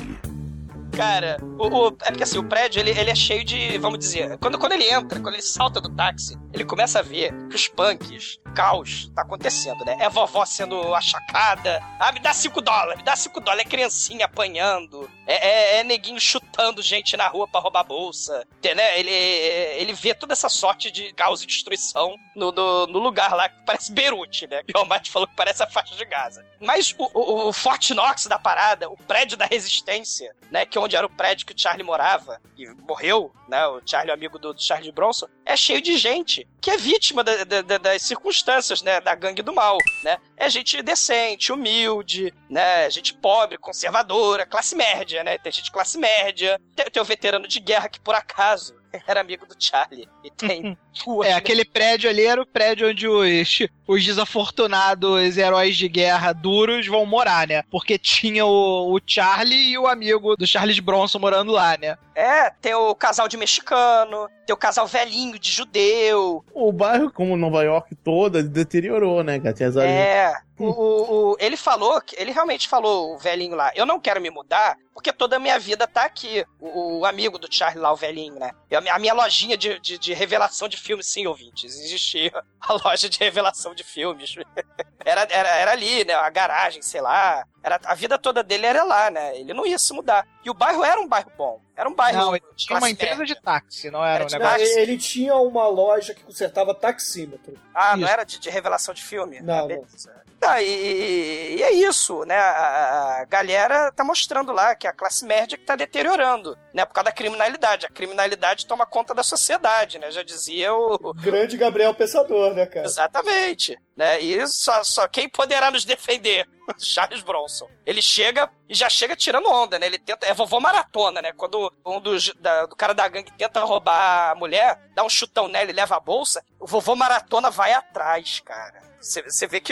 Cara, 0.92 1.38
o, 1.60 1.68
o- 1.68 1.88
é 2.02 2.08
porque 2.10 2.24
assim, 2.24 2.40
o 2.40 2.44
prédio 2.44 2.80
ele, 2.80 2.90
ele 2.90 3.12
é 3.12 3.16
cheio 3.16 3.44
de, 3.44 3.78
vamos 3.78 4.00
dizer, 4.00 4.40
quando, 4.40 4.58
quando 4.58 4.72
ele 4.72 4.86
entra, 4.90 5.20
quando 5.20 5.36
ele 5.36 5.44
salta 5.44 5.80
do 5.80 5.88
táxi, 5.90 6.36
ele 6.52 6.66
começa 6.66 6.98
a 6.98 7.04
ver 7.04 7.32
que 7.48 7.56
os 7.56 7.68
punks, 7.68 8.40
caos, 8.58 9.12
tá 9.14 9.22
acontecendo, 9.22 9.86
né? 9.86 9.96
É 10.00 10.10
vovó 10.10 10.44
sendo 10.44 10.96
achacada. 10.96 11.80
Ah, 12.00 12.12
me 12.12 12.20
dá 12.20 12.34
cinco 12.34 12.60
dólares, 12.60 12.98
me 12.98 13.04
dá 13.04 13.16
cinco 13.16 13.40
dólares. 13.40 13.68
É 13.68 13.70
criancinha 13.70 14.26
apanhando. 14.26 15.08
É, 15.28 15.48
é, 15.48 15.80
é 15.80 15.84
neguinho 15.84 16.20
chutando 16.20 16.82
gente 16.82 17.16
na 17.16 17.28
rua 17.28 17.48
pra 17.48 17.62
roubar 17.62 17.84
bolsa. 17.84 18.48
Entendeu? 18.58 18.84
Ele, 18.96 19.12
ele 19.12 19.94
vê 19.94 20.16
toda 20.16 20.34
essa 20.34 20.50
sorte 20.50 20.90
de 20.90 21.14
caos 21.14 21.44
e 21.44 21.46
destruição 21.46 22.16
no, 22.36 22.52
no, 22.52 22.88
no 22.88 22.98
lugar 22.98 23.36
lá 23.36 23.48
que 23.48 23.64
parece 23.64 23.92
Beirute, 23.92 24.48
né? 24.48 24.64
Que 24.64 24.76
o 24.76 24.80
Almighty 24.80 25.12
falou 25.12 25.28
que 25.28 25.36
parece 25.36 25.62
a 25.62 25.68
faixa 25.68 25.96
de 25.96 26.06
Gaza. 26.06 26.44
Mas 26.60 26.96
o, 26.98 27.12
o, 27.14 27.50
o 27.50 27.54
Fort 27.54 27.92
Knox 27.92 28.26
da 28.26 28.40
parada, 28.40 28.90
o 28.90 28.98
prédio 28.98 29.38
da 29.38 29.46
resistência, 29.46 30.36
né? 30.50 30.66
Que 30.66 30.80
é 30.80 30.82
onde 30.82 30.96
era 30.96 31.06
o 31.06 31.12
prédio 31.12 31.46
que 31.46 31.54
o 31.54 31.60
Charlie 31.60 31.86
morava 31.86 32.42
e 32.58 32.66
morreu, 32.88 33.32
né? 33.48 33.66
O 33.68 33.82
Charlie, 33.86 34.12
o 34.12 34.14
amigo 34.14 34.38
do, 34.40 34.54
do 34.54 34.62
Charlie 34.62 34.92
Bronson, 34.92 35.28
é 35.46 35.56
cheio 35.56 35.82
de 35.82 35.98
gente 35.98 36.48
que 36.62 36.72
é 36.72 36.78
vítima 36.78 37.24
da- 37.24 37.44
da- 37.62 37.78
das 37.78 38.02
circunstâncias, 38.02 38.82
né? 38.82 39.00
Da 39.00 39.16
gangue 39.16 39.42
do 39.42 39.54
mal, 39.54 39.78
né? 40.04 40.18
É 40.36 40.50
gente 40.50 40.82
decente, 40.82 41.52
humilde, 41.52 42.34
né? 42.50 42.90
Gente 42.90 43.14
pobre, 43.14 43.58
conservadora, 43.58 44.46
classe 44.46 44.76
média, 44.76 45.24
né? 45.24 45.38
Tem 45.38 45.52
gente 45.52 45.66
de 45.66 45.72
classe 45.72 45.98
média, 45.98 46.60
tem, 46.76 46.86
tem 46.86 47.02
o 47.02 47.06
veterano 47.06 47.48
de 47.48 47.60
guerra 47.60 47.90
que 47.90 48.00
por 48.00 48.16
acaso 48.16 48.76
era 49.08 49.22
amigo 49.22 49.46
do 49.46 49.56
Charlie. 49.58 50.08
E 50.24 50.32
tem 50.32 50.78
É, 51.24 51.34
aquele 51.34 51.64
prédio 51.64 52.10
ali 52.10 52.26
era 52.26 52.42
o 52.42 52.46
prédio 52.46 52.90
onde 52.90 53.08
os, 53.08 53.60
os 53.88 54.04
desafortunados 54.04 55.38
heróis 55.38 55.78
de 55.78 55.88
guerra 55.88 56.34
duros 56.34 56.88
vão 56.88 57.06
morar, 57.06 57.48
né? 57.48 57.64
Porque 57.70 57.98
tinha 57.98 58.46
o, 58.46 58.96
o 58.96 59.00
Charlie 59.06 59.72
e 59.72 59.78
o 59.78 59.88
amigo 59.88 60.36
do 60.36 60.48
Charles 60.48 60.80
Bronson 60.80 61.20
morando 61.20 61.52
lá, 61.52 61.78
né? 61.78 61.96
É, 62.16 62.50
tem 62.50 62.74
o 62.74 62.96
casal 62.96 63.28
de 63.28 63.38
mexicano, 63.38 64.28
tem 64.48 64.54
o 64.54 64.58
casal 64.58 64.88
velhinho 64.88 65.38
de 65.38 65.52
judeu. 65.52 66.44
O 66.54 66.72
bairro, 66.72 67.12
como 67.12 67.36
Nova 67.38 67.64
York 67.64 67.94
toda, 67.96 68.42
deteriorou, 68.42 69.24
né, 69.24 69.40
cara? 69.40 69.54
Tinha 69.54 69.70
É, 69.84 70.34
o, 70.58 70.66
o- 70.66 71.32
o- 71.34 71.38
ele 71.40 71.58
falou, 71.58 72.02
ele 72.16 72.32
realmente 72.32 72.68
falou, 72.68 73.14
o 73.14 73.18
velhinho 73.20 73.56
lá, 73.56 73.72
eu 73.76 73.86
não 73.86 74.00
quero 74.00 74.20
me 74.22 74.30
mudar 74.30 74.76
porque 74.94 75.14
toda 75.14 75.36
a 75.36 75.40
minha 75.40 75.60
vida 75.60 75.86
tá 75.86 76.06
aqui. 76.06 76.44
O, 76.60 77.00
o 77.00 77.06
amigo 77.06 77.38
do 77.38 77.48
Charlie 77.54 77.80
lá, 77.80 77.92
o 77.94 77.96
velhinho, 77.96 78.34
né? 78.40 78.52
E 78.72 78.76
a, 78.76 78.82
minha- 78.82 78.96
a 78.96 79.00
minha 79.00 79.14
lojinha 79.14 79.56
de, 79.56 79.80
de, 79.80 80.00
de 80.00 80.14
revelação 80.14 80.68
de 80.68 80.76
filmes, 80.78 81.06
sim, 81.08 81.28
ouvintes, 81.28 81.80
existia 81.80 82.32
a 82.60 82.74
loja 82.74 83.08
de 83.08 83.20
revelação 83.20 83.76
de 83.76 83.84
filmes. 83.84 84.34
Era, 85.06 85.22
era, 85.30 85.48
era 85.50 85.72
ali, 85.72 86.04
né? 86.04 86.14
A 86.16 86.30
garagem, 86.30 86.82
sei 86.82 87.00
lá. 87.00 87.46
Era, 87.64 87.80
a 87.86 87.96
vida 87.96 88.18
toda 88.18 88.44
dele 88.44 88.66
era 88.66 88.84
lá, 88.84 89.10
né? 89.10 89.38
Ele 89.38 89.54
não 89.54 89.66
ia 89.66 89.80
se 89.80 89.94
mudar. 89.94 90.28
E 90.44 90.50
o 90.50 90.54
bairro 90.54 90.84
era 90.84 91.00
um 91.00 91.08
bairro 91.08 91.32
bom. 91.38 91.62
Era 91.78 91.88
um 91.88 91.94
bairro. 91.94 92.18
Não, 92.20 92.36
ele 92.36 92.44
tinha 92.56 92.80
uma 92.80 92.90
empresa 92.90 93.18
média. 93.18 93.36
de 93.36 93.42
táxi, 93.42 93.92
não 93.92 94.04
era, 94.04 94.24
Era 94.24 94.26
um 94.26 94.40
negócio. 94.40 94.62
Ele, 94.66 94.80
ele 94.82 94.98
tinha 94.98 95.36
uma 95.36 95.68
loja 95.68 96.16
que 96.16 96.24
consertava 96.24 96.74
taxímetro. 96.74 97.54
Ah, 97.74 97.96
não 97.96 98.04
Isso. 98.06 98.12
era 98.14 98.24
de, 98.24 98.40
de 98.40 98.50
revelação 98.50 98.94
de 98.96 99.04
filme? 99.04 99.40
Não, 99.42 99.66
Ah, 99.66 99.68
beleza. 99.68 100.12
Tá, 100.40 100.62
e, 100.62 101.56
e 101.58 101.64
é 101.64 101.72
isso, 101.74 102.24
né? 102.26 102.38
A, 102.38 103.22
a 103.22 103.26
galera 103.26 103.92
tá 103.92 104.04
mostrando 104.04 104.52
lá 104.52 104.76
que 104.76 104.88
a 104.88 104.94
classe 104.94 105.26
média 105.26 105.58
que 105.58 105.66
tá 105.66 105.76
deteriorando, 105.76 106.58
né? 106.74 106.86
Por 106.86 106.94
causa 106.94 107.06
da 107.06 107.12
criminalidade. 107.12 107.86
A 107.86 107.90
criminalidade 107.90 108.68
toma 108.68 108.86
conta 108.86 109.16
da 109.16 109.24
sociedade, 109.24 109.98
né? 109.98 110.12
Já 110.12 110.22
dizia 110.22 110.74
o. 110.74 111.14
Grande 111.16 111.58
Gabriel 111.58 111.94
Pensador, 111.94 112.54
né, 112.54 112.66
cara? 112.68 112.86
Exatamente. 112.86 113.78
né? 113.96 114.22
E 114.22 114.46
só, 114.48 114.84
só 114.84 115.08
quem 115.08 115.28
poderá 115.28 115.72
nos 115.72 115.84
defender? 115.86 116.48
Charles 116.78 117.22
Bronson. 117.22 117.68
Ele 117.86 118.02
chega 118.02 118.50
e 118.70 118.76
já 118.76 118.90
chega 118.90 119.16
tirando 119.16 119.50
onda, 119.50 119.80
né? 119.80 119.88
Ele 119.88 119.98
tenta. 119.98 120.28
É 120.28 120.34
vovô 120.34 120.60
maratona, 120.60 121.22
né? 121.22 121.32
Quando 121.36 121.72
um 121.86 122.00
dos, 122.00 122.32
da, 122.36 122.68
do 122.68 122.76
cara 122.76 122.94
da 122.94 123.08
gangue 123.08 123.32
tenta 123.38 123.62
roubar 123.62 124.32
a 124.32 124.36
mulher, 124.36 124.80
dá 124.98 125.04
um 125.04 125.10
chutão 125.10 125.48
nela 125.48 125.70
e 125.70 125.74
leva 125.74 125.96
a 125.96 126.00
bolsa, 126.00 126.44
o 126.60 126.66
vovô 126.66 126.96
maratona 126.96 127.52
vai 127.52 127.72
atrás, 127.72 128.40
cara. 128.40 128.82
Você 129.00 129.46
vê 129.46 129.60
que 129.60 129.72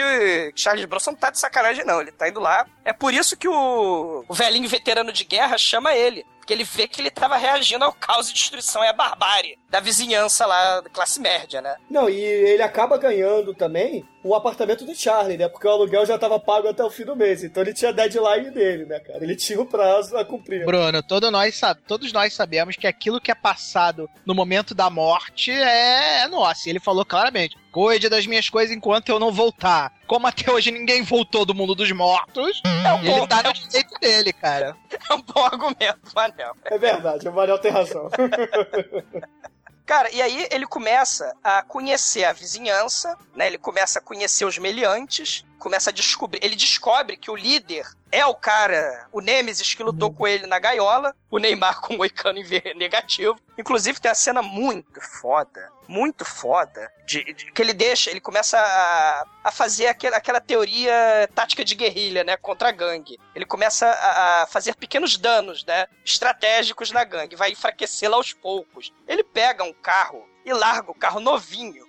Charles 0.56 0.86
Bronson 0.86 1.12
não 1.12 1.18
tá 1.18 1.32
de 1.32 1.40
sacanagem, 1.40 1.84
não. 1.84 2.00
Ele 2.00 2.12
tá 2.12 2.30
indo 2.30 2.40
lá. 2.40 2.68
É 2.86 2.94
por 2.94 3.12
isso 3.12 3.36
que 3.36 3.48
o, 3.48 4.24
o 4.28 4.34
velhinho 4.34 4.70
veterano 4.70 5.12
de 5.12 5.24
guerra 5.26 5.58
chama 5.58 5.96
ele. 5.96 6.24
Porque 6.38 6.54
ele 6.54 6.64
vê 6.64 6.88
que 6.88 7.02
ele 7.02 7.10
tava 7.10 7.36
reagindo 7.38 7.84
ao 7.84 7.92
caos 7.92 8.30
e 8.30 8.34
destruição 8.34 8.84
e 8.84 8.88
à 8.88 8.94
barbárie 8.94 9.58
da 9.76 9.82
vizinhança 9.82 10.46
lá, 10.46 10.82
classe 10.94 11.20
média, 11.20 11.62
né? 11.62 11.76
Não, 11.90 12.10
e 12.10 12.18
ele 12.18 12.64
acaba 12.64 12.98
ganhando 12.98 13.54
também 13.54 14.06
o 14.24 14.34
apartamento 14.34 14.86
do 14.86 14.96
Charlie, 14.96 15.38
né? 15.38 15.50
Porque 15.50 15.68
o 15.68 15.70
aluguel 15.70 16.06
já 16.06 16.18
tava 16.18 16.40
pago 16.40 16.70
até 16.70 16.82
o 16.82 16.90
fim 16.90 17.04
do 17.04 17.14
mês. 17.14 17.44
Então 17.44 17.62
ele 17.62 17.74
tinha 17.74 17.92
deadline 17.92 18.52
dele, 18.52 18.86
né, 18.86 19.02
cara? 19.02 19.22
Ele 19.22 19.36
tinha 19.36 19.60
o 19.60 19.66
prazo 19.66 20.16
a 20.16 20.24
cumprir. 20.24 20.66
Bruno, 20.66 21.04
todo 21.04 21.30
nós, 21.30 21.60
todos 21.86 22.14
nós 22.14 22.34
sabemos 22.34 22.78
que 22.78 22.88
aquilo 22.88 23.20
que 23.20 23.30
é 23.30 23.36
passado 23.36 24.10
no 24.26 24.34
momento 24.34 24.74
da 24.74 24.90
morte 24.90 25.52
é, 25.52 26.22
é 26.22 26.28
nosso. 26.30 26.68
E 26.68 26.72
ele 26.72 26.80
falou 26.80 27.04
claramente: 27.04 27.58
cuide 27.70 28.08
das 28.08 28.26
minhas 28.26 28.50
coisas 28.50 28.74
enquanto 28.74 29.10
eu 29.10 29.20
não 29.20 29.30
voltar. 29.30 29.92
Como 30.08 30.26
até 30.26 30.50
hoje 30.50 30.72
ninguém 30.72 31.04
voltou 31.04 31.46
do 31.46 31.54
mundo 31.54 31.76
dos 31.76 31.92
mortos, 31.92 32.62
é 32.64 32.94
um 32.94 33.00
ele 33.00 33.10
bom, 33.10 33.28
tá 33.28 33.44
no 33.44 33.52
direito 33.52 34.00
dele, 34.00 34.32
cara. 34.32 34.76
É 35.08 35.14
um 35.14 35.22
bom 35.22 35.44
argumento, 35.44 36.00
Manel. 36.16 36.56
É 36.64 36.78
verdade, 36.78 37.28
o 37.28 37.34
Manel 37.34 37.60
tem 37.60 37.70
razão. 37.70 38.10
Cara, 39.86 40.10
e 40.12 40.22
aí 40.22 40.48
ele 40.50 40.66
começa 40.66 41.36
a 41.44 41.62
conhecer 41.62 42.24
a 42.24 42.34
vizinhança, 42.34 43.16
né? 43.36 43.46
Ele 43.46 43.58
começa 43.58 44.00
a 44.00 44.02
conhecer 44.02 44.44
os 44.44 44.58
meliantes, 44.58 45.46
começa 45.60 45.92
a 45.92 45.94
descobrir. 45.94 46.40
Ele 46.44 46.56
descobre 46.56 47.16
que 47.16 47.30
o 47.30 47.36
líder 47.36 47.88
é 48.16 48.26
o 48.26 48.34
cara, 48.34 49.08
o 49.12 49.20
Nemesis 49.20 49.74
que 49.74 49.84
lutou 49.84 50.12
com 50.12 50.26
ele 50.26 50.48
na 50.48 50.58
gaiola, 50.58 51.14
o 51.30 51.38
Neymar 51.38 51.82
com 51.82 51.96
o 51.96 51.98
Moicano 51.98 52.40
negativo. 52.76 53.38
Inclusive 53.58 54.00
tem 54.00 54.10
uma 54.10 54.16
cena 54.16 54.42
muito 54.42 55.02
foda, 55.02 55.70
muito 55.86 56.24
foda, 56.24 56.90
de, 57.06 57.34
de, 57.34 57.52
que 57.52 57.62
ele 57.62 57.74
deixa, 57.74 58.10
ele 58.10 58.22
começa 58.22 58.58
a, 58.58 59.26
a 59.44 59.52
fazer 59.52 59.88
aquela, 59.88 60.16
aquela 60.16 60.40
teoria 60.40 61.30
tática 61.36 61.66
de 61.66 61.76
guerrilha, 61.76 62.24
né, 62.24 62.38
contra 62.38 62.70
a 62.70 62.72
gangue. 62.72 63.20
Ele 63.36 63.46
começa 63.46 63.86
a, 63.86 64.44
a 64.44 64.48
fazer 64.48 64.76
pequenos 64.76 65.18
danos, 65.18 65.66
né, 65.66 65.88
estratégicos 66.06 66.92
na 66.92 67.04
gangue, 67.04 67.36
vai 67.36 67.52
enfraquecê-la 67.52 68.16
aos 68.16 68.32
poucos. 68.32 68.94
Ele 69.06 69.24
pega 69.24 69.64
um 69.64 69.74
carro 69.74 70.26
e 70.46 70.54
larga 70.54 70.90
o 70.90 70.96
carro 70.96 71.20
novinho 71.20 71.85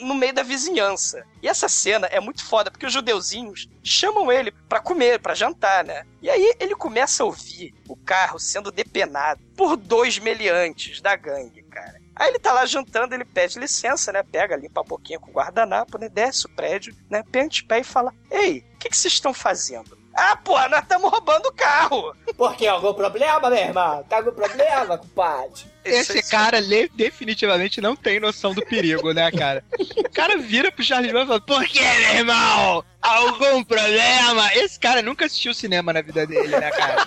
no 0.00 0.14
meio 0.14 0.32
da 0.32 0.42
vizinhança. 0.42 1.26
E 1.42 1.48
essa 1.48 1.68
cena 1.68 2.06
é 2.06 2.20
muito 2.20 2.44
foda, 2.44 2.70
porque 2.70 2.86
os 2.86 2.92
judeuzinhos 2.92 3.68
chamam 3.82 4.30
ele 4.30 4.50
para 4.50 4.80
comer, 4.80 5.20
para 5.20 5.34
jantar, 5.34 5.84
né? 5.84 6.06
E 6.22 6.30
aí 6.30 6.54
ele 6.58 6.74
começa 6.74 7.22
a 7.22 7.26
ouvir 7.26 7.74
o 7.88 7.96
carro 7.96 8.38
sendo 8.38 8.70
depenado 8.70 9.40
por 9.56 9.76
dois 9.76 10.18
meliantes 10.18 11.00
da 11.00 11.14
gangue, 11.16 11.62
cara. 11.64 12.00
Aí 12.14 12.30
ele 12.30 12.38
tá 12.38 12.52
lá 12.52 12.64
jantando, 12.64 13.14
ele 13.14 13.26
pede 13.26 13.58
licença, 13.58 14.10
né? 14.10 14.22
Pega, 14.22 14.56
limpa 14.56 14.80
a 14.80 14.84
boquinha 14.84 15.20
com 15.20 15.30
o 15.30 15.34
guardanapo, 15.34 15.98
né? 15.98 16.08
Desce 16.08 16.46
o 16.46 16.48
prédio, 16.48 16.96
né? 17.10 17.22
Pente 17.30 17.62
pé 17.62 17.80
e 17.80 17.84
fala: 17.84 18.12
Ei, 18.30 18.64
o 18.74 18.78
que, 18.78 18.88
que 18.88 18.96
vocês 18.96 19.12
estão 19.12 19.34
fazendo? 19.34 19.98
Ah, 20.14 20.34
porra, 20.34 20.66
nós 20.70 20.80
estamos 20.80 21.10
roubando 21.10 21.46
o 21.46 21.52
carro. 21.52 22.16
Por 22.38 22.56
quê? 22.56 22.66
Algum 22.66 22.94
problema, 22.94 23.50
meu 23.50 23.58
irmão? 23.58 24.02
Tá 24.04 24.16
algum 24.16 24.32
problema, 24.32 24.96
compadre? 24.96 25.66
Esse 25.86 26.22
cara 26.28 26.58
definitivamente 26.94 27.80
não 27.80 27.94
tem 27.94 28.20
noção 28.20 28.54
do 28.54 28.64
perigo, 28.64 29.12
né, 29.12 29.30
cara? 29.30 29.64
O 29.96 30.10
cara 30.10 30.38
vira 30.38 30.70
pro 30.72 30.84
Charles 30.84 31.12
Manson 31.12 31.24
e 31.24 31.28
fala, 31.28 31.40
por 31.40 31.64
que, 31.66 31.80
meu 31.80 32.14
irmão? 32.16 32.84
Algum 33.00 33.62
problema? 33.62 34.52
Esse 34.54 34.78
cara 34.78 35.00
nunca 35.02 35.26
assistiu 35.26 35.54
cinema 35.54 35.92
na 35.92 36.02
vida 36.02 36.26
dele, 36.26 36.48
né, 36.48 36.70
cara? 36.70 37.06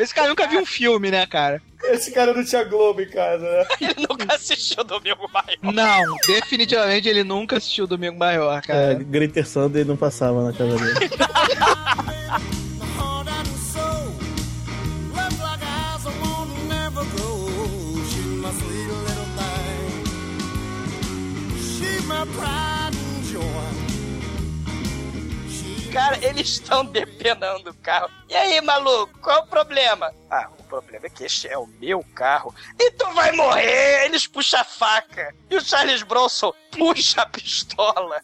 Esse 0.00 0.14
cara 0.14 0.28
nunca 0.28 0.46
viu 0.46 0.60
um 0.60 0.66
filme, 0.66 1.10
né, 1.10 1.26
cara? 1.26 1.60
Esse 1.84 2.12
cara 2.12 2.32
não 2.32 2.44
tinha 2.44 2.62
Globo 2.64 3.00
em 3.00 3.08
casa, 3.08 3.44
né? 3.44 3.66
Ele 3.80 4.06
nunca 4.08 4.34
assistiu 4.34 4.84
Domingo 4.84 5.28
Maior. 5.32 5.58
Não, 5.74 6.16
definitivamente 6.26 7.08
ele 7.08 7.24
nunca 7.24 7.56
assistiu 7.56 7.88
Domingo 7.88 8.18
Maior, 8.18 8.62
cara. 8.62 8.92
É, 8.92 8.94
Greater 8.94 9.46
Sunday 9.46 9.84
não 9.84 9.96
passava 9.96 10.44
na 10.44 10.52
casa 10.52 10.76
dele. 10.76 11.10
Cara, 25.92 26.18
eles 26.24 26.48
estão 26.48 26.86
depenando 26.86 27.70
o 27.70 27.74
carro. 27.74 28.08
E 28.26 28.34
aí, 28.34 28.60
maluco, 28.62 29.18
qual 29.20 29.42
o 29.42 29.46
problema? 29.46 30.10
Ah, 30.30 30.48
o 30.58 30.62
problema 30.62 31.06
é 31.06 31.10
que 31.10 31.24
este 31.24 31.48
é 31.48 31.58
o 31.58 31.66
meu 31.78 32.02
carro. 32.14 32.54
E 32.80 32.90
tu 32.92 33.04
vai 33.12 33.30
morrer! 33.32 34.06
Eles 34.06 34.26
puxam 34.26 34.60
a 34.60 34.64
faca. 34.64 35.34
E 35.50 35.56
o 35.56 35.60
Charles 35.60 36.02
Bronson 36.02 36.54
puxa 36.70 37.20
a 37.20 37.26
pistola. 37.26 38.22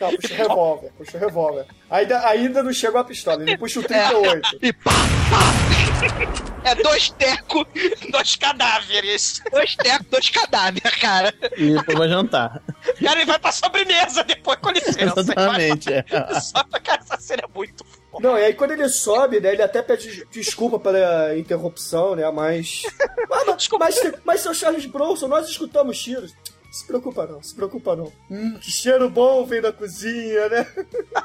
Não, 0.00 0.16
puxa 0.16 0.32
o 0.32 0.36
revólver, 0.36 0.92
puxa 0.96 1.16
o 1.18 1.20
revólver. 1.20 1.66
Ainda, 1.90 2.26
ainda 2.26 2.62
não 2.62 2.72
chegou 2.72 3.00
a 3.00 3.04
pistola, 3.04 3.42
ele 3.42 3.58
puxa 3.58 3.80
o 3.80 3.82
38. 3.82 4.56
É, 4.62 4.66
e 4.66 4.72
pá, 4.72 4.90
pá. 5.30 6.49
É 6.64 6.74
dois 6.74 7.10
tecos, 7.10 7.66
dois 8.10 8.36
cadáveres. 8.36 9.42
Dois 9.50 9.74
tecos, 9.76 10.06
dois 10.08 10.28
cadáveres, 10.28 10.94
cara. 10.96 11.34
E 11.56 11.74
depois 11.74 12.10
jantar. 12.10 12.62
Cara, 13.02 13.20
ele 13.20 13.24
vai 13.24 13.38
pra 13.38 13.52
sobremesa 13.52 14.22
depois, 14.24 14.58
com 14.58 14.70
licença. 14.70 15.20
Exatamente, 15.20 15.92
é. 15.92 16.04
Só 16.40 16.62
pra 16.64 16.80
cara, 16.80 17.00
essa 17.00 17.18
cena 17.18 17.42
é 17.44 17.58
muito 17.58 17.84
foda. 17.84 18.28
Não, 18.28 18.38
e 18.38 18.44
aí 18.44 18.54
quando 18.54 18.72
ele 18.72 18.88
sobe, 18.88 19.40
né, 19.40 19.52
ele 19.52 19.62
até 19.62 19.82
pede 19.82 20.26
desculpa 20.30 20.78
pela 20.78 21.36
interrupção, 21.36 22.14
né, 22.16 22.30
mas... 22.30 22.82
mas, 23.28 23.68
mas, 23.78 24.12
mas 24.24 24.40
seu 24.40 24.52
Charles 24.52 24.86
Bronson, 24.86 25.28
nós 25.28 25.48
escutamos 25.48 26.02
tiros. 26.02 26.34
Se 26.70 26.86
preocupa 26.86 27.26
não, 27.26 27.42
se 27.42 27.54
preocupa 27.54 27.96
não. 27.96 28.12
Hum, 28.30 28.56
que 28.60 28.70
cheiro 28.70 29.10
bom 29.10 29.44
vem 29.44 29.60
da 29.60 29.72
cozinha, 29.72 30.48
né? 30.48 30.66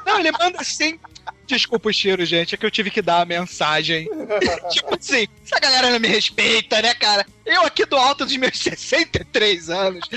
Não, 0.04 0.18
ele 0.18 0.32
manda 0.32 0.60
assim. 0.60 0.98
Desculpa 1.46 1.88
o 1.88 1.92
cheiro, 1.92 2.24
gente, 2.24 2.54
é 2.54 2.58
que 2.58 2.66
eu 2.66 2.70
tive 2.70 2.90
que 2.90 3.00
dar 3.00 3.20
a 3.20 3.24
mensagem. 3.24 4.08
tipo 4.70 4.96
assim, 4.98 5.28
essa 5.44 5.60
galera 5.60 5.90
não 5.90 6.00
me 6.00 6.08
respeita, 6.08 6.82
né, 6.82 6.92
cara? 6.94 7.24
Eu 7.44 7.62
aqui 7.62 7.86
do 7.86 7.96
alto 7.96 8.24
dos 8.24 8.36
meus 8.36 8.58
63 8.58 9.70
anos, 9.70 10.08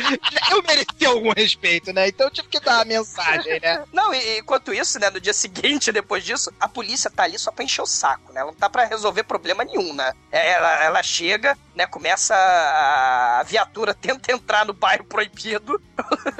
eu 0.52 0.64
mereci 0.64 1.06
algum 1.06 1.32
respeito, 1.32 1.94
né? 1.94 2.08
Então 2.08 2.28
eu 2.28 2.32
tive 2.32 2.48
que 2.48 2.60
dar 2.60 2.82
a 2.82 2.86
mensagem, 2.86 3.60
né? 3.60 3.84
Não, 3.94 4.14
e 4.14 4.40
enquanto 4.40 4.74
isso, 4.74 5.00
né, 5.00 5.12
no 5.12 5.22
dia 5.22 5.34
seguinte, 5.34 5.92
depois 5.92 6.24
disso, 6.24 6.52
a 6.60 6.68
polícia 6.68 7.10
tá 7.12 7.24
ali 7.24 7.38
só 7.38 7.52
pra 7.52 7.64
encher 7.64 7.84
o 7.84 7.86
saco, 7.86 8.34
né? 8.34 8.42
Ela 8.42 8.52
não 8.52 8.58
tá 8.58 8.70
pra 8.70 8.86
resolver 8.86 9.24
problema 9.24 9.64
nenhum, 9.64 9.94
né? 9.94 10.14
Ela, 10.32 10.84
ela 10.84 11.04
chega, 11.04 11.58
né, 11.76 11.86
começa 11.86 12.34
a, 12.34 13.40
a 13.40 13.44
viatura, 13.44 13.94
tenta 13.94 14.32
entrar 14.32 14.66
no 14.66 14.74
bairro 14.74 15.04
proibido, 15.04 15.82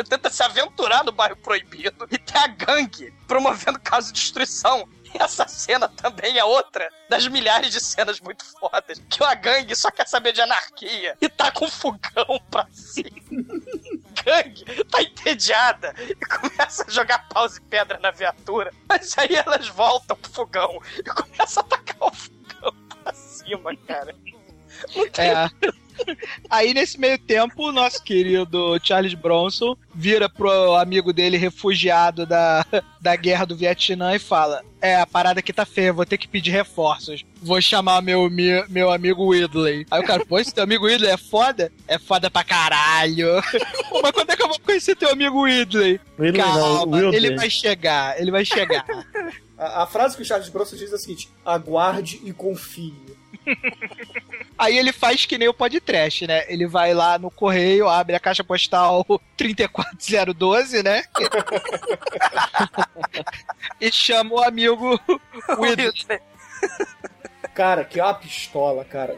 tenta 0.10 0.30
se 0.30 0.42
aventurar 0.42 1.04
no 1.04 1.12
bairro 1.12 1.36
proibido, 1.36 2.08
e 2.10 2.18
tem 2.18 2.42
a 2.42 2.48
gangue 2.48 3.14
promovendo 3.30 3.80
caso 3.80 4.12
de 4.12 4.20
destruição. 4.20 4.90
E 5.14 5.24
essa 5.24 5.48
cena 5.48 5.88
também 5.88 6.38
é 6.38 6.44
outra 6.44 6.88
das 7.08 7.28
milhares 7.28 7.72
de 7.72 7.80
cenas 7.80 8.20
muito 8.20 8.44
fodas. 8.44 9.02
Que 9.10 9.24
a 9.24 9.34
gangue 9.34 9.76
só 9.76 9.90
quer 9.90 10.08
saber 10.08 10.34
de 10.34 10.42
anarquia 10.42 11.16
e 11.22 11.30
tá 11.30 11.52
com 11.52 11.68
fogão 11.68 12.40
pra 12.52 12.68
cima. 12.72 13.10
gangue 14.26 14.84
tá 14.86 15.02
entediada 15.02 15.96
e 16.00 16.16
começa 16.26 16.86
a 16.86 16.92
jogar 16.92 17.28
paus 17.30 17.58
e 17.58 17.62
pedra 17.62 18.00
na 18.00 18.12
viatura. 18.12 18.74
Mas 18.88 19.18
aí 19.18 19.36
elas 19.36 19.68
voltam 19.70 20.18
pro 20.18 20.32
fogão 20.32 20.80
e 20.98 21.04
começam 21.04 21.64
a 21.64 21.66
atacar 21.66 22.08
o 22.08 22.12
fogão 22.12 22.76
pra 23.04 23.14
cima, 23.14 23.76
cara. 23.88 24.16
É. 25.18 25.50
Aí, 26.50 26.74
nesse 26.74 27.00
meio 27.00 27.18
tempo, 27.18 27.68
o 27.68 27.72
nosso 27.72 28.04
querido 28.04 28.80
Charles 28.84 29.14
Bronson 29.14 29.76
vira 29.94 30.30
pro 30.30 30.76
amigo 30.76 31.12
dele 31.12 31.38
refugiado 31.38 32.26
da, 32.26 32.66
da 33.00 33.16
guerra 33.16 33.46
do 33.46 33.56
Vietnã 33.56 34.16
e 34.16 34.20
fala: 34.20 34.64
É, 34.82 34.96
a 34.96 35.06
parada 35.06 35.40
aqui 35.40 35.54
tá 35.54 35.66
feia, 35.66 35.94
vou 35.94 36.06
ter 36.06 36.18
que 36.18 36.28
pedir 36.28 36.52
reforços. 36.52 37.26
Vou 37.42 37.62
chamar 37.62 38.02
meu, 38.02 38.30
meu, 38.30 38.66
meu 38.70 38.92
amigo 38.92 39.28
Whitley. 39.28 39.86
Aí 39.90 40.02
o 40.02 40.06
cara, 40.06 40.26
pô, 40.26 40.40
esse 40.40 40.54
teu 40.54 40.64
amigo 40.64 40.86
Whitley 40.86 41.12
é 41.12 41.18
foda? 41.18 41.72
É 41.88 41.98
foda 41.98 42.30
pra 42.30 42.44
caralho. 42.44 43.42
Mas 44.02 44.12
quando 44.12 44.30
é 44.30 44.36
que 44.36 44.44
eu 44.44 44.48
vou 44.48 44.60
conhecer 44.60 44.96
teu 44.96 45.10
amigo 45.10 45.44
Whitley? 45.44 46.00
Whitley 46.18 46.44
Calma, 46.44 47.02
não, 47.02 47.14
ele 47.14 47.36
vai 47.36 47.50
chegar, 47.50 48.20
ele 48.20 48.32
vai 48.32 48.46
chegar. 48.46 48.86
A, 49.60 49.84
a, 49.84 49.88
frase 49.88 50.16
que 50.16 50.22
o 50.22 50.26
Charles 50.26 50.48
Bronson 50.48 50.78
diz 50.78 50.90
é 50.94 50.96
a 50.96 50.98
seguinte: 50.98 51.30
aguarde 51.46 52.22
e 52.24 52.32
confie. 52.32 52.94
Aí 54.58 54.78
ele 54.78 54.92
faz 54.92 55.26
que 55.26 55.38
nem 55.38 55.48
o 55.48 55.54
podcast, 55.54 56.28
né? 56.28 56.44
Ele 56.48 56.68
vai 56.68 56.94
lá 56.94 57.18
no 57.18 57.32
correio, 57.32 57.88
abre 57.88 58.16
a 58.16 58.20
caixa 58.20 58.44
postal 58.44 59.06
34012, 59.38 60.84
né? 60.84 61.04
e 63.80 63.92
chama 63.92 64.36
o 64.36 64.44
amigo 64.44 65.00
Whitley. 65.58 66.20
Cara, 67.54 67.86
que 67.86 68.00
é 68.00 68.04
uma 68.04 68.14
pistola, 68.14 68.86
cara. 68.86 69.16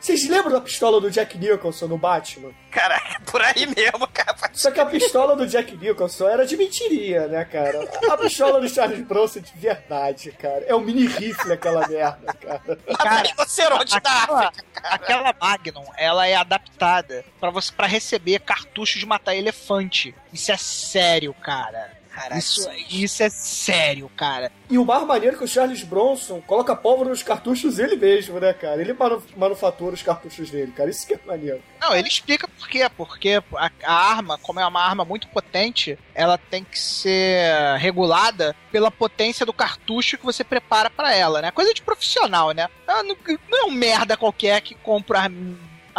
Vocês 0.00 0.28
lembram 0.28 0.52
da 0.52 0.60
pistola 0.60 1.00
do 1.00 1.10
Jack 1.10 1.36
Nicholson 1.36 1.86
no 1.86 1.98
Batman? 1.98 2.52
Caraca, 2.70 3.20
por 3.26 3.42
aí 3.42 3.66
mesmo, 3.66 4.06
cara. 4.08 4.36
Só 4.52 4.70
que 4.70 4.78
a 4.78 4.86
pistola 4.86 5.34
do 5.34 5.46
Jack 5.46 5.76
Nicholson 5.76 6.28
era 6.28 6.46
de 6.46 6.56
mentirinha, 6.56 7.26
né, 7.26 7.44
cara? 7.44 7.88
A 8.08 8.16
pistola 8.16 8.60
do 8.60 8.68
Charles 8.68 9.00
Bronson 9.06 9.40
é 9.40 9.42
de 9.42 9.52
verdade, 9.58 10.32
cara. 10.32 10.64
É 10.66 10.74
um 10.74 10.80
mini 10.80 11.06
rifle 11.06 11.52
aquela 11.52 11.86
merda, 11.88 12.32
cara. 12.34 12.78
Cara, 12.96 13.28
Rinoceronte 13.28 14.00
da 14.00 14.22
aquela, 14.22 14.52
aquela 14.84 15.34
Magnum, 15.40 15.84
ela 15.96 16.26
é 16.26 16.34
adaptada 16.34 17.24
pra 17.40 17.50
você 17.50 17.72
para 17.72 17.86
receber 17.86 18.40
cartuchos 18.40 19.00
de 19.00 19.06
matar 19.06 19.34
elefante. 19.34 20.14
Isso 20.32 20.52
é 20.52 20.56
sério, 20.56 21.34
cara. 21.34 21.97
Caraca, 22.18 22.38
isso, 22.38 22.68
isso 22.90 23.22
é 23.22 23.28
sério, 23.30 24.10
cara. 24.16 24.50
E 24.68 24.76
o 24.76 24.84
mais 24.84 25.06
maneiro 25.06 25.36
é 25.36 25.38
que 25.38 25.44
o 25.44 25.48
Charles 25.48 25.82
Bronson 25.84 26.40
coloca 26.40 26.74
pólvora 26.74 27.10
nos 27.10 27.22
cartuchos 27.22 27.78
ele 27.78 27.96
mesmo, 27.96 28.40
né, 28.40 28.52
cara? 28.52 28.80
Ele 28.80 28.92
manu 28.92 29.22
manufatura 29.36 29.94
os 29.94 30.02
cartuchos 30.02 30.50
dele, 30.50 30.72
cara. 30.72 30.90
Isso 30.90 31.06
que 31.06 31.14
é 31.14 31.20
maneiro. 31.24 31.62
Não, 31.80 31.94
ele 31.94 32.08
explica 32.08 32.48
por 32.48 32.68
quê. 32.68 32.88
Porque 32.96 33.42
a, 33.54 33.70
a 33.84 33.92
arma, 33.92 34.36
como 34.38 34.58
é 34.60 34.66
uma 34.66 34.82
arma 34.82 35.04
muito 35.04 35.28
potente, 35.28 35.98
ela 36.14 36.36
tem 36.36 36.64
que 36.64 36.78
ser 36.78 37.76
regulada 37.78 38.54
pela 38.72 38.90
potência 38.90 39.46
do 39.46 39.52
cartucho 39.52 40.18
que 40.18 40.24
você 40.24 40.42
prepara 40.42 40.90
pra 40.90 41.14
ela, 41.14 41.40
né? 41.40 41.50
Coisa 41.50 41.72
de 41.72 41.82
profissional, 41.82 42.50
né? 42.50 42.68
Ah, 42.86 43.02
Não, 43.02 43.16
não 43.50 43.58
é 43.58 43.64
um 43.64 43.70
merda 43.70 44.16
qualquer 44.16 44.60
que 44.60 44.74
compra 44.74 45.30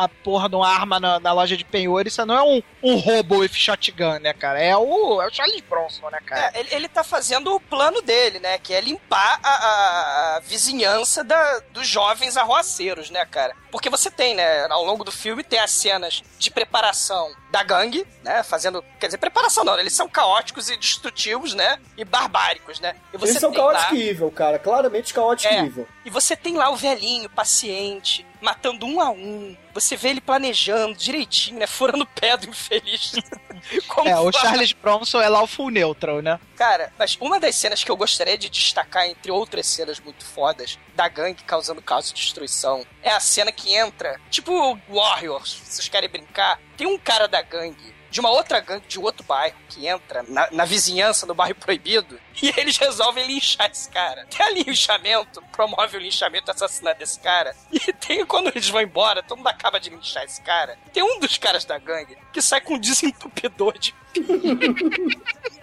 a 0.03 0.07
porra 0.07 0.47
de 0.49 0.55
uma 0.55 0.67
arma 0.67 0.99
na, 0.99 1.19
na 1.19 1.31
loja 1.33 1.55
de 1.57 1.63
penhor. 1.65 2.05
Isso 2.07 2.25
não 2.25 2.35
é 2.35 2.41
um, 2.43 2.61
um 2.83 2.95
roubo 2.97 3.37
with 3.39 3.49
shotgun, 3.53 4.19
né, 4.19 4.33
cara? 4.33 4.61
É 4.61 4.75
o, 4.75 5.21
é 5.21 5.27
o 5.27 5.33
Charles 5.33 5.61
Bronson, 5.61 6.09
né, 6.09 6.19
cara? 6.25 6.51
É, 6.55 6.59
ele, 6.59 6.69
ele 6.71 6.87
tá 6.87 7.03
fazendo 7.03 7.53
o 7.53 7.59
plano 7.59 8.01
dele, 8.01 8.39
né? 8.39 8.57
Que 8.57 8.73
é 8.73 8.81
limpar 8.81 9.39
a, 9.43 9.49
a- 9.49 10.35
a 10.37 10.39
vizinhança 10.41 11.23
da- 11.23 11.59
dos 11.71 11.87
jovens 11.87 12.37
arroaceiros, 12.37 13.09
né, 13.09 13.25
cara? 13.25 13.55
Porque 13.71 13.89
você 13.89 14.09
tem, 14.09 14.33
né? 14.35 14.65
Ao 14.69 14.83
longo 14.83 15.03
do 15.03 15.11
filme 15.11 15.43
tem 15.43 15.59
as 15.59 15.71
cenas 15.71 16.23
de 16.37 16.49
preparação 16.49 17.31
da 17.51 17.61
gangue, 17.63 18.05
né? 18.23 18.41
Fazendo. 18.43 18.83
Quer 18.99 19.07
dizer, 19.07 19.17
preparação 19.17 19.63
não, 19.63 19.77
eles 19.79 19.93
são 19.93 20.07
caóticos 20.09 20.69
e 20.69 20.77
destrutivos, 20.77 21.53
né? 21.53 21.77
E 21.97 22.03
barbáricos, 22.05 22.79
né? 22.79 22.95
E 23.13 23.17
você 23.17 23.31
Eles 23.33 23.41
são 23.41 23.51
tem 23.51 23.59
lá- 23.61 23.73
caótico 23.73 23.95
e 23.95 24.09
evil, 24.09 24.31
cara. 24.31 24.57
Claramente 24.59 25.13
caótico 25.13 25.53
É. 25.53 25.61
e 25.61 25.65
evil. 25.65 25.87
E 26.05 26.09
você 26.09 26.35
tem 26.35 26.55
lá 26.55 26.69
o 26.69 26.75
velhinho, 26.75 27.29
paciente, 27.29 28.25
matando 28.41 28.85
um 28.85 28.99
a 29.01 29.09
um. 29.09 29.55
Você 29.73 29.95
vê 29.95 30.09
ele 30.09 30.21
planejando 30.21 30.95
direitinho, 30.95 31.59
né? 31.59 31.67
Furando 31.67 32.03
o 32.03 32.07
pé 32.07 32.35
do 32.37 32.47
infeliz. 32.49 33.13
Como 33.87 34.07
É, 34.09 34.17
o 34.19 34.31
fa- 34.31 34.39
Charles 34.39 34.71
Bronson 34.73 35.21
é 35.21 35.27
lá 35.29 35.41
o 35.41 35.47
full 35.47 35.69
neutral, 35.69 36.21
né? 36.21 36.39
Cara, 36.55 36.93
mas 36.97 37.17
uma 37.19 37.39
das 37.39 37.55
cenas 37.55 37.83
que 37.83 37.91
eu 37.91 37.97
gostaria 37.97 38.37
de 38.37 38.49
destacar, 38.49 39.07
entre 39.07 39.31
outras 39.31 39.67
cenas 39.67 39.99
muito 39.99 40.23
fodas, 40.25 40.77
da 40.95 41.07
gangue 41.07 41.43
causando 41.43 41.81
caos 41.81 42.09
e 42.09 42.13
destruição, 42.13 42.85
é 43.03 43.11
a 43.11 43.19
cena 43.19 43.51
que 43.51 43.73
entra, 43.75 44.19
tipo 44.29 44.77
Warriors, 44.89 45.61
se 45.65 45.73
vocês 45.73 45.87
querem 45.89 46.09
brincar, 46.09 46.59
tem 46.77 46.87
um 46.87 46.97
cara 46.97 47.27
da 47.27 47.41
gangue, 47.41 47.93
de 48.09 48.19
uma 48.19 48.29
outra 48.29 48.59
gangue, 48.59 48.87
de 48.87 48.99
outro 48.99 49.23
bairro, 49.23 49.55
que 49.69 49.87
entra 49.87 50.23
na, 50.27 50.49
na 50.51 50.65
vizinhança, 50.65 51.25
no 51.25 51.33
bairro 51.33 51.55
proibido, 51.55 52.19
e 52.41 52.53
eles 52.57 52.77
resolvem 52.77 53.27
linchar 53.27 53.69
esse 53.69 53.89
cara. 53.89 54.25
Tem 54.25 54.45
ali 54.45 54.61
o 54.61 54.69
linchamento, 54.69 55.41
promove 55.51 55.97
o 55.97 55.99
linchamento 55.99 56.51
assassinato 56.51 56.99
desse 56.99 57.19
cara. 57.19 57.55
E 57.89 57.93
tem, 57.93 58.25
quando 58.25 58.47
eles 58.47 58.67
vão 58.67 58.81
embora, 58.81 59.23
todo 59.23 59.37
mundo 59.37 59.47
acaba 59.47 59.79
de 59.79 59.89
linchar 59.89 60.23
esse 60.23 60.41
cara. 60.41 60.77
Tem 60.91 61.01
um 61.01 61.19
dos 61.19 61.37
caras 61.37 61.63
da 61.63 61.77
gangue 61.77 62.17
que 62.33 62.41
sai 62.41 62.59
com 62.61 62.75
um 62.75 62.79
desentupidor 62.79 63.77
de 63.77 63.95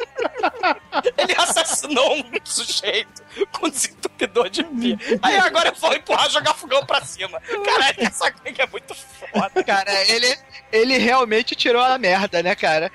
ele 1.16 1.34
assassinou 1.36 2.16
um 2.16 2.24
sujeito 2.44 3.22
com 3.52 3.68
desentupidor 3.68 4.48
de 4.48 4.64
pia. 4.64 4.98
Aí 5.22 5.36
agora 5.36 5.68
eu 5.70 5.74
vou 5.74 5.92
empurrar 5.94 6.30
jogar 6.30 6.54
fogão 6.54 6.84
pra 6.84 7.00
cima. 7.02 7.40
Caralho, 7.40 7.96
essa 7.98 8.30
gangue 8.30 8.60
é 8.60 8.66
muito 8.66 8.94
foda. 8.94 9.64
Cara, 9.64 9.92
ele, 10.10 10.38
ele 10.72 10.98
realmente 10.98 11.54
tirou 11.54 11.82
a 11.82 11.98
merda, 11.98 12.42
né, 12.42 12.54
cara? 12.54 12.90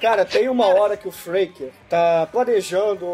Cara, 0.00 0.24
tem 0.24 0.48
uma 0.48 0.66
hora 0.66 0.96
que 0.96 1.08
o 1.08 1.12
Fraker 1.12 1.70
tá 1.88 2.28
planejando 2.30 3.06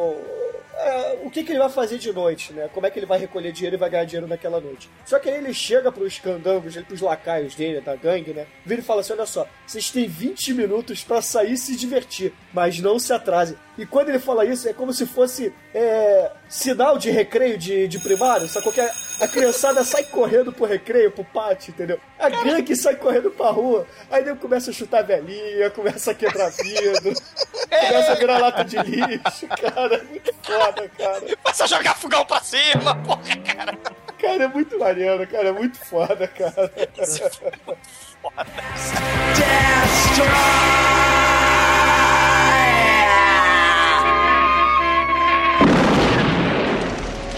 é, 0.78 1.18
o 1.24 1.30
que, 1.30 1.42
que 1.42 1.52
ele 1.52 1.58
vai 1.58 1.68
fazer 1.68 1.98
de 1.98 2.12
noite, 2.12 2.52
né? 2.52 2.68
Como 2.72 2.86
é 2.86 2.90
que 2.90 2.98
ele 2.98 3.06
vai 3.06 3.18
recolher 3.18 3.52
dinheiro 3.52 3.76
e 3.76 3.78
vai 3.78 3.90
ganhar 3.90 4.04
dinheiro 4.04 4.26
naquela 4.26 4.60
noite. 4.60 4.88
Só 5.04 5.18
que 5.18 5.28
aí 5.28 5.36
ele 5.38 5.52
chega 5.52 5.90
pros 5.90 6.18
candangos, 6.18 6.76
pros 6.76 7.00
lacaios 7.00 7.54
dele, 7.54 7.80
da 7.80 7.96
gangue, 7.96 8.32
né? 8.32 8.46
Vira 8.64 8.80
e 8.80 8.84
fala 8.84 9.00
assim: 9.00 9.12
olha 9.12 9.26
só, 9.26 9.46
vocês 9.66 9.90
têm 9.90 10.06
20 10.06 10.54
minutos 10.54 11.02
pra 11.02 11.20
sair 11.20 11.52
e 11.52 11.58
se 11.58 11.76
divertir, 11.76 12.32
mas 12.52 12.78
não 12.78 12.98
se 12.98 13.12
atrasem. 13.12 13.56
E 13.78 13.86
quando 13.86 14.08
ele 14.08 14.18
fala 14.18 14.44
isso, 14.44 14.68
é 14.68 14.72
como 14.72 14.92
se 14.92 15.06
fosse 15.06 15.54
é, 15.72 16.32
sinal 16.48 16.98
de 16.98 17.12
recreio 17.12 17.56
de, 17.56 17.86
de 17.86 18.00
primário, 18.00 18.48
sacou? 18.48 18.72
Que 18.72 18.80
a, 18.80 18.90
a 19.20 19.28
criançada 19.28 19.84
sai 19.84 20.02
correndo 20.02 20.52
pro 20.52 20.66
recreio, 20.66 21.12
pro 21.12 21.24
pátio, 21.24 21.70
entendeu? 21.70 22.00
A 22.18 22.28
gangue 22.28 22.74
sai 22.74 22.96
correndo 22.96 23.30
pra 23.30 23.50
rua, 23.50 23.86
aí 24.10 24.24
ele 24.24 24.34
começa 24.34 24.70
a 24.70 24.74
chutar 24.74 25.04
velhinha, 25.04 25.70
começa 25.70 26.10
a 26.10 26.14
quebrar 26.14 26.50
vidro, 26.50 27.14
começa 27.70 28.12
a 28.12 28.14
virar 28.16 28.38
lata 28.38 28.64
de 28.64 28.78
lixo, 28.78 29.46
cara, 29.46 29.94
é 29.94 30.02
muito 30.02 30.34
foda, 30.42 30.90
cara. 30.98 31.36
Passa 31.44 31.62
a 31.62 31.66
jogar 31.68 31.94
fogão 31.94 32.26
pra 32.26 32.40
cima, 32.40 32.96
porra, 33.06 33.36
cara. 33.46 33.78
Cara, 34.18 34.44
é 34.44 34.48
muito 34.48 34.76
maneiro, 34.76 35.24
cara, 35.28 35.50
é 35.50 35.52
muito 35.52 35.78
foda, 35.78 36.26
cara. 36.26 36.72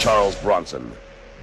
Charles 0.01 0.35
Bronson, 0.37 0.81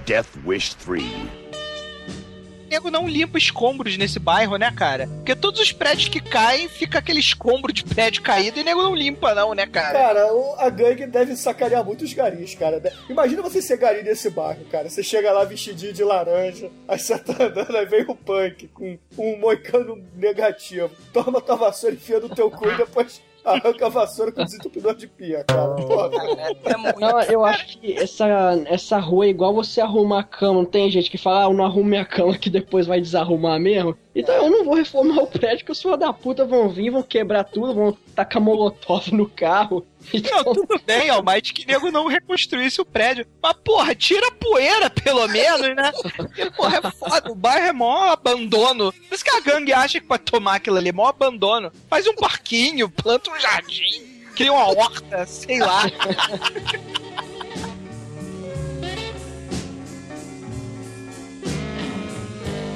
Death 0.04 0.26
Wish 0.44 0.74
3. 0.78 1.04
O 1.04 2.68
nego 2.68 2.90
não 2.90 3.08
limpa 3.08 3.38
escombros 3.38 3.96
nesse 3.96 4.18
bairro, 4.18 4.56
né, 4.56 4.72
cara? 4.76 5.06
Porque 5.06 5.36
todos 5.36 5.60
os 5.60 5.70
prédios 5.70 6.08
que 6.08 6.20
caem, 6.20 6.68
fica 6.68 6.98
aquele 6.98 7.20
escombro 7.20 7.72
de 7.72 7.84
prédio 7.84 8.20
caído 8.20 8.58
e 8.58 8.62
o 8.62 8.64
nego 8.64 8.82
não 8.82 8.96
limpa, 8.96 9.32
não, 9.32 9.54
né, 9.54 9.64
cara? 9.64 9.96
Cara, 9.96 10.28
a 10.58 10.68
gangue 10.70 11.06
deve 11.06 11.36
sacanear 11.36 11.84
muitos 11.84 12.12
garis, 12.12 12.56
cara. 12.56 12.82
Imagina 13.08 13.42
você 13.42 13.62
ser 13.62 13.76
gari 13.76 14.02
nesse 14.02 14.28
bairro, 14.28 14.64
cara. 14.64 14.90
Você 14.90 15.04
chega 15.04 15.30
lá 15.30 15.44
vestidinho 15.44 15.92
de 15.92 16.02
laranja, 16.02 16.68
aí 16.88 16.98
você 16.98 17.16
tá 17.16 17.44
andando, 17.44 17.76
aí 17.76 17.86
vem 17.86 18.02
o 18.08 18.16
punk 18.16 18.66
com 18.74 18.98
um 19.16 19.38
moicano 19.38 20.04
negativo. 20.16 20.90
Toma 21.12 21.40
tua 21.40 21.54
vassoura, 21.54 21.94
enfia 21.94 22.18
no 22.18 22.28
teu 22.28 22.50
cu 22.50 22.68
e 22.68 22.76
depois 22.76 23.22
arranca 23.48 23.86
a 23.86 23.88
vassoura 23.88 24.32
com 24.32 24.44
desentupidor 24.44 24.94
de 24.94 25.06
pia, 25.06 25.44
cara. 25.44 25.74
Porra. 25.74 26.10
É. 26.38 27.00
Não, 27.00 27.20
eu 27.22 27.44
acho 27.44 27.78
que 27.78 27.92
essa, 27.94 28.26
essa 28.66 28.98
rua 28.98 29.26
é 29.26 29.28
igual 29.28 29.54
você 29.54 29.80
arrumar 29.80 30.20
a 30.20 30.24
cama. 30.24 30.54
Não 30.54 30.64
tem 30.64 30.90
gente 30.90 31.10
que 31.10 31.18
fala, 31.18 31.42
ah, 31.42 31.48
eu 31.48 31.54
não 31.54 31.64
arrumo 31.64 31.88
minha 31.88 32.04
cama 32.04 32.36
que 32.36 32.50
depois 32.50 32.86
vai 32.86 33.00
desarrumar 33.00 33.58
mesmo. 33.58 33.96
Então 34.14 34.34
eu 34.34 34.50
não 34.50 34.64
vou 34.64 34.74
reformar 34.74 35.22
o 35.22 35.26
prédio 35.26 35.64
que 35.64 35.72
os 35.72 35.80
filhos 35.80 35.98
da 35.98 36.12
puta 36.12 36.44
vão 36.44 36.68
vir, 36.68 36.90
vão 36.90 37.02
quebrar 37.02 37.44
tudo, 37.44 37.74
vão 37.74 37.96
tacar 38.14 38.42
molotov 38.42 39.12
no 39.12 39.28
carro. 39.28 39.84
Não, 40.30 40.54
tudo 40.54 40.80
bem, 40.84 41.10
Almighty, 41.10 41.52
que 41.52 41.66
nego 41.66 41.90
não 41.90 42.06
reconstruísse 42.06 42.80
o 42.80 42.84
prédio. 42.84 43.26
Mas, 43.42 43.56
porra, 43.64 43.94
tira 43.94 44.28
a 44.28 44.32
poeira, 44.32 44.90
pelo 44.90 45.26
menos, 45.28 45.74
né? 45.74 45.92
Porque, 46.16 46.50
porra, 46.50 46.80
é 46.84 46.90
foda. 46.90 47.30
O 47.30 47.34
bairro 47.34 47.66
é 47.66 47.72
mó 47.72 48.04
abandono. 48.10 48.92
Por 48.92 49.14
isso 49.14 49.24
que 49.24 49.30
a 49.30 49.40
gangue 49.40 49.72
acha 49.72 50.00
que 50.00 50.06
pode 50.06 50.24
tomar 50.24 50.56
aquilo 50.56 50.76
ali, 50.76 50.88
é 50.88 50.92
mó 50.92 51.08
abandono. 51.08 51.72
Faz 51.88 52.06
um 52.06 52.14
parquinho, 52.14 52.88
planta 52.88 53.30
um 53.30 53.38
jardim, 53.38 54.24
cria 54.34 54.52
uma 54.52 54.68
horta, 54.68 55.26
sei 55.26 55.58
lá. 55.58 55.82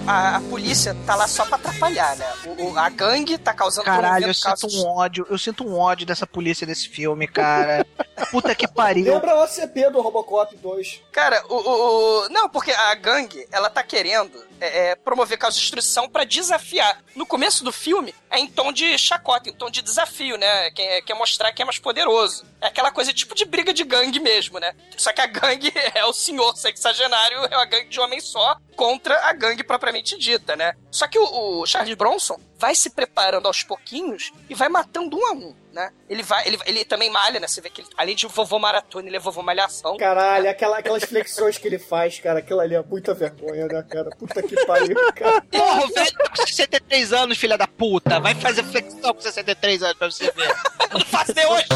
A, 0.07 0.37
a 0.37 0.41
polícia 0.41 0.97
tá 1.07 1.15
lá 1.15 1.29
só 1.29 1.45
pra 1.47 1.57
atrapalhar, 1.57 2.17
né? 2.17 2.27
O- 2.45 2.73
o- 2.73 2.79
a 2.79 2.89
gangue 2.89 3.39
tá 3.39 3.53
causando 3.55 3.85
Caralho, 3.85 4.27
eu 4.27 4.35
sinto 4.35 4.67
um 4.69 4.87
ódio. 4.89 5.27
Eu 5.31 5.39
sinto 5.39 5.65
um 5.67 5.79
ódio 5.79 6.05
dessa 6.07 6.27
polícia 6.27 6.67
desse 6.67 6.89
filme, 6.89 7.27
cara. 7.29 7.87
Puta 8.31 8.55
que 8.55 8.67
pariu. 8.67 9.15
Lembra 9.15 9.37
o 9.37 9.43
OCP 9.45 9.91
do 9.91 10.01
Robocop 10.01 10.57
2. 10.57 11.01
Cara, 11.13 11.43
o, 11.49 11.55
o- 11.55 12.25
o- 12.25 12.29
Não, 12.31 12.49
porque 12.49 12.73
a 12.73 12.95
gangue, 12.95 13.47
ela 13.53 13.71
tá 13.71 13.83
querendo 13.83 14.33
é, 14.63 14.91
é, 14.91 14.95
promover 14.95 15.37
causa 15.37 15.57
de 15.57 15.61
destruição 15.61 16.09
pra 16.09 16.23
desafiar. 16.23 17.03
No 17.17 17.27
começo 17.27 17.65
do 17.65 17.73
filme, 17.73 18.15
é 18.31 18.39
em 18.39 18.47
tom 18.47 18.73
de 18.73 18.97
chacota, 18.97 19.51
em 19.51 19.53
tom 19.53 19.69
de 19.69 19.83
desafio, 19.83 20.37
né? 20.39 20.71
Quer, 20.71 21.03
quer 21.03 21.15
mostrar 21.15 21.53
que 21.53 21.63
é 21.63 21.65
mais 21.65 21.81
poderoso. 21.81 22.45
É 22.61 22.69
aquela 22.69 22.93
coisa 22.93 23.13
tipo 23.13 23.35
de 23.35 23.45
briga 23.45 23.75
de 23.75 23.83
gangue 23.83 24.21
mesmo, 24.21 24.61
né? 24.61 24.73
Só 24.97 25.13
que 25.13 25.21
a 25.21 25.27
gangue 25.27 25.73
é 25.95 26.05
o 26.05 26.13
senhor 26.13 26.57
sexagenário, 26.57 27.39
é 27.51 27.57
uma 27.57 27.67
gangue 27.67 27.89
de 27.89 27.99
homem 27.99 28.21
só, 28.21 28.57
contra 28.77 29.27
a 29.27 29.33
gangue 29.33 29.65
propriamente 29.65 30.17
dita, 30.17 30.55
né? 30.55 30.75
Só 30.93 31.09
que 31.09 31.19
o, 31.19 31.61
o 31.61 31.67
Charles 31.67 31.97
Bronson 31.97 32.39
vai 32.57 32.77
se 32.77 32.91
preparando 32.91 33.47
aos 33.47 33.65
pouquinhos 33.65 34.31
e 34.49 34.55
vai 34.55 34.69
matando 34.69 35.17
um 35.17 35.27
a 35.27 35.33
um, 35.33 35.57
né? 35.73 35.91
Ele 36.09 36.23
vai, 36.23 36.47
ele, 36.47 36.59
ele 36.67 36.85
também 36.85 37.11
malha, 37.11 37.41
né? 37.41 37.49
Você 37.49 37.61
vê 37.61 37.71
que 37.71 37.81
ele, 37.81 37.89
além 37.97 38.15
de 38.15 38.27
vovô 38.27 38.59
maratona, 38.59 39.09
ele 39.09 39.17
é 39.17 39.21
vovô 39.21 39.43
malhação. 39.43 39.97
Caralho, 39.97 40.49
aquela, 40.49 40.79
aquelas 40.79 41.05
flexões 41.05 41.59
que 41.59 41.67
ele 41.67 41.79
faz, 41.79 42.21
cara, 42.21 42.41
aquilo 42.41 42.61
ali 42.61 42.75
é 42.75 42.83
muita 42.83 43.15
vergonha, 43.15 43.67
né, 43.67 43.83
cara? 43.89 44.11
Puta 44.11 44.43
que 44.43 44.55
pariu, 44.67 44.97
cara. 45.15 45.41
Porra, 45.43 45.85
o 45.85 45.89
velho 45.89 46.13
tá 46.13 46.29
com 46.29 46.47
63 46.47 47.13
anos, 47.13 47.39
filha 47.39 47.57
da 47.57 47.67
puta. 47.67 48.21
Vai 48.21 48.35
fazer 48.35 48.63
flexão 48.65 49.15
com 49.15 49.21
63 49.21 49.83
anos 49.83 49.97
pra 49.97 50.11
você 50.11 50.31
ver. 50.31 50.49
Eu 50.93 50.99
não 50.99 51.07
faço 51.07 51.33
nem 51.35 51.47
hoje. 51.47 51.67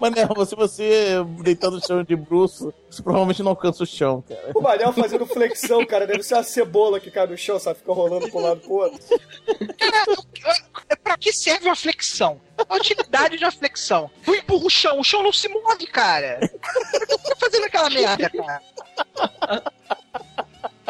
Manel, 0.00 0.46
se 0.46 0.54
você 0.54 1.14
deitar 1.42 1.70
no 1.70 1.84
chão 1.84 2.02
de 2.02 2.14
bruxo, 2.14 2.72
você 2.88 3.02
provavelmente 3.02 3.42
não 3.42 3.50
alcança 3.50 3.82
o 3.82 3.86
chão, 3.86 4.22
cara. 4.22 4.52
O 4.54 4.60
Manel 4.60 4.92
fazendo 4.92 5.26
flexão, 5.26 5.84
cara, 5.84 6.06
deve 6.06 6.22
ser 6.22 6.36
a 6.36 6.42
cebola 6.42 7.00
que 7.00 7.10
cai 7.10 7.26
no 7.26 7.36
chão, 7.36 7.58
sabe? 7.58 7.78
Fica 7.78 7.92
rolando 7.92 8.30
pro 8.30 8.40
lado 8.40 8.60
pro 8.60 8.74
outro. 8.74 9.00
É 10.88 10.96
pra 10.96 11.16
que 11.16 11.32
serve 11.32 11.66
uma 11.66 11.76
flexão? 11.76 12.40
A 12.68 12.74
utilidade 12.74 13.36
de 13.36 13.44
uma 13.44 13.52
flexão. 13.52 14.10
Eu 14.26 14.34
empurro 14.34 14.66
o 14.66 14.70
chão, 14.70 14.98
o 14.98 15.04
chão 15.04 15.22
não 15.22 15.32
se 15.32 15.48
move, 15.48 15.86
cara. 15.86 16.38
Eu 17.10 17.18
tô 17.18 17.36
fazendo 17.36 17.64
aquela 17.64 17.90
merda, 17.90 18.30
cara. 18.30 18.62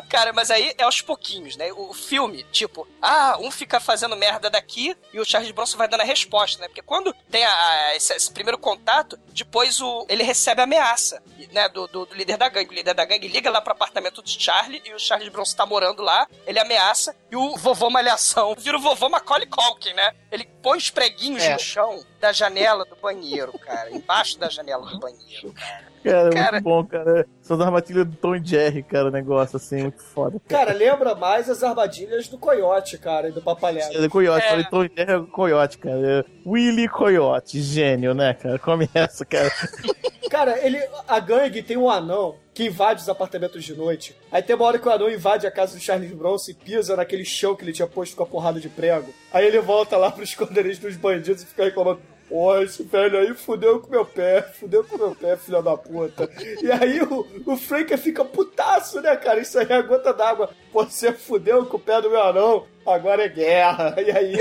Cara, 0.08 0.32
mas 0.32 0.50
aí 0.50 0.72
é 0.78 0.84
aos 0.84 1.00
pouquinhos, 1.00 1.56
né? 1.56 1.70
O 1.72 1.92
filme, 1.92 2.42
tipo, 2.44 2.88
ah, 3.02 3.36
um 3.40 3.50
fica 3.50 3.78
fazendo 3.78 4.16
merda 4.16 4.48
daqui 4.48 4.96
e 5.12 5.20
o 5.20 5.24
Charles 5.24 5.50
Bronson 5.50 5.76
vai 5.76 5.86
dando 5.88 6.00
a 6.00 6.04
resposta, 6.04 6.60
né? 6.62 6.68
Porque 6.68 6.82
quando 6.82 7.12
tem 7.30 7.44
a, 7.44 7.50
a- 7.50 7.96
esse, 7.96 8.14
esse 8.14 8.32
primeiro 8.32 8.56
contato, 8.58 9.18
depois 9.32 9.80
o, 9.80 10.06
ele 10.08 10.22
recebe 10.22 10.60
a 10.60 10.64
ameaça, 10.64 11.22
né? 11.52 11.68
Do, 11.68 11.86
do, 11.86 12.06
do 12.06 12.14
líder 12.14 12.36
da 12.36 12.48
gangue. 12.48 12.70
O 12.70 12.74
líder 12.74 12.94
da 12.94 13.04
gangue 13.04 13.28
liga 13.28 13.50
lá 13.50 13.60
pro 13.60 13.72
apartamento 13.72 14.22
do 14.22 14.28
Charlie 14.30 14.82
e 14.84 14.94
o 14.94 14.98
Charles 14.98 15.28
Bronson 15.28 15.56
tá 15.56 15.66
morando 15.66 16.02
lá, 16.02 16.26
ele 16.46 16.58
ameaça 16.58 17.14
e 17.30 17.36
o 17.36 17.56
vovô 17.56 17.90
Malhação 17.90 18.54
vira 18.58 18.76
o 18.76 18.80
vovô 18.80 19.08
Macaulay 19.08 19.46
Culkin, 19.46 19.92
né? 19.92 20.14
Ele 20.32 20.44
põe 20.62 20.78
os 20.78 20.90
preguinhos 20.90 21.42
É. 21.42 21.52
no 21.52 21.58
chão 21.58 22.04
da 22.18 22.32
janela 22.32 22.84
do 22.84 22.96
banheiro, 22.96 23.56
cara. 23.58 23.90
Embaixo 23.90 24.38
da 24.38 24.48
janela 24.48 24.86
do 24.86 24.98
banheiro, 24.98 25.52
cara. 25.52 25.86
Cara, 26.10 26.28
é 26.28 26.32
Cara- 26.32 26.52
muito 26.52 26.64
bom, 26.64 26.84
cara. 26.84 27.26
São 27.42 27.60
armadilhas 27.60 28.06
do 28.06 28.16
Tom 28.16 28.34
e 28.36 28.44
Jerry, 28.44 28.82
cara, 28.82 29.08
o 29.08 29.10
negócio 29.10 29.56
assim, 29.56 29.82
muito 29.82 30.02
foda. 30.02 30.40
Cara, 30.48 30.72
lembra 30.72 31.14
mais 31.14 31.48
as 31.48 31.62
armadilhas 31.62 32.28
do 32.28 32.38
Coyote, 32.38 32.98
cara, 32.98 33.28
e 33.28 33.32
do 33.32 33.40
Papalhado. 33.42 33.94
É 33.96 34.00
do 34.00 34.10
Coyote, 34.10 34.44
É. 34.46 34.50
falei 34.50 34.64
Tom 34.66 34.84
e 34.84 34.90
Jerry 34.96 35.12
é 35.12 35.16
o 35.16 35.26
Coyote, 35.26 35.78
cara. 35.78 35.98
É 36.20 36.24
Willy 36.46 36.88
Coyote, 36.88 37.60
gênio, 37.60 38.14
né, 38.14 38.34
cara? 38.34 38.58
Come 38.58 38.88
essa, 38.94 39.24
cara. 39.24 39.50
Cara, 40.30 40.58
ele, 40.62 40.78
a 41.08 41.18
gangue 41.20 41.62
tem 41.62 41.78
um 41.78 41.88
anão 41.88 42.36
que 42.52 42.66
invade 42.66 43.00
os 43.00 43.08
apartamentos 43.08 43.64
de 43.64 43.74
noite. 43.74 44.14
Aí 44.30 44.42
tem 44.42 44.54
uma 44.54 44.66
hora 44.66 44.78
que 44.78 44.86
o 44.86 44.90
anão 44.92 45.08
invade 45.10 45.46
a 45.46 45.50
casa 45.50 45.74
do 45.74 45.80
Charles 45.80 46.12
Bronson 46.12 46.50
e 46.50 46.54
pisa 46.54 46.94
naquele 46.96 47.24
chão 47.24 47.56
que 47.56 47.64
ele 47.64 47.72
tinha 47.72 47.88
posto 47.88 48.14
com 48.14 48.24
a 48.24 48.26
porrada 48.26 48.60
de 48.60 48.68
prego. 48.68 49.08
Aí 49.32 49.46
ele 49.46 49.58
volta 49.58 49.96
lá 49.96 50.10
pro 50.10 50.22
esconderijo 50.22 50.82
dos 50.82 50.96
bandidos 50.96 51.42
e 51.42 51.46
fica 51.46 51.64
reclamando. 51.64 52.00
Pô, 52.28 52.58
esse 52.58 52.82
velho 52.82 53.18
aí 53.18 53.34
fudeu 53.34 53.80
com 53.80 53.90
meu 53.90 54.04
pé, 54.04 54.42
fudeu 54.42 54.84
com 54.84 54.98
meu 54.98 55.14
pé, 55.14 55.36
filha 55.36 55.62
da 55.62 55.76
puta. 55.76 56.28
E 56.62 56.70
aí 56.70 57.00
o, 57.00 57.26
o 57.46 57.56
Frank 57.56 57.96
fica 57.96 58.22
putaço, 58.24 59.00
né, 59.00 59.16
cara? 59.16 59.40
Isso 59.40 59.58
aí 59.58 59.66
é 59.68 59.82
gota 59.82 60.12
d'água. 60.12 60.50
Você 60.72 61.12
fudeu 61.12 61.64
com 61.64 61.78
o 61.78 61.80
pé 61.80 62.02
do 62.02 62.10
meu 62.10 62.22
anão, 62.22 62.66
agora 62.86 63.24
é 63.24 63.28
guerra. 63.28 63.94
E 63.98 64.10
aí 64.10 64.36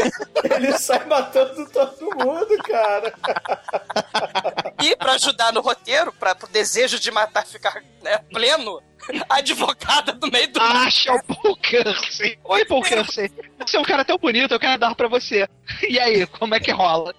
ele 0.56 0.78
sai 0.78 1.06
matando 1.06 1.66
todo 1.70 2.18
mundo, 2.18 2.58
cara. 2.64 3.14
E 4.82 4.95
pra 4.95 5.13
ajudar 5.13 5.51
no 5.53 5.61
roteiro, 5.61 6.13
para 6.13 6.36
pro 6.36 6.47
desejo 6.47 6.99
de 6.99 7.09
matar 7.11 7.45
ficar 7.45 7.84
né, 8.01 8.17
pleno, 8.32 8.82
a 9.30 9.38
advogada 9.38 10.13
do 10.13 10.30
meio 10.32 10.51
do 10.51 10.61
Acha 10.61 11.13
o 11.13 11.23
Paul 11.23 11.55
Kersey. 11.57 12.38
Oi, 12.43 12.65
Paul 12.65 12.84
Kersey. 12.84 13.32
Você 13.59 13.78
é 13.78 13.80
um 13.80 13.84
cara 13.84 14.05
tão 14.05 14.17
bonito, 14.17 14.53
eu 14.53 14.59
quero 14.59 14.80
dar 14.80 14.95
pra 14.95 15.07
você. 15.07 15.47
E 15.88 15.99
aí, 15.99 16.25
como 16.28 16.55
é 16.55 16.59
que 16.59 16.71
rola? 16.71 17.13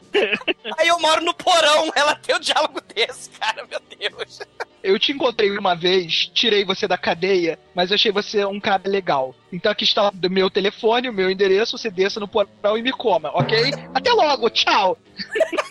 Aí 0.79 0.89
eu 0.89 0.99
moro 1.01 1.25
no 1.25 1.35
porão, 1.35 1.91
ela 1.95 2.15
tem 2.15 2.37
um 2.37 2.41
diálogo 2.41 2.81
desse, 2.95 3.31
cara, 3.31 3.67
meu 3.67 3.81
Deus. 3.81 4.41
Eu 4.83 4.99
te 4.99 5.13
encontrei 5.13 5.51
uma 5.57 5.75
vez, 5.75 6.31
tirei 6.33 6.65
você 6.65 6.87
da 6.87 6.97
cadeia, 6.97 7.59
mas 7.75 7.91
achei 7.91 8.13
você 8.13 8.45
um 8.45 8.61
cara 8.61 8.83
legal. 8.87 9.35
Então 9.53 9.73
aqui 9.73 9.85
está 9.85 10.11
o 10.11 10.31
meu 10.31 10.49
telefone, 10.49 11.09
o 11.09 11.13
meu 11.13 11.31
endereço, 11.31 11.77
você 11.77 11.91
desça 11.91 12.21
no 12.21 12.29
porão 12.29 12.79
e 12.79 12.83
me 12.83 12.93
coma, 12.93 13.31
ok? 13.35 13.73
Até 13.95 14.13
logo, 14.13 14.49
tchau! 14.51 14.97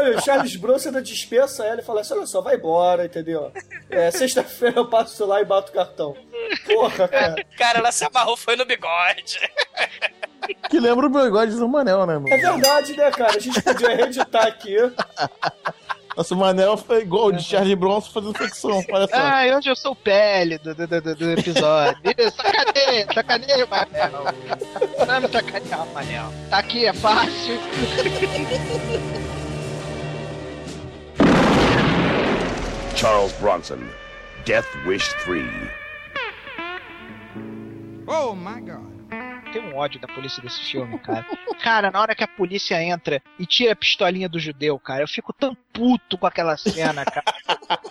Não, 0.00 0.08
e 0.08 0.16
o 0.16 0.20
Charles 0.20 0.56
Bronson 0.56 0.88
ainda 0.88 1.02
dispensa 1.02 1.64
ela 1.64 1.80
e 1.80 1.84
fala 1.84 2.00
assim: 2.00 2.14
olha 2.14 2.26
só, 2.26 2.40
vai 2.40 2.56
embora, 2.56 3.04
entendeu? 3.06 3.52
É, 3.88 4.10
sexta-feira 4.10 4.78
eu 4.78 4.88
passo 4.88 5.24
lá 5.26 5.40
e 5.40 5.44
bato 5.44 5.70
o 5.70 5.74
cartão. 5.74 6.16
Porra, 6.66 7.08
cara. 7.08 7.44
Cara, 7.56 7.78
ela 7.78 7.92
se 7.92 8.04
amarrou, 8.04 8.36
foi 8.36 8.56
no 8.56 8.64
bigode. 8.64 9.38
Que 10.70 10.78
lembra 10.78 11.06
o 11.06 11.10
bigode 11.10 11.56
do 11.56 11.68
Manel, 11.68 12.06
né, 12.06 12.14
mano? 12.14 12.28
É 12.32 12.36
verdade, 12.36 12.96
né, 12.96 13.10
cara? 13.10 13.36
A 13.36 13.40
gente 13.40 13.60
podia 13.62 13.96
reeditar 13.96 14.46
aqui. 14.46 14.76
Nossa, 16.16 16.34
o 16.34 16.38
Manel 16.38 16.78
foi 16.78 17.02
igual 17.02 17.26
o 17.26 17.32
de 17.32 17.44
Charlie 17.44 17.76
Bronson 17.76 18.10
fazendo 18.10 18.34
flexão, 18.34 18.82
olha 18.90 19.06
só. 19.06 19.16
Ah, 19.16 19.56
hoje 19.56 19.68
eu 19.68 19.76
sou 19.76 19.92
o 19.92 19.96
pele 19.96 20.56
do, 20.58 20.74
do, 20.74 20.86
do, 20.86 21.14
do 21.14 21.30
episódio. 21.32 22.00
sacaneia, 22.34 23.06
sacaneia, 23.12 23.66
Manel. 23.66 24.24
Não 25.06 25.20
me 25.20 25.28
sacanear, 25.28 25.86
Manel. 25.92 26.32
Tá 26.48 26.58
aqui, 26.58 26.86
é 26.86 26.92
fácil. 26.94 27.60
Charles 32.96 33.32
Bronson, 33.34 33.78
Death 34.46 34.66
Wish 34.86 35.12
3. 35.24 35.44
Oh 38.06 38.34
my 38.34 38.58
god. 38.62 38.96
Tem 39.52 39.62
um 39.62 39.76
ódio 39.76 40.00
da 40.00 40.08
polícia 40.08 40.42
desse 40.42 40.60
filme, 40.60 40.98
cara. 41.00 41.26
Cara, 41.62 41.90
na 41.90 42.00
hora 42.00 42.14
que 42.14 42.24
a 42.24 42.28
polícia 42.28 42.82
entra 42.82 43.22
e 43.38 43.44
tira 43.44 43.74
a 43.74 43.76
pistolinha 43.76 44.30
do 44.30 44.38
judeu, 44.38 44.78
cara, 44.78 45.02
eu 45.02 45.08
fico 45.08 45.30
tão 45.32 45.54
puto 45.74 46.16
com 46.16 46.26
aquela 46.26 46.56
cena, 46.56 47.04
cara. 47.04 47.24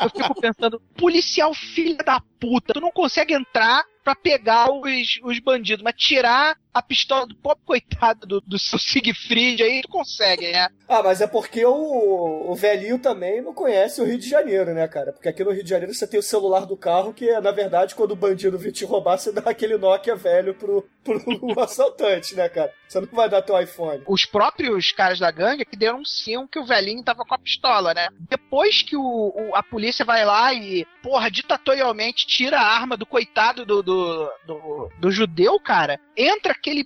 Eu 0.01 0.09
fico 0.09 0.41
pensando, 0.41 0.81
policial 0.97 1.53
filha 1.53 1.97
da 1.97 2.21
puta, 2.39 2.73
tu 2.73 2.79
não 2.81 2.91
consegue 2.91 3.33
entrar 3.33 3.83
pra 4.03 4.13
pegar 4.15 4.69
os, 4.71 5.19
os 5.23 5.39
bandidos, 5.39 5.83
mas 5.83 5.95
tirar 5.97 6.55
a 6.71 6.79
pistola 6.81 7.25
do 7.25 7.35
pobre 7.35 7.63
coitado 7.65 8.27
do, 8.27 8.41
do 8.41 8.59
seu 8.59 8.77
Siegfried 8.77 9.63
aí, 9.63 9.81
tu 9.81 9.87
consegue, 9.87 10.51
né? 10.51 10.67
Ah, 10.87 11.01
mas 11.01 11.21
é 11.21 11.27
porque 11.27 11.65
o, 11.65 12.51
o 12.51 12.53
velhinho 12.55 12.99
também 12.99 13.41
não 13.41 13.51
conhece 13.53 13.99
o 14.01 14.05
Rio 14.05 14.19
de 14.19 14.29
Janeiro, 14.29 14.73
né, 14.75 14.87
cara? 14.87 15.11
Porque 15.11 15.27
aqui 15.29 15.43
no 15.43 15.51
Rio 15.51 15.63
de 15.63 15.69
Janeiro 15.69 15.91
você 15.93 16.05
tem 16.05 16.19
o 16.19 16.23
celular 16.23 16.67
do 16.67 16.77
carro 16.77 17.13
que, 17.13 17.31
na 17.39 17.49
verdade, 17.51 17.95
quando 17.95 18.11
o 18.11 18.15
bandido 18.15 18.59
vir 18.59 18.71
te 18.73 18.85
roubar, 18.85 19.17
você 19.17 19.31
dá 19.31 19.41
aquele 19.49 19.75
Nokia 19.77 20.15
velho 20.15 20.53
pro, 20.53 20.87
pro 21.03 21.19
assaltante, 21.63 22.35
né, 22.35 22.47
cara? 22.47 22.71
Você 22.87 22.99
não 22.99 23.07
vai 23.11 23.27
dar 23.27 23.41
teu 23.41 23.59
iPhone. 23.59 24.03
Os 24.07 24.25
próprios 24.25 24.91
caras 24.91 25.17
da 25.17 25.31
gangue 25.31 25.65
que 25.65 25.75
denunciam 25.77 26.47
que 26.47 26.59
o 26.59 26.65
velhinho 26.65 27.03
tava 27.03 27.25
com 27.25 27.33
a 27.33 27.39
pistola, 27.39 27.91
né? 27.93 28.09
Depois 28.29 28.83
que 28.83 28.95
o, 28.95 29.01
o- 29.35 29.55
a 29.55 29.63
polícia 29.69 30.05
vai 30.05 30.25
lá 30.25 30.53
e, 30.53 30.85
porra, 31.01 31.29
ditatorialmente 31.29 32.25
tira 32.27 32.59
a 32.59 32.67
arma 32.67 32.95
do 32.95 33.05
coitado 33.05 33.65
do, 33.65 33.81
do, 33.81 34.31
do, 34.45 34.89
do 34.97 35.11
judeu, 35.11 35.59
cara, 35.59 35.99
entra 36.15 36.51
aquele, 36.51 36.85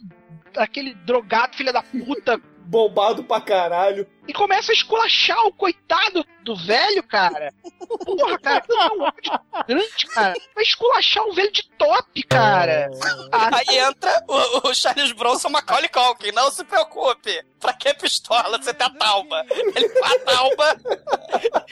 aquele 0.57 0.93
drogado, 0.93 1.55
filha 1.55 1.73
da 1.73 1.83
puta, 1.83 2.39
Bombado 2.69 3.23
pra 3.23 3.41
caralho. 3.41 4.05
E 4.29 4.33
começa 4.33 4.71
a 4.71 4.75
esculachar 4.75 5.43
o 5.47 5.51
coitado 5.53 6.23
do 6.43 6.55
velho, 6.55 7.01
cara. 7.03 7.51
Porra, 8.05 8.37
cara, 8.39 8.61
que 8.61 8.71
é 8.71 8.85
um 8.91 9.01
ódio 9.01 9.31
grande, 9.67 10.07
cara. 10.13 10.33
Vai 10.55 10.63
esculachar 10.63 11.23
um 11.25 11.33
velho 11.33 11.51
de 11.51 11.63
top, 11.77 12.23
cara. 12.23 12.89
Ah, 13.31 13.49
Aí 13.57 13.77
entra 13.79 14.23
o, 14.27 14.69
o 14.69 14.73
Charles 14.75 15.11
Bronson 15.13 15.49
Macaulay 15.49 15.89
Culkin, 15.89 16.31
não 16.31 16.51
se 16.51 16.63
preocupe. 16.63 17.43
Pra 17.59 17.73
que 17.73 17.93
pistola? 17.95 18.57
Você 18.61 18.73
tem 18.73 18.87
a 18.87 18.89
Tauba. 18.91 19.45
Ele 19.75 19.89
com 19.89 20.05
a 20.05 20.19
Tauba. 20.19 20.77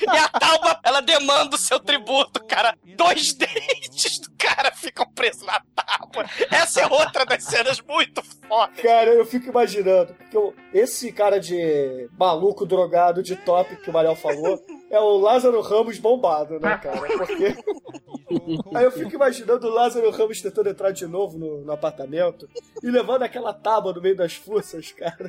E 0.01 0.18
a 0.18 0.28
Tauba, 0.28 0.80
ela 0.84 1.01
demanda 1.01 1.55
o 1.55 1.60
seu 1.60 1.80
tributo, 1.80 2.43
cara. 2.45 2.76
Dois 2.84 3.34
dentes 3.34 4.20
do 4.20 4.32
cara 4.38 4.72
ficam 4.72 5.05
presos 5.14 5.43
na 5.43 5.62
tábua. 5.76 6.26
Essa 6.51 6.82
é 6.82 6.88
outra 6.88 7.26
das 7.26 7.43
cenas 7.43 7.80
muito 7.82 8.22
foda. 8.47 8.74
Cara, 8.82 9.12
eu 9.12 9.26
fico 9.26 9.49
imaginando, 9.49 10.14
porque 10.16 10.36
eu- 10.36 10.53
esse 10.74 11.12
cara 11.12 11.39
de 11.39 12.10
maluco 12.18 12.47
drogado 12.66 13.24
de 13.24 13.36
top 13.36 13.76
que 13.78 13.89
o 13.89 13.93
Mariel 13.93 14.16
falou 14.16 14.62
é 14.89 15.00
o 15.00 15.18
Lázaro 15.18 15.62
Ramos 15.62 15.98
bombado, 16.00 16.60
né, 16.60 16.78
cara? 16.78 17.00
Porque. 17.00 17.56
Aí 18.75 18.84
eu 18.84 18.91
fico 18.91 19.15
imaginando 19.15 19.67
o 19.67 19.73
Lázaro 19.73 20.09
Ramos 20.11 20.41
tentando 20.41 20.69
entrar 20.69 20.91
de 20.91 21.05
novo 21.07 21.38
no, 21.38 21.61
no 21.61 21.71
apartamento 21.71 22.47
e 22.84 22.89
levando 22.89 23.23
aquela 23.23 23.53
tábua 23.53 23.93
no 23.93 24.01
meio 24.01 24.15
das 24.15 24.34
fuças, 24.34 24.91
cara. 24.91 25.28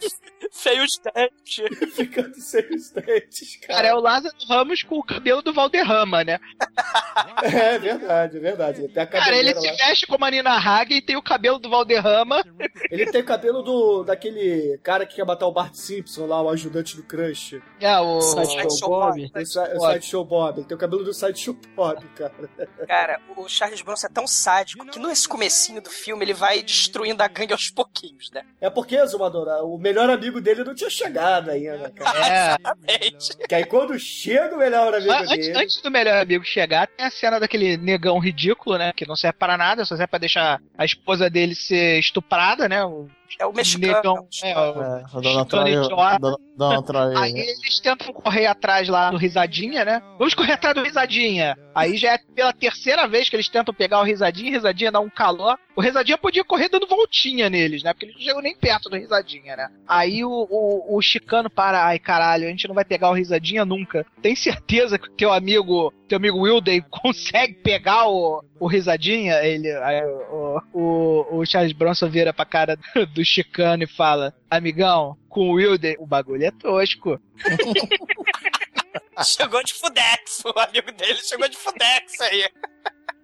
Sem 0.50 0.80
os 0.80 0.98
dentes. 1.14 1.78
Ficando 1.94 2.34
sem 2.40 2.64
os 2.74 2.90
dentes, 2.90 3.56
cara. 3.60 3.74
Cara, 3.74 3.88
é 3.88 3.94
o 3.94 4.00
Lázaro 4.00 4.34
Ramos 4.48 4.82
com 4.82 4.98
o 4.98 5.04
cabelo 5.04 5.42
do 5.42 5.52
Valderrama, 5.52 6.24
né? 6.24 6.38
É 7.42 7.78
verdade, 7.78 8.36
é 8.36 8.40
verdade. 8.40 8.80
Ele 8.82 8.92
tem 8.92 9.02
a 9.02 9.06
Cara, 9.06 9.36
ele 9.36 9.52
cabeleira 9.54 9.60
se 9.60 9.66
lá. 9.82 9.88
veste 9.88 10.06
como 10.06 10.24
a 10.24 10.30
Nina 10.30 10.56
Hagen 10.56 10.98
e 10.98 11.02
tem 11.02 11.16
o 11.16 11.22
cabelo 11.22 11.58
do 11.58 11.70
Valderrama. 11.70 12.42
Ele 12.90 13.06
tem 13.10 13.20
o 13.20 13.24
cabelo 13.24 13.62
do, 13.62 14.02
daquele 14.04 14.78
cara 14.82 15.06
que 15.06 15.16
quer 15.16 15.24
matar 15.24 15.46
o 15.46 15.52
Bart 15.52 15.74
Simpson 15.74 16.26
lá, 16.26 16.42
o 16.42 16.48
ajudante 16.48 16.96
do 16.96 17.02
Crush. 17.02 17.60
É, 17.80 17.98
o... 17.98 18.20
Sideshow 18.20 18.88
Bob. 18.88 19.30
O, 19.34 19.44
Si- 19.46 19.58
o 19.58 19.80
Sideshow 19.80 20.24
Bob. 20.24 20.58
Ele 20.58 20.66
tem 20.66 20.76
o 20.76 20.80
cabelo 20.80 21.04
do 21.04 21.14
Sideshow 21.14 21.56
Bob, 21.76 22.04
cara. 22.16 22.34
Cara, 22.88 23.20
o 23.36 23.46
Charles 23.46 23.82
Bronson 23.82 24.06
é 24.06 24.10
tão 24.10 24.26
sádico 24.26 24.86
que 24.86 24.98
nesse 24.98 25.28
comecinho 25.28 25.82
do 25.82 25.90
filme 25.90 26.24
ele 26.24 26.32
vai 26.32 26.62
destruindo 26.62 27.22
a 27.22 27.28
gangue 27.28 27.52
aos 27.52 27.68
pouquinhos, 27.68 28.30
né? 28.30 28.42
É 28.62 28.70
porque, 28.70 29.04
Zumadora, 29.06 29.62
o 29.62 29.76
melhor 29.76 30.08
amigo 30.08 30.40
dele 30.40 30.64
não 30.64 30.74
tinha 30.74 30.88
chegado 30.88 31.50
ainda, 31.50 31.90
cara. 31.90 32.18
É. 32.18 32.48
Exatamente. 32.48 33.36
Que 33.46 33.54
aí 33.54 33.66
quando 33.66 33.98
chega 33.98 34.54
o 34.54 34.58
melhor 34.58 34.94
amigo 34.94 35.12
antes, 35.12 35.28
dele. 35.28 35.58
antes 35.58 35.82
do 35.82 35.90
melhor 35.90 36.22
amigo 36.22 36.42
chegar, 36.44 36.86
tem 36.86 37.04
a 37.04 37.10
cena 37.10 37.38
daquele 37.38 37.76
negão 37.76 38.18
ridículo, 38.18 38.78
né? 38.78 38.90
Que 38.96 39.06
não 39.06 39.16
serve 39.16 39.36
para 39.38 39.58
nada, 39.58 39.84
só 39.84 39.94
serve 39.94 40.08
pra 40.10 40.18
deixar 40.18 40.58
a 40.76 40.84
esposa 40.84 41.28
dele 41.28 41.54
ser 41.54 41.98
estuprada, 41.98 42.70
né? 42.70 42.82
O 42.82 43.06
É 43.38 43.46
o 43.46 43.52
mexicano. 43.52 43.92
negão. 43.94 44.28
É, 44.42 44.58
o 44.58 44.82
É, 44.82 45.04
o 45.12 45.20
Donald 45.20 45.48
Trump. 45.48 45.66
Trump. 46.86 47.16
Aí 47.16 47.32
eles 47.32 47.80
tentam 47.80 48.12
correr 48.12 48.46
atrás 48.46 48.88
lá 48.88 49.10
do 49.10 49.16
Risadinha, 49.16 49.84
né? 49.84 50.02
Vamos 50.18 50.34
correr 50.34 50.52
atrás 50.52 50.74
do 50.74 50.82
Risadinha. 50.82 51.56
Aí 51.74 51.96
já 51.96 52.14
é 52.14 52.18
pela 52.34 52.52
terceira 52.52 53.06
vez 53.06 53.28
que 53.28 53.36
eles 53.36 53.48
tentam 53.48 53.72
pegar 53.72 54.00
o 54.00 54.04
Risadinha, 54.04 54.50
o 54.50 54.54
Risadinha 54.54 54.90
dá 54.90 54.98
um 54.98 55.08
calor. 55.08 55.56
O 55.76 55.80
Risadinha 55.80 56.18
podia 56.18 56.42
correr 56.42 56.68
dando 56.68 56.88
voltinha 56.88 57.48
neles, 57.48 57.84
né? 57.84 57.92
Porque 57.92 58.06
eles 58.06 58.16
não 58.16 58.22
chegam 58.22 58.42
nem 58.42 58.56
perto 58.56 58.90
do 58.90 58.96
Risadinha, 58.96 59.56
né? 59.56 59.68
Aí 59.86 60.24
o, 60.24 60.30
o, 60.50 60.96
o 60.96 61.00
Chicano 61.00 61.48
para, 61.48 61.84
ai 61.84 62.00
caralho, 62.00 62.46
a 62.46 62.50
gente 62.50 62.66
não 62.66 62.74
vai 62.74 62.84
pegar 62.84 63.10
o 63.10 63.14
Risadinha 63.14 63.64
nunca. 63.64 64.04
Tem 64.20 64.34
certeza 64.34 64.98
que 64.98 65.08
o 65.08 65.12
teu 65.12 65.32
amigo, 65.32 65.92
teu 66.08 66.16
amigo 66.16 66.40
Wilden 66.40 66.84
consegue 66.90 67.54
pegar 67.54 68.08
o, 68.08 68.42
o 68.60 68.66
Risadinha? 68.66 69.42
Ele, 69.44 69.70
aí, 69.70 70.04
o, 70.04 70.60
o, 70.72 71.38
o 71.38 71.46
Charles 71.46 71.72
Bronson 71.72 72.08
vira 72.08 72.32
pra 72.32 72.44
cara 72.44 72.78
do, 73.14 73.24
Chicano 73.24 73.82
e 73.82 73.86
fala, 73.86 74.34
amigão, 74.50 75.16
com 75.28 75.50
o 75.50 75.54
Wilden, 75.54 75.96
o 75.98 76.06
bagulho 76.06 76.44
é 76.44 76.50
tosco. 76.50 77.20
Chegou 79.24 79.62
de 79.64 79.74
Fudex, 79.74 80.42
o 80.44 80.58
amigo 80.60 80.92
dele 80.92 81.18
chegou 81.22 81.48
de 81.48 81.56
Fudex 81.56 82.20
aí. 82.20 82.48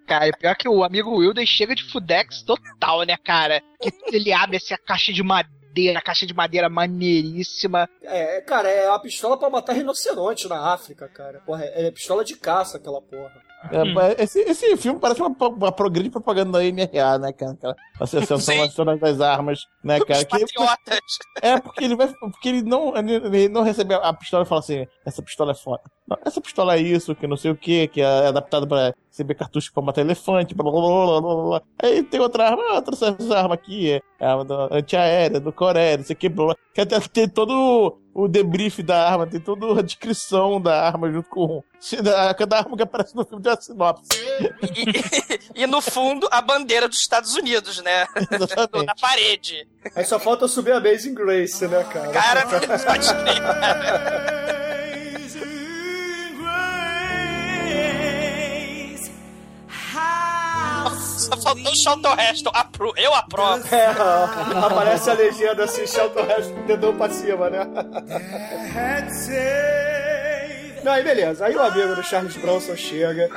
Cara, 0.05 0.27
e 0.27 0.33
pior 0.33 0.55
que 0.55 0.67
o 0.67 0.83
amigo 0.83 1.17
Wilden 1.17 1.45
chega 1.45 1.73
de 1.73 1.83
Fudex 1.89 2.43
total, 2.43 3.03
né, 3.03 3.17
cara? 3.17 3.61
Que 3.81 3.91
ele 4.15 4.31
abre 4.31 4.57
essa 4.57 4.77
caixa 4.77 5.11
de 5.11 5.23
madeira, 5.23 6.01
caixa 6.01 6.25
de 6.25 6.33
madeira 6.33 6.69
maneiríssima. 6.69 7.89
É, 8.03 8.41
cara, 8.41 8.69
é 8.69 8.89
uma 8.89 8.99
pistola 8.99 9.37
pra 9.37 9.49
matar 9.49 9.73
rinoceronte 9.73 10.47
na 10.47 10.73
África, 10.73 11.07
cara. 11.07 11.39
Porra, 11.45 11.63
é 11.65 11.89
pistola 11.91 12.23
de 12.23 12.35
caça 12.35 12.77
aquela 12.77 13.01
porra. 13.01 13.41
É, 13.71 14.23
esse, 14.23 14.39
esse 14.41 14.77
filme 14.77 14.99
parece 14.99 15.21
uma, 15.21 15.29
uma 15.49 15.71
programa 15.71 16.03
de 16.03 16.09
propaganda 16.09 16.59
da 16.59 16.63
NRA, 16.63 17.17
né, 17.17 17.33
cara? 17.33 17.51
Aquela 17.53 17.75
Associação. 17.99 18.55
Nacional 18.57 18.97
das 18.97 19.21
Armas, 19.21 19.61
né, 19.83 19.99
cara? 19.99 20.19
Os 20.19 20.23
Que, 20.25 20.39
patriotas. 20.39 20.99
é, 21.41 21.59
porque 21.59 21.83
ele 21.83 21.95
vai. 21.95 22.07
Porque 22.13 22.49
ele 22.49 22.61
não, 22.63 22.93
ele, 22.97 23.49
não 23.49 23.63
recebe 23.63 23.93
a 23.93 24.13
pistola 24.13 24.43
e 24.43 24.47
fala 24.47 24.59
assim: 24.59 24.85
essa 25.05 25.21
pistola 25.21 25.51
é 25.51 25.55
foda. 25.55 25.81
Não, 26.07 26.17
essa 26.23 26.39
pistola 26.39 26.75
é 26.75 26.79
isso, 26.81 27.15
que 27.15 27.25
não 27.27 27.37
sei 27.37 27.51
o 27.51 27.55
que, 27.55 27.87
que 27.87 28.01
é 28.01 28.27
adaptada 28.27 28.67
pra 28.67 28.93
receber 29.09 29.33
cartucho 29.35 29.73
pra 29.73 29.81
matar 29.81 30.01
elefante, 30.01 30.53
blá 30.53 30.69
blá 30.69 30.81
blá 30.81 31.21
blá 31.21 31.35
blá. 31.43 31.61
Aí 31.81 32.03
tem 32.03 32.19
outra 32.19 32.49
arma, 32.49 32.61
ah, 32.69 32.75
outra 32.75 32.93
essa 32.93 33.37
arma 33.39 33.55
aqui, 33.55 33.99
é 34.19 34.43
do- 34.43 34.73
antiaérea, 34.73 35.39
do 35.39 35.51
Coreia, 35.51 35.97
não 35.97 36.03
sei 36.03 36.13
o 36.15 36.17
que, 36.19 36.29
blá 36.29 36.45
blá. 36.47 36.55
Que 36.73 36.81
até 36.81 36.99
tem 36.99 37.27
todo 37.27 37.97
o 38.15 38.29
debrief 38.29 38.81
da 38.81 39.11
arma, 39.11 39.27
tem 39.27 39.41
toda 39.41 39.77
a 39.77 39.83
descrição 39.83 40.61
da 40.61 40.87
arma 40.87 41.11
junto 41.11 41.29
com. 41.29 41.63
Da, 42.01 42.33
cada 42.33 42.57
arma 42.57 42.75
que 42.75 42.81
aparece 42.81 43.15
no 43.15 43.23
filme 43.23 43.43
tem 43.43 43.51
a 43.53 43.61
sinopse. 43.61 44.07
E, 45.53 45.61
e 45.63 45.67
no 45.67 45.79
fundo, 45.81 46.27
a 46.31 46.41
bandeira 46.41 46.87
dos 46.87 46.97
Estados 46.97 47.35
Unidos, 47.35 47.79
né? 47.83 48.07
Exatamente. 48.31 48.85
Na 48.87 48.95
parede. 48.95 49.67
Aí 49.95 50.03
só 50.03 50.17
falta 50.17 50.47
subir 50.47 50.71
a 50.71 50.77
Amazing 50.77 51.13
Grace, 51.13 51.67
né, 51.67 51.83
cara? 51.83 52.11
Cara, 52.11 52.45
pode 52.47 53.13
crer. 53.13 54.44
Só 61.25 61.37
faltou 61.37 61.75
Charlton 61.75 62.13
Heston. 62.19 62.51
Apro 62.53 62.93
eu 62.97 63.13
aprovo. 63.13 63.63
É, 63.75 63.87
aparece 64.65 65.09
a 65.09 65.13
legenda 65.13 65.63
assim, 65.63 65.85
Shelton 65.87 66.21
Heston, 66.21 66.65
dedão 66.65 66.95
pra 66.95 67.09
cima, 67.09 67.49
né? 67.49 67.59
Não, 70.83 70.91
aí 70.91 71.03
beleza. 71.03 71.45
Aí 71.45 71.55
o 71.55 71.61
amigo 71.61 71.95
do 71.95 72.03
Charles 72.03 72.37
Bronson 72.37 72.75
chega. 72.75 73.29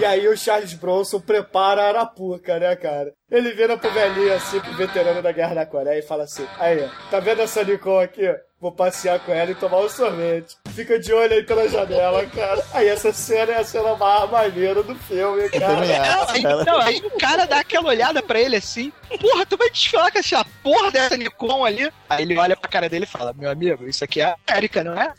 E 0.00 0.04
aí 0.04 0.28
o 0.28 0.36
Charles 0.36 0.74
Bronson 0.74 1.20
prepara 1.20 1.84
a 1.84 1.88
Arapuca, 1.88 2.58
né, 2.58 2.76
cara? 2.76 3.12
Ele 3.30 3.52
vira 3.52 3.78
pro 3.78 3.90
velhinho 3.90 4.34
assim, 4.34 4.60
pro 4.60 4.74
veterano 4.74 5.22
da 5.22 5.32
Guerra 5.32 5.54
da 5.54 5.66
Coreia 5.66 5.98
e 5.98 6.02
fala 6.02 6.24
assim: 6.24 6.46
Aí, 6.58 6.88
tá 7.10 7.18
vendo 7.18 7.40
essa 7.40 7.64
Nicole 7.64 8.04
aqui? 8.04 8.28
Vou 8.62 8.70
passear 8.70 9.18
com 9.18 9.32
ela 9.32 9.50
e 9.50 9.56
tomar 9.56 9.80
um 9.80 9.88
sorvete. 9.88 10.56
Fica 10.68 10.96
de 10.96 11.12
olho 11.12 11.32
aí 11.32 11.42
pela 11.42 11.68
janela, 11.68 12.24
cara. 12.26 12.64
Aí 12.72 12.86
essa 12.86 13.12
cena 13.12 13.54
é 13.54 13.58
a 13.58 13.64
cena 13.64 13.96
mais 13.96 14.30
maneira 14.30 14.84
do 14.84 14.94
filme, 14.94 15.48
cara. 15.48 16.22
acho. 16.22 16.32
Aí, 16.32 16.42
não, 16.64 16.78
aí 16.78 17.02
o 17.04 17.18
cara 17.18 17.44
dá 17.44 17.58
aquela 17.58 17.88
olhada 17.88 18.22
pra 18.22 18.40
ele 18.40 18.54
assim, 18.54 18.92
porra, 19.20 19.44
tu 19.44 19.56
vai 19.56 19.68
desfilar 19.68 20.12
com 20.12 20.18
essa 20.20 20.44
porra 20.62 20.92
dessa 20.92 21.16
Nikon 21.16 21.64
ali? 21.64 21.92
Aí 22.08 22.22
ele 22.22 22.38
olha 22.38 22.56
pra 22.56 22.70
cara 22.70 22.88
dele 22.88 23.04
e 23.04 23.08
fala, 23.08 23.32
meu 23.36 23.50
amigo, 23.50 23.88
isso 23.88 24.04
aqui 24.04 24.20
é 24.20 24.26
a 24.26 24.36
América, 24.48 24.84
não 24.84 24.92
é? 24.92 25.12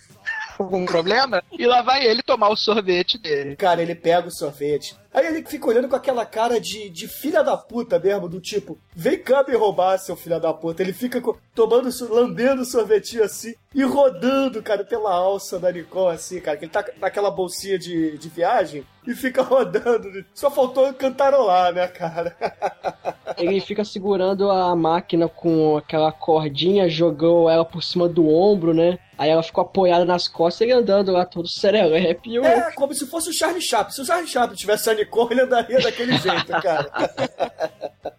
Algum 0.58 0.86
problema? 0.86 1.44
E 1.52 1.66
lá 1.66 1.82
vai 1.82 2.06
ele 2.06 2.24
tomar 2.24 2.48
o 2.48 2.56
sorvete 2.56 3.18
dele. 3.18 3.58
Cara, 3.58 3.82
ele 3.82 3.94
pega 3.94 4.30
o 4.30 4.32
sorvete. 4.32 4.96
Aí 5.14 5.28
ele 5.28 5.45
fica 5.45 5.68
olhando 5.68 5.88
com 5.88 5.95
aquela 5.95 6.26
cara 6.26 6.59
de, 6.59 6.89
de 6.89 7.07
filha 7.07 7.43
da 7.43 7.55
puta 7.55 7.99
mesmo, 7.99 8.28
do 8.28 8.41
tipo, 8.41 8.78
vem 8.95 9.20
cá 9.20 9.43
me 9.47 9.55
roubar, 9.55 9.97
seu 9.99 10.16
filho 10.16 10.39
da 10.39 10.53
puta. 10.53 10.82
Ele 10.82 10.91
fica 10.91 11.22
tomando, 11.53 11.89
lambendo 12.09 12.64
o 12.64 12.66
sorvetinho 12.66 13.24
assim 13.24 13.53
e 13.74 13.84
rodando, 13.84 14.61
cara, 14.61 14.84
pela 14.84 15.14
alça 15.14 15.59
da 15.59 15.72
Nicole, 15.72 16.16
assim, 16.16 16.39
cara. 16.39 16.57
Que 16.57 16.66
ele 16.66 16.72
tá 16.72 16.86
naquela 16.99 17.30
bolsinha 17.30 17.78
de, 17.78 18.18
de 18.18 18.30
viagem 18.30 18.86
e 19.05 19.14
fica 19.14 19.41
rodando. 19.43 20.26
Só 20.34 20.49
faltou 20.49 20.91
cantarolar, 20.93 21.74
né, 21.74 21.88
cara? 21.88 22.36
Ele 23.38 23.59
fica 23.59 23.84
segurando 23.84 24.49
a 24.51 24.76
máquina 24.76 25.28
com 25.28 25.78
aquela 25.78 26.11
cordinha, 26.11 26.88
jogou 26.88 27.49
ela 27.49 27.66
por 27.66 27.82
cima 27.82 28.07
do 28.07 28.30
ombro, 28.30 28.76
né? 28.76 28.99
Aí 29.18 29.30
ela 29.30 29.43
ficou 29.43 29.64
apoiada 29.64 30.05
nas 30.05 30.28
costas 30.28 30.68
e 30.68 30.72
andando 30.72 31.11
lá 31.11 31.26
todo 31.26 31.47
serelepe. 31.47 32.38
É, 32.39 32.72
como 32.72 32.93
se 32.93 33.05
fosse 33.05 33.30
o 33.30 33.34
Charlie 33.34 33.61
Chaplin. 33.61 33.93
Se 33.93 34.01
o 34.01 34.05
Charlie 34.05 34.28
Chaplin 34.28 34.55
tivesse 34.55 34.84
ele 35.32 35.41
andaria 35.41 35.80
daquele 35.80 36.18
jeito, 36.18 36.51
cara. 36.62 36.89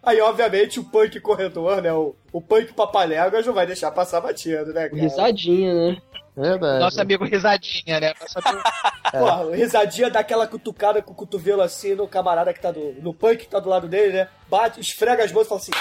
Aí, 0.03 0.19
obviamente, 0.21 0.79
o 0.79 0.83
punk 0.83 1.19
corredor, 1.19 1.81
né? 1.81 1.91
O, 1.91 2.15
o 2.31 2.41
punk 2.41 2.73
papaléguas 2.73 3.45
não 3.45 3.53
vai 3.53 3.65
deixar 3.65 3.91
passar 3.91 4.21
batido, 4.21 4.73
né, 4.73 4.89
cara? 4.89 5.01
Risadinha, 5.01 5.73
né? 5.73 5.97
Verdade. 6.35 6.79
Nosso 6.79 7.01
amigo 7.01 7.23
risadinha, 7.23 7.99
né? 7.99 8.13
Nosso 8.19 8.39
amigo... 8.43 8.63
Pô, 9.11 9.51
risadinha 9.51 10.09
dá 10.09 10.19
aquela 10.19 10.45
cutucada 10.45 11.01
com 11.01 11.13
o 11.13 11.15
cotovelo 11.15 11.61
assim 11.61 11.95
no 11.95 12.07
camarada 12.07 12.53
que 12.53 12.59
tá 12.59 12.71
do. 12.71 12.95
no 13.01 13.13
punk 13.13 13.37
que 13.37 13.47
tá 13.47 13.59
do 13.59 13.69
lado 13.69 13.87
dele, 13.87 14.13
né? 14.13 14.27
Bate, 14.49 14.79
esfrega 14.81 15.23
as 15.23 15.31
mãos 15.31 15.45
e 15.45 15.49
fala 15.49 15.61
assim. 15.61 15.71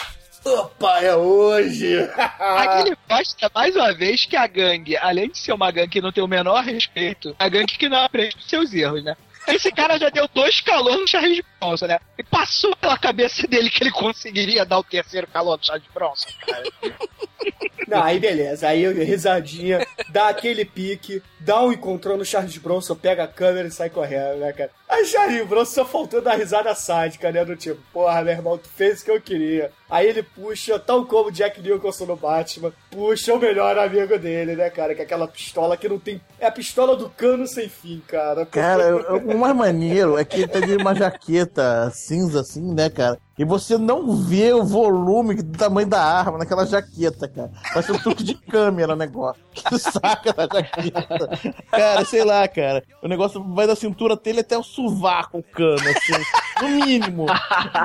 Opa, 0.45 1.01
é 1.01 1.17
hoje! 1.17 1.97
Aí 2.39 2.83
ele 2.83 2.97
mostra 3.09 3.51
mais 3.55 3.75
uma 3.75 3.93
vez 3.95 4.27
que 4.27 4.37
a 4.37 4.47
gangue, 4.47 4.97
além 4.99 5.31
de 5.31 5.39
ser 5.39 5.53
uma 5.53 5.71
gangue 5.71 5.89
que 5.89 6.01
não 6.03 6.13
tem 6.13 6.23
o 6.23 6.29
menor 6.29 6.63
respeito, 6.63 7.31
é 7.39 7.45
a 7.45 7.49
gangue 7.49 7.79
que 7.79 7.89
não 7.89 7.99
aprende 7.99 8.37
com 8.37 8.43
seus 8.43 8.73
erros, 8.75 9.03
né? 9.03 9.17
Esse 9.47 9.71
cara 9.71 9.99
já 9.99 10.09
deu 10.09 10.29
dois 10.29 10.61
calores 10.61 11.01
no 11.01 11.09
Charles 11.09 11.43
Bronson, 11.65 11.87
né? 11.87 11.99
E 12.19 12.23
passou 12.23 12.77
pela 12.77 12.99
cabeça 12.99 13.47
dele 13.47 13.71
que 13.71 13.83
ele 13.83 13.91
conseguiria 13.91 14.65
dar 14.65 14.79
o 14.79 14.85
terceiro 14.85 15.27
calor 15.27 15.57
no 15.57 15.65
Charles 15.65 15.87
Bronson, 15.93 16.29
cara. 16.47 16.65
Não, 17.87 18.03
aí 18.03 18.19
beleza, 18.19 18.69
aí 18.69 18.91
risadinha, 19.05 19.87
dá 20.09 20.29
aquele 20.29 20.65
pique, 20.65 21.23
dá 21.41 21.63
um 21.63 21.73
encontrão 21.73 22.17
no 22.17 22.25
Charles 22.25 22.57
Bronson, 22.57 22.95
pega 22.95 23.25
a 23.25 23.29
câmera 23.29 23.69
e 23.69 23.71
sai 23.71 23.91
correndo, 23.91 24.39
né, 24.39 24.53
cara? 24.53 24.71
Aí 24.89 25.05
Charles 25.07 25.47
Bronson 25.47 25.73
só 25.73 25.85
faltou 25.85 26.23
dar 26.23 26.37
risada 26.37 26.75
sádica, 26.75 27.31
né? 27.31 27.45
Do 27.45 27.57
tipo, 27.57 27.81
porra, 27.93 28.23
meu 28.23 28.33
irmão, 28.33 28.57
tu 28.57 28.69
fez 28.69 29.01
o 29.01 29.05
que 29.05 29.11
eu 29.11 29.21
queria. 29.21 29.71
Aí 29.91 30.09
ele 30.09 30.23
puxa, 30.23 30.79
tal 30.79 31.05
como 31.05 31.31
Jack 31.31 31.61
Nicholson 31.61 32.07
no 32.07 32.17
Batman, 32.17 32.73
puxa 32.91 33.35
o 33.35 33.39
melhor 33.39 33.79
amigo 33.79 34.19
dele, 34.19 34.57
né, 34.57 34.71
cara? 34.71 34.95
Que 34.95 35.03
é 35.03 35.05
aquela 35.05 35.29
pistola 35.29 35.77
que 35.77 35.89
não 35.89 35.99
tem. 35.99 36.21
É 36.41 36.47
a 36.47 36.53
pistola 36.53 36.97
do 36.97 37.11
cano 37.11 37.47
sem 37.47 37.69
fim, 37.69 38.03
cara. 38.07 38.47
Cara, 38.47 39.17
o 39.19 39.37
mais 39.37 39.55
maneiro 39.55 40.19
é 40.19 40.25
que 40.25 40.37
ele 40.37 40.49
tá 40.49 40.61
de 40.61 40.77
uma 40.77 40.95
jaqueta 40.95 41.54
cinza 41.93 42.41
assim, 42.41 42.73
né, 42.73 42.89
cara? 42.89 43.19
E 43.37 43.45
você 43.45 43.77
não 43.77 44.17
vê 44.17 44.53
o 44.53 44.63
volume 44.63 45.35
do 45.35 45.59
tamanho 45.59 45.89
da 45.89 46.01
arma 46.01 46.39
naquela 46.39 46.65
jaqueta, 46.65 47.27
cara. 47.27 47.51
Parece 47.73 47.93
um 47.93 47.99
truque 47.99 48.23
de 48.23 48.35
câmera 48.35 48.95
negócio. 48.95 49.43
Que 49.55 49.79
saca 49.79 50.33
da 50.33 50.47
jaqueta. 50.47 51.31
Cara, 51.71 52.05
sei 52.05 52.25
lá, 52.25 52.47
cara. 52.47 52.83
O 53.03 53.09
negócio 53.09 53.43
vai 53.55 53.67
da 53.67 53.77
cintura 53.77 54.17
dele 54.17 54.41
até 54.41 54.59
o 54.59 54.63
sovaco, 54.63 55.39
o 55.39 55.43
cano, 55.43 55.81
assim. 55.81 56.23
No 56.65 56.85
mínimo. 56.87 57.27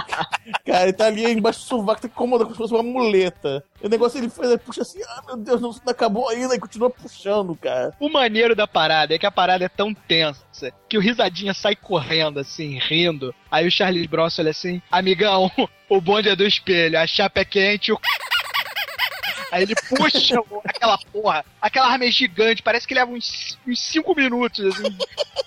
Cara, 0.65 0.83
ele 0.83 0.93
tá 0.93 1.07
ali 1.07 1.31
embaixo 1.31 1.59
do 1.59 1.65
sovaco, 1.65 2.01
tá 2.01 2.07
incomodando 2.07 2.47
como 2.47 2.55
se 2.55 2.61
fosse 2.61 2.73
uma 2.73 2.83
muleta. 2.83 3.63
E 3.81 3.87
o 3.87 3.89
negócio 3.89 4.19
ele, 4.19 4.29
faz, 4.29 4.49
ele 4.49 4.57
puxa 4.59 4.81
assim, 4.81 5.01
ah, 5.03 5.21
meu 5.27 5.37
Deus, 5.37 5.61
não 5.61 5.73
acabou 5.87 6.29
ainda, 6.29 6.55
e 6.55 6.59
continua 6.59 6.89
puxando, 6.89 7.55
cara. 7.55 7.93
O 7.99 8.09
maneiro 8.09 8.55
da 8.55 8.67
parada 8.67 9.13
é 9.13 9.19
que 9.19 9.25
a 9.25 9.31
parada 9.31 9.65
é 9.65 9.69
tão 9.69 9.93
tensa 9.93 10.49
que 10.87 10.97
o 10.97 11.01
risadinha 11.01 11.53
sai 11.53 11.75
correndo, 11.75 12.39
assim, 12.39 12.77
rindo. 12.79 13.33
Aí 13.49 13.67
o 13.67 13.71
Charles 13.71 14.05
Bronson 14.07 14.41
olha 14.41 14.51
assim, 14.51 14.81
amigão, 14.91 15.51
o 15.89 16.01
bonde 16.01 16.29
é 16.29 16.35
do 16.35 16.45
espelho, 16.45 16.99
a 16.99 17.07
chapa 17.07 17.41
é 17.41 17.45
quente, 17.45 17.91
o 17.91 17.99
Aí 19.51 19.63
ele 19.63 19.73
puxa 19.75 20.39
aquela 20.63 20.97
porra, 21.11 21.43
aquela 21.59 21.87
arma 21.87 22.05
é 22.05 22.11
gigante, 22.11 22.61
parece 22.61 22.87
que 22.87 22.93
leva 22.93 23.11
uns 23.11 23.57
5 23.73 24.15
minutos, 24.15 24.63
assim, 24.63 24.91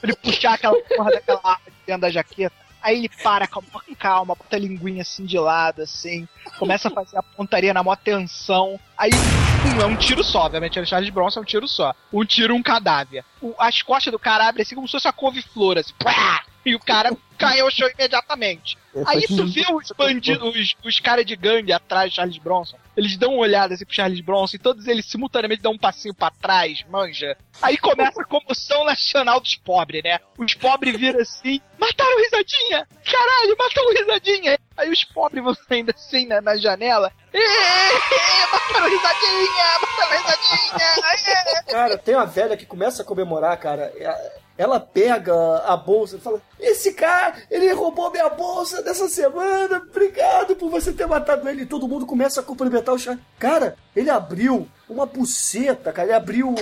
pra 0.00 0.10
ele 0.10 0.16
puxar 0.16 0.54
aquela 0.54 0.76
porra 0.82 1.10
daquela 1.12 1.40
arma 1.44 1.64
de 1.66 1.72
dentro 1.86 2.02
da 2.02 2.10
jaqueta. 2.10 2.56
Aí 2.82 2.98
ele 2.98 3.08
para 3.08 3.46
com 3.46 3.62
calma, 3.96 4.34
bota 4.34 4.56
a 4.56 4.58
linguinha 4.58 5.02
assim 5.02 5.24
de 5.24 5.38
lado, 5.38 5.82
assim, 5.82 6.26
começa 6.58 6.88
a 6.88 6.90
fazer 6.90 7.16
a 7.16 7.22
pontaria 7.22 7.72
na 7.72 7.82
maior 7.82 7.96
tensão. 7.96 8.78
Aí, 9.02 9.10
pum, 9.10 9.80
é 9.82 9.84
um 9.86 9.96
tiro 9.96 10.22
só, 10.22 10.42
obviamente, 10.42 10.78
o 10.78 10.86
Charles 10.86 11.10
Bronson 11.10 11.40
é 11.40 11.42
um 11.42 11.44
tiro 11.44 11.66
só. 11.66 11.92
Um 12.12 12.24
tiro, 12.24 12.54
um 12.54 12.62
cadáver. 12.62 13.24
O- 13.40 13.52
as 13.58 13.82
costas 13.82 14.12
do 14.12 14.18
cara 14.18 14.46
abrem 14.46 14.62
assim 14.62 14.76
como 14.76 14.86
se 14.86 14.92
fosse 14.92 15.08
uma 15.08 15.12
couve-flor, 15.12 15.76
assim, 15.76 15.92
pá! 15.98 16.44
E 16.64 16.76
o 16.76 16.78
cara 16.78 17.10
cai 17.36 17.58
ao 17.58 17.68
chão 17.68 17.88
imediatamente. 17.98 18.78
É, 18.94 19.02
Aí 19.04 19.22
tu 19.26 19.44
vê 19.48 19.64
os 19.72 19.90
bandidos, 19.98 20.54
os, 20.54 20.74
os 20.84 21.00
caras 21.00 21.26
de 21.26 21.34
gangue 21.34 21.72
atrás 21.72 22.10
de 22.10 22.16
Charles 22.16 22.38
Bronson. 22.38 22.76
Eles 22.96 23.16
dão 23.16 23.32
uma 23.32 23.40
olhada 23.42 23.74
assim 23.74 23.84
pro 23.84 23.92
Charles 23.92 24.20
Bronson 24.20 24.54
e 24.54 24.60
todos 24.60 24.86
eles 24.86 25.04
simultaneamente 25.06 25.62
dão 25.62 25.72
um 25.72 25.78
passinho 25.78 26.14
pra 26.14 26.30
trás, 26.30 26.84
manja. 26.88 27.36
Aí 27.60 27.76
começa 27.76 28.22
a 28.22 28.24
comoção 28.24 28.84
nacional 28.84 29.40
dos 29.40 29.56
pobres, 29.56 30.04
né? 30.04 30.20
Os 30.38 30.54
pobres 30.54 30.96
viram 30.96 31.18
assim, 31.20 31.60
mataram 31.76 32.16
risadinha! 32.22 32.86
Caralho, 33.04 33.56
mataram 33.58 33.92
risadinha! 33.94 34.58
Aí 34.76 34.90
os 34.92 35.02
pobres 35.02 35.42
vão 35.42 35.54
saindo 35.54 35.90
assim 35.90 36.26
né, 36.26 36.40
na 36.40 36.56
janela. 36.56 37.10
"Ê, 37.32 38.46
Mataram 38.52 38.86
o 38.86 38.90
risadinha! 38.90 39.64
Mataram 39.80 40.22
risadinha! 40.22 41.62
Ê!" 41.68 41.72
Cara, 41.72 41.98
tem 41.98 42.14
uma 42.14 42.26
velha 42.26 42.56
que 42.56 42.66
começa 42.66 43.02
a 43.02 43.04
comemorar, 43.04 43.56
cara. 43.58 43.92
e- 43.96 44.42
Ela 44.58 44.78
pega 44.78 45.34
a 45.66 45.76
bolsa 45.76 46.16
e 46.16 46.20
fala: 46.20 46.40
Esse 46.60 46.92
cara, 46.92 47.34
ele 47.50 47.72
roubou 47.72 48.10
minha 48.10 48.28
bolsa 48.28 48.82
dessa 48.82 49.08
semana. 49.08 49.78
Obrigado 49.90 50.54
por 50.54 50.70
você 50.70 50.92
ter 50.92 51.06
matado 51.06 51.48
ele. 51.48 51.62
E 51.62 51.66
todo 51.66 51.88
mundo 51.88 52.04
começa 52.04 52.40
a 52.40 52.44
cumprimentar 52.44 52.94
o 52.94 52.98
Charles. 52.98 53.22
Cara, 53.38 53.76
ele 53.96 54.10
abriu 54.10 54.68
uma 54.88 55.06
buceta, 55.06 55.90
cara. 55.90 56.08
Ele 56.08 56.14
abriu, 56.16 56.54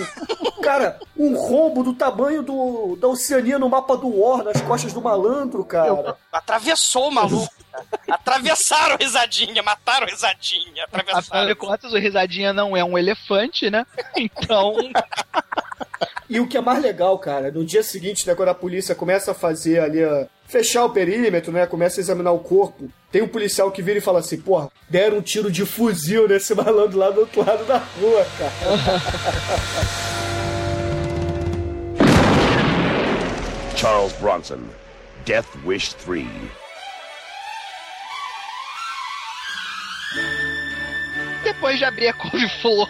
cara, 0.63 1.01
um 1.19 1.35
rombo 1.37 1.83
do 1.83 1.93
tamanho 1.93 2.43
do, 2.43 2.97
da 2.97 3.09
Oceania 3.09 3.59
no 3.59 3.69
mapa 3.69 3.97
do 3.97 4.09
War, 4.21 4.45
nas 4.45 4.61
costas 4.63 4.93
do 4.93 5.03
malandro, 5.03 5.65
cara. 5.65 6.17
Atravessou 6.33 7.09
o 7.09 7.13
maluco. 7.13 7.53
Atravessaram 8.09 8.97
risadinha, 8.99 9.63
mataram 9.63 10.07
risadinha, 10.07 10.85
Afinal 10.85 11.05
de 11.05 11.11
atravessaram. 11.13 11.55
contas, 11.57 11.93
o 11.93 11.99
risadinha 11.99 12.53
não 12.53 12.77
é 12.77 12.85
um 12.85 12.97
elefante, 12.99 13.71
né? 13.71 13.87
Então. 14.17 14.75
E 16.29 16.39
o 16.39 16.47
que 16.47 16.57
é 16.57 16.61
mais 16.61 16.81
legal, 16.81 17.19
cara, 17.19 17.51
no 17.51 17.65
dia 17.65 17.83
seguinte, 17.83 18.27
né, 18.27 18.35
quando 18.35 18.51
a 18.51 18.55
polícia 18.55 18.95
começa 18.95 19.33
a 19.33 19.35
fazer 19.35 19.81
ali, 19.81 20.03
a 20.03 20.29
fechar 20.47 20.85
o 20.85 20.91
perímetro, 20.91 21.51
né, 21.53 21.67
começa 21.67 22.01
a 22.01 22.03
examinar 22.03 22.31
o 22.31 22.39
corpo, 22.39 22.89
tem 23.11 23.21
um 23.23 23.29
policial 23.29 23.71
que 23.73 23.83
vira 23.83 23.99
e 23.99 24.01
fala 24.01 24.21
assim, 24.21 24.41
porra, 24.41 24.71
deram 24.89 25.19
um 25.19 25.23
tiro 25.23 25.51
de 25.51 25.67
fuzil 25.67 26.29
nesse 26.29 26.55
malandro 26.55 26.99
lá 26.99 27.11
do 27.11 27.21
outro 27.21 27.45
lado 27.45 27.65
da 27.65 27.79
rua, 27.79 28.27
cara. 28.39 28.51
Charles 33.77 34.13
Bronson, 34.15 34.61
Death 35.25 35.47
Wish 35.65 35.95
3. 36.05 36.27
Depois 41.51 41.79
de 41.79 41.85
abrir 41.85 42.07
a 42.07 42.13
couve-flor 42.15 42.89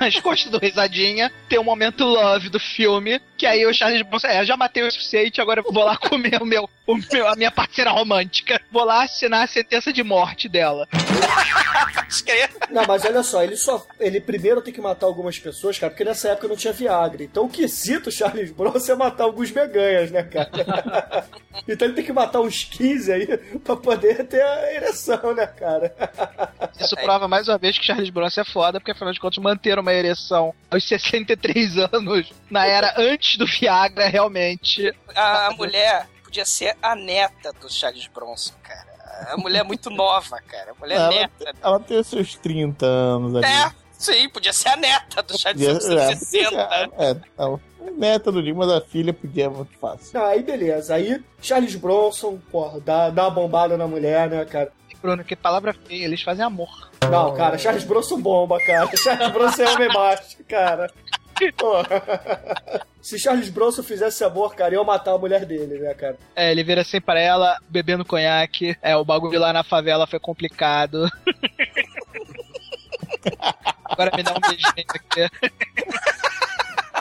nas 0.00 0.20
costas 0.20 0.50
do 0.50 0.58
Risadinha, 0.58 1.30
tem 1.48 1.58
o 1.58 1.64
momento 1.64 2.04
love 2.04 2.48
do 2.48 2.60
filme, 2.60 3.20
que 3.36 3.46
aí 3.46 3.66
o 3.66 3.74
Charles 3.74 4.02
Bronson, 4.02 4.26
é, 4.28 4.44
já 4.44 4.56
matei 4.56 4.82
o 4.82 4.90
suficiente, 4.90 5.40
agora 5.40 5.62
eu 5.64 5.72
vou 5.72 5.84
lá 5.84 5.96
comer 5.98 6.40
o 6.42 6.46
meu, 6.46 6.68
o 6.86 6.96
meu, 6.96 7.28
a 7.28 7.36
minha 7.36 7.50
parceira 7.50 7.90
romântica. 7.90 8.60
Vou 8.70 8.84
lá 8.84 9.04
assinar 9.04 9.44
a 9.44 9.46
sentença 9.46 9.92
de 9.92 10.02
morte 10.02 10.48
dela. 10.48 10.88
Não, 12.70 12.84
mas 12.86 13.04
olha 13.04 13.22
só, 13.22 13.42
ele 13.42 13.56
só. 13.56 13.84
Ele 13.98 14.20
primeiro 14.20 14.62
tem 14.62 14.72
que 14.72 14.80
matar 14.80 15.06
algumas 15.06 15.38
pessoas, 15.38 15.78
cara, 15.78 15.90
porque 15.90 16.04
nessa 16.04 16.30
época 16.30 16.48
não 16.48 16.56
tinha 16.56 16.72
Viagra. 16.72 17.22
Então 17.22 17.44
o 17.44 17.48
que 17.48 17.68
cita 17.68 18.08
o 18.08 18.12
Charles 18.12 18.50
Bronson 18.50 18.92
é 18.92 18.96
matar 18.96 19.24
alguns 19.24 19.50
meganhas, 19.50 20.10
né, 20.10 20.22
cara? 20.22 20.50
então 21.66 21.86
ele 21.86 21.94
tem 21.94 22.04
que 22.04 22.12
matar 22.12 22.40
uns 22.40 22.64
15 22.64 23.12
aí 23.12 23.38
pra 23.64 23.76
poder 23.76 24.26
ter 24.26 24.42
a 24.42 24.74
ereção, 24.74 25.34
né, 25.34 25.46
cara? 25.46 25.94
Isso 26.78 26.96
prova 26.96 27.28
mais 27.28 27.48
uma 27.48 27.58
vez 27.58 27.78
que 27.78 27.84
Charles 27.84 28.10
Bronson 28.10 28.40
é 28.40 28.44
foda, 28.44 28.80
porque 28.80 28.92
afinal 28.92 29.12
de 29.12 29.20
contas 29.20 29.42
manter 29.42 29.78
uma 29.78 29.92
ereção 29.92 30.54
aos 30.70 30.86
63 30.86 31.78
anos, 31.92 32.32
na 32.50 32.66
era 32.66 32.94
antes 32.96 33.25
do 33.38 33.46
Viagra, 33.46 34.08
realmente. 34.08 34.94
A 35.14 35.50
mulher 35.56 36.08
podia 36.22 36.44
ser 36.44 36.76
a 36.82 36.94
neta 36.94 37.52
do 37.60 37.70
Charles 37.72 38.06
Bronson, 38.08 38.54
cara. 38.62 38.96
A 39.32 39.36
mulher 39.36 39.60
é 39.60 39.64
muito 39.64 39.88
nova, 39.90 40.38
cara. 40.46 40.72
A 40.72 40.74
mulher 40.80 40.96
ela, 40.96 41.08
neta. 41.10 41.54
ela 41.62 41.80
tem 41.80 42.02
seus 42.02 42.34
30 42.36 42.84
anos 42.84 43.34
ali. 43.34 43.46
É, 43.46 43.70
sim, 43.92 44.28
podia 44.28 44.52
ser 44.52 44.68
a 44.68 44.76
neta 44.76 45.22
do 45.22 45.38
Charles 45.38 45.62
Podia- 45.66 45.78
Bronson, 45.78 45.98
é, 46.12 46.16
60. 46.16 46.90
É, 46.98 47.16
não. 47.38 47.60
Neta 47.96 48.30
do 48.32 48.40
Lima 48.40 48.66
da 48.66 48.80
filha 48.80 49.12
podia 49.14 49.48
muito 49.48 49.78
fácil. 49.78 50.10
Não, 50.18 50.26
aí 50.26 50.42
beleza. 50.42 50.94
Aí 50.94 51.22
Charles 51.40 51.74
Bronson, 51.76 52.36
porra, 52.50 52.80
dá, 52.80 53.08
dá 53.10 53.22
uma 53.24 53.30
bombada 53.30 53.76
na 53.76 53.86
mulher, 53.86 54.28
né, 54.28 54.44
cara? 54.44 54.70
Bruno, 55.00 55.22
que 55.22 55.36
palavra 55.36 55.72
feia, 55.86 56.04
eles 56.04 56.20
fazem 56.22 56.44
amor. 56.44 56.90
Não, 57.08 57.32
cara, 57.36 57.56
Charles 57.58 57.84
Bronson 57.84 58.20
bomba, 58.20 58.58
cara. 58.60 58.90
Charles 58.96 59.30
Bronson 59.32 59.62
é 59.62 59.68
homem 59.72 59.88
macho, 59.88 60.36
cara. 60.48 60.90
Porra. 61.56 62.02
Se 63.00 63.18
Charles 63.18 63.48
Bronson 63.48 63.82
fizesse 63.82 64.24
amor, 64.24 64.54
cara, 64.54 64.74
ia 64.74 64.82
matar 64.82 65.12
a 65.12 65.18
mulher 65.18 65.44
dele, 65.44 65.78
né, 65.78 65.94
cara? 65.94 66.18
É, 66.34 66.50
ele 66.50 66.64
vira 66.64 66.80
assim 66.80 67.00
pra 67.00 67.20
ela, 67.20 67.56
bebendo 67.68 68.04
conhaque. 68.04 68.76
É, 68.82 68.96
o 68.96 69.04
bagulho 69.04 69.38
lá 69.38 69.52
na 69.52 69.62
favela 69.62 70.06
foi 70.06 70.18
complicado. 70.18 71.08
Agora 73.84 74.10
me 74.16 74.22
dá 74.22 74.32
um 74.32 74.40
beijinho 74.40 74.86
aqui. 74.88 75.28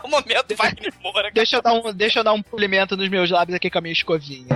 O 0.03 0.07
momento 0.07 0.55
vai 0.55 0.71
embora. 0.71 1.31
Deixa 1.31 1.57
eu, 1.57 1.61
dar 1.61 1.73
um, 1.73 1.91
deixa 1.91 2.19
eu 2.19 2.23
dar 2.23 2.33
um 2.33 2.43
polimento 2.43 2.95
nos 2.95 3.09
meus 3.09 3.31
lábios 3.31 3.55
aqui 3.55 3.71
com 3.71 3.79
a 3.79 3.81
minha 3.81 3.93
escovinha. 3.93 4.47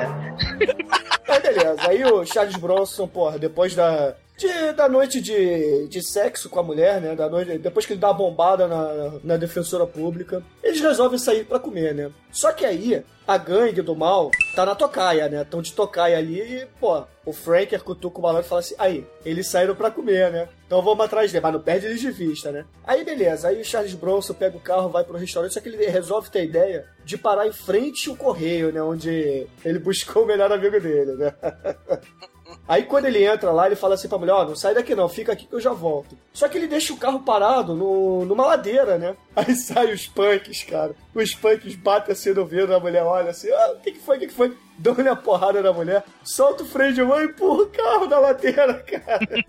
Aí 1.28 1.40
beleza, 1.42 1.90
aí 1.90 2.04
o 2.06 2.26
Charles 2.26 2.56
Bronson, 2.56 3.08
porra, 3.08 3.40
depois 3.40 3.74
da. 3.74 4.16
De- 4.40 4.74
da 4.74 4.88
noite 4.90 5.22
de, 5.22 5.88
de 5.88 6.02
sexo 6.02 6.50
com 6.50 6.60
a 6.60 6.64
mulher, 6.64 7.00
né? 7.02 7.16
Da 7.16 7.30
noite, 7.30 7.58
depois 7.58 7.86
que 7.86 7.94
ele 7.94 8.00
dá 8.00 8.10
a 8.10 8.14
bombada 8.14 8.68
na, 8.68 9.14
na 9.24 9.38
defensora 9.38 9.86
pública, 9.86 10.42
eles 10.64 10.80
resolvem 10.82 11.20
sair 11.20 11.46
pra 11.46 11.60
comer, 11.60 11.94
né? 11.94 12.10
Só 12.32 12.52
que 12.52 12.66
aí, 12.66 13.04
a 13.28 13.38
gangue 13.38 13.82
do 13.82 13.96
mal 13.96 14.32
tá 14.56 14.66
na 14.66 14.74
tocaia, 14.76 15.28
né? 15.30 15.44
Tão 15.44 15.62
de 15.62 15.74
tocaia 15.74 16.18
ali 16.18 16.40
e, 16.42 16.66
pô, 16.80 17.04
o 17.26 17.34
Franker 17.34 17.84
cutuca 17.84 18.18
o 18.20 18.22
malandro 18.22 18.46
e 18.46 18.50
fala 18.50 18.62
assim: 18.62 18.76
aí, 18.80 19.06
eles 19.26 19.48
saíram 19.48 19.76
pra 19.76 19.92
comer, 19.92 20.32
né? 20.32 20.48
Então 20.66 20.82
vamos 20.82 21.04
atrás 21.06 21.32
dele, 21.32 21.44
mas 21.44 21.54
não 21.54 21.62
perde 21.62 21.88
eles 21.88 22.00
de 22.00 22.12
vista, 22.12 22.52
né? 22.52 22.66
Aí 22.86 23.04
beleza, 23.04 23.48
aí 23.50 23.60
o 23.60 23.66
Charles 23.66 23.94
Bronson 23.94 24.34
pega 24.34 24.56
o 24.56 24.60
carro, 24.62 24.90
vai 24.90 25.04
pro 25.04 25.18
restaurante, 25.18 25.54
só 25.54 25.60
que 25.60 25.68
ele 25.70 25.86
resolve 25.88 26.30
ter 26.30 26.40
a 26.40 26.44
ideia 26.44 26.86
de 27.04 27.18
parar 27.18 27.48
em 27.48 27.52
frente 27.52 28.10
ao 28.10 28.16
correio, 28.16 28.72
né? 28.72 28.82
Onde 28.82 29.48
ele 29.66 29.80
buscou 29.80 30.24
o 30.24 30.28
melhor 30.28 30.52
amigo 30.52 30.80
dele, 30.80 31.14
né? 31.14 31.34
Aí 32.70 32.84
quando 32.84 33.06
ele 33.06 33.26
entra 33.26 33.52
lá, 33.52 33.66
ele 33.66 33.76
fala 33.76 33.96
assim 33.96 34.08
pra 34.08 34.20
mulher, 34.20 34.34
ó, 34.34 34.46
não 34.46 34.56
sai 34.56 34.76
daqui 34.76 34.94
não, 34.94 35.10
fica 35.10 35.32
aqui 35.32 35.48
que 35.48 35.56
eu 35.56 35.60
já 35.60 35.74
volto. 35.74 36.16
Só 36.32 36.48
que 36.48 36.56
ele 36.56 36.68
deixa 36.68 36.94
o 36.94 36.98
carro 36.98 37.22
parado 37.22 37.74
no, 37.74 38.24
numa 38.26 38.46
ladeira, 38.46 38.96
né? 38.96 39.16
Aí 39.36 39.56
sai 39.56 39.92
os 39.92 40.06
punks, 40.06 40.66
cara. 40.66 40.94
Os 41.16 41.34
punks 41.34 41.76
batem 41.76 42.14
assim 42.14 42.32
no 42.32 42.46
vidro, 42.46 42.76
a 42.76 42.80
mulher 42.80 43.02
olha 43.02 43.32
assim, 43.32 43.50
ah, 43.50 43.72
o 43.76 43.80
que 43.80 43.94
que 43.94 44.00
foi, 44.00 44.18
o 44.18 44.20
que 44.20 44.28
que 44.28 44.34
foi? 44.36 44.56
Dão-lhe 44.78 45.10
a 45.10 45.16
porrada 45.16 45.64
na 45.64 45.74
mulher, 45.74 46.04
solta 46.24 46.62
o 46.62 46.68
freio 46.68 46.94
de 46.94 47.02
mão 47.02 47.20
e 47.20 47.26
empurra 47.26 47.64
o 47.64 47.70
carro 47.70 48.06
da 48.06 48.20
ladeira, 48.20 48.76
cara. 48.86 49.46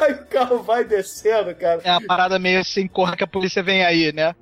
Aí 0.00 0.12
o 0.12 0.26
carro 0.26 0.62
vai 0.62 0.84
descendo, 0.84 1.52
cara. 1.56 1.80
É 1.82 1.90
uma 1.90 2.06
parada 2.06 2.38
meio 2.38 2.60
assim, 2.60 2.86
corra 2.86 3.16
que 3.16 3.24
a 3.24 3.26
polícia 3.26 3.64
vem 3.64 3.84
aí, 3.84 4.12
né? 4.12 4.32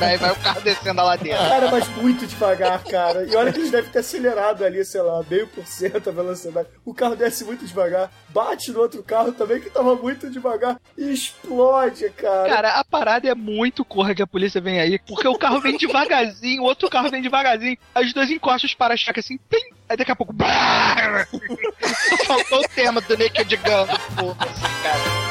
Aí 0.00 0.16
vai 0.16 0.30
o 0.30 0.36
carro 0.36 0.60
descendo 0.60 1.00
a 1.00 1.04
ladeira. 1.04 1.38
Cara, 1.38 1.70
mas 1.70 1.88
muito 1.96 2.26
devagar, 2.26 2.82
cara. 2.84 3.24
E 3.24 3.34
olha 3.34 3.52
que 3.52 3.58
eles 3.58 3.70
devem 3.70 3.90
ter 3.90 3.98
acelerado 3.98 4.64
ali, 4.64 4.84
sei 4.84 5.02
lá, 5.02 5.22
meio 5.28 5.46
por 5.48 5.66
cento 5.66 6.08
a 6.08 6.12
velocidade. 6.12 6.68
O 6.84 6.94
carro 6.94 7.16
desce 7.16 7.44
muito 7.44 7.64
devagar, 7.64 8.10
bate 8.28 8.70
no 8.70 8.80
outro 8.80 9.02
carro 9.02 9.32
também 9.32 9.60
que 9.60 9.70
tava 9.70 9.96
muito 9.96 10.30
devagar 10.30 10.78
e 10.96 11.12
explode, 11.12 12.08
cara. 12.10 12.48
Cara, 12.48 12.68
a 12.78 12.84
parada 12.84 13.28
é 13.28 13.34
muito 13.34 13.84
corra 13.84 14.14
que 14.14 14.22
a 14.22 14.26
polícia 14.26 14.60
vem 14.60 14.80
aí, 14.80 14.98
porque 14.98 15.26
o 15.26 15.38
carro 15.38 15.60
vem 15.60 15.76
devagarzinho, 15.76 16.62
o 16.62 16.66
outro 16.66 16.88
carro 16.88 17.10
vem 17.10 17.22
devagarzinho, 17.22 17.76
as 17.94 18.12
duas 18.12 18.30
encostam 18.30 18.68
os 18.68 18.74
para-choque 18.74 19.20
assim, 19.20 19.38
pim, 19.48 19.62
aí 19.88 19.96
daqui 19.96 20.12
a 20.12 20.16
pouco. 20.16 20.32
brrr. 20.32 21.26
Só 22.08 22.24
faltou 22.26 22.60
o 22.60 22.68
tema 22.68 23.00
do 23.00 23.16
Naked 23.16 23.56
Gun 23.56 23.86
do 23.86 24.16
povo, 24.16 24.36
assim, 24.40 24.82
cara. 24.82 25.23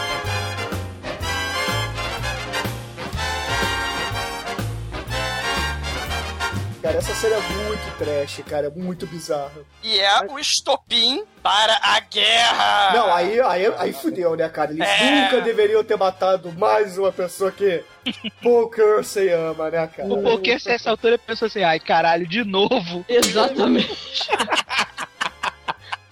Cara, 6.93 7.03
essa 7.05 7.15
série 7.15 7.33
é 7.33 7.39
muito 7.39 7.97
trash, 7.97 8.41
cara, 8.47 8.67
é 8.67 8.69
muito 8.69 9.07
bizarro. 9.07 9.65
E 9.81 9.99
é 9.99 10.27
o 10.29 10.37
estopim 10.37 11.23
para 11.41 11.75
a 11.81 11.99
guerra. 12.01 12.93
Não, 12.93 13.11
aí, 13.11 13.41
aí, 13.41 13.73
aí 13.79 13.93
fudeu, 13.93 14.35
né, 14.35 14.47
cara? 14.47 14.71
Eles 14.71 14.87
É. 14.87 15.21
nunca 15.23 15.41
deveriam 15.41 15.83
ter 15.83 15.97
matado 15.97 16.51
mais 16.51 16.95
uma 16.99 17.11
pessoa 17.11 17.51
que 17.51 17.83
Paul 18.43 18.69
Kersey 18.69 19.31
ama, 19.31 19.71
né, 19.71 19.87
cara? 19.87 20.07
O 20.07 20.21
porque 20.21 20.59
se 20.59 20.69
essa 20.69 20.91
altura 20.91 21.17
pensou 21.17 21.47
assim, 21.47 21.63
ai 21.63 21.79
caralho, 21.79 22.27
de 22.27 22.43
novo. 22.43 23.03
Exatamente. 23.09 24.29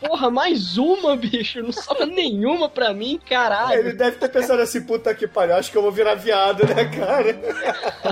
Porra, 0.02 0.32
mais 0.32 0.80
uma, 0.80 1.16
bicho. 1.16 1.62
Não 1.62 1.72
sobra 1.72 2.08
nenhuma 2.08 2.68
pra 2.68 2.92
mim, 2.92 3.20
caralho. 3.24 3.80
Ele 3.80 3.94
deve 3.94 4.18
ter 4.18 4.30
pensado 4.30 4.60
assim, 4.60 4.82
puta 4.82 5.14
que 5.14 5.28
pariu, 5.28 5.56
acho 5.56 5.72
que 5.72 5.78
eu 5.78 5.82
vou 5.84 5.92
virar 5.92 6.16
viado, 6.16 6.66
né, 6.66 6.86
cara? 6.86 7.40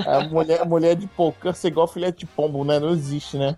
A 0.06 0.20
mulher, 0.20 0.62
a 0.62 0.64
mulher 0.64 0.94
de 0.94 1.08
pouca 1.08 1.50
é 1.50 1.66
igual 1.66 1.88
filhote 1.88 2.18
de 2.18 2.26
pombo, 2.26 2.64
né? 2.64 2.78
Não 2.78 2.90
existe, 2.90 3.36
né? 3.36 3.56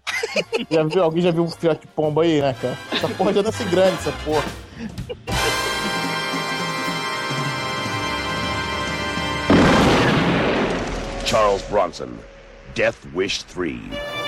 Já 0.70 0.82
viu, 0.82 1.02
alguém 1.02 1.22
já 1.22 1.30
viu 1.30 1.42
um 1.42 1.50
filhote 1.50 1.82
de 1.82 1.88
pombo 1.88 2.22
aí, 2.22 2.40
né, 2.40 2.56
cara? 2.58 2.78
Essa 2.90 3.08
porra 3.10 3.34
já 3.34 3.42
nasce 3.42 3.64
grande, 3.64 3.96
essa 3.96 4.12
porra. 4.24 4.44
Charles 11.26 11.62
Bronson, 11.68 12.08
Death 12.74 12.96
Wish 13.14 13.44
3. 13.44 14.21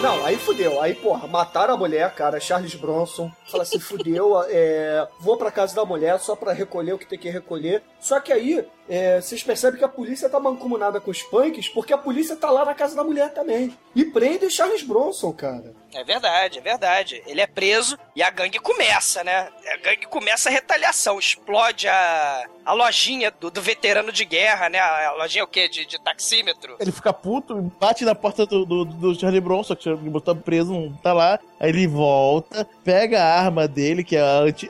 Não, 0.00 0.24
aí 0.24 0.36
fudeu. 0.36 0.80
Aí, 0.80 0.94
porra, 0.94 1.26
mataram 1.26 1.74
a 1.74 1.76
mulher, 1.76 2.14
cara, 2.14 2.38
Charles 2.38 2.74
Bronson. 2.74 3.32
Fala 3.50 3.64
assim, 3.64 3.80
fudeu, 3.80 4.40
é, 4.48 5.08
vou 5.18 5.36
pra 5.36 5.50
casa 5.50 5.74
da 5.74 5.84
mulher 5.84 6.20
só 6.20 6.36
pra 6.36 6.52
recolher 6.52 6.92
o 6.92 6.98
que 6.98 7.06
tem 7.06 7.18
que 7.18 7.28
recolher. 7.28 7.82
Só 7.98 8.20
que 8.20 8.32
aí, 8.32 8.64
é, 8.88 9.20
vocês 9.20 9.42
percebem 9.42 9.78
que 9.78 9.84
a 9.84 9.88
polícia 9.88 10.28
tá 10.28 10.40
mancomunada 10.40 11.00
com 11.00 11.10
os 11.10 11.22
punks 11.22 11.68
porque 11.68 11.92
a 11.92 11.98
polícia 11.98 12.34
tá 12.36 12.50
lá 12.50 12.64
na 12.64 12.74
casa 12.74 12.96
da 12.96 13.04
mulher 13.04 13.32
também. 13.34 13.76
E 13.94 14.04
prende 14.04 14.46
o 14.46 14.50
Charles 14.50 14.82
Bronson, 14.82 15.32
cara. 15.32 15.74
É 15.92 16.04
verdade, 16.04 16.58
é 16.58 16.62
verdade. 16.62 17.22
Ele 17.26 17.40
é 17.40 17.46
preso 17.46 17.98
e 18.14 18.22
a 18.22 18.30
gangue 18.30 18.58
começa, 18.58 19.22
né? 19.24 19.48
A 19.72 19.76
gangue 19.76 20.06
começa 20.06 20.48
a 20.48 20.52
retaliação. 20.52 21.18
Explode 21.18 21.88
a, 21.88 22.44
a 22.64 22.72
lojinha 22.72 23.30
do, 23.30 23.50
do 23.50 23.60
veterano 23.60 24.12
de 24.12 24.24
guerra, 24.24 24.68
né? 24.68 24.78
A, 24.78 25.08
a 25.08 25.12
lojinha 25.14 25.44
o 25.44 25.48
quê? 25.48 25.68
De, 25.68 25.84
de 25.84 26.00
taxímetro. 26.00 26.76
Ele 26.78 26.92
fica 26.92 27.12
puto, 27.12 27.54
bate 27.80 28.04
na 28.04 28.14
porta 28.14 28.46
do, 28.46 28.64
do, 28.64 28.84
do 28.84 29.14
Charlie 29.18 29.40
Bronson, 29.40 29.76
que 29.76 29.88
ele 29.88 30.10
botou 30.10 30.34
preso, 30.36 30.72
não 30.72 30.92
tá 30.94 31.12
lá. 31.12 31.38
Aí 31.60 31.70
ele 31.70 31.88
volta, 31.88 32.68
pega 32.84 33.22
a 33.22 33.40
arma 33.40 33.66
dele, 33.66 34.04
que 34.04 34.16
é 34.16 34.22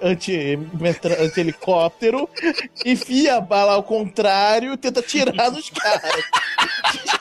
anti-helicóptero, 0.03 2.23
anti, 2.23 2.71
enfia 2.91 3.37
a 3.37 3.41
bala 3.41 3.75
ao 3.75 3.83
contrário 3.83 4.73
e 4.73 4.77
tenta 4.77 5.03
tirar 5.03 5.51
dos 5.51 5.69
caras. 5.71 6.25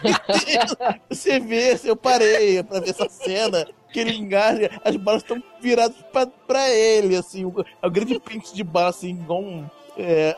Você 1.09 1.39
vê, 1.39 1.77
eu 1.83 1.97
parei 1.97 2.63
pra 2.63 2.79
ver 2.79 2.91
essa 2.91 3.09
cena 3.09 3.67
que 3.91 3.99
ele 3.99 4.15
engaja, 4.15 4.69
as 4.85 4.95
balas 4.95 5.21
estão 5.21 5.43
viradas 5.61 5.97
pra, 6.13 6.25
pra 6.25 6.69
ele, 6.69 7.17
assim, 7.17 7.43
o, 7.43 7.53
o 7.81 7.89
grande 7.89 8.17
pente 8.19 8.55
de 8.55 8.63
bala, 8.63 8.89
assim, 8.89 9.09
igual 9.09 9.41
um 9.41 9.65
é, 9.97 10.37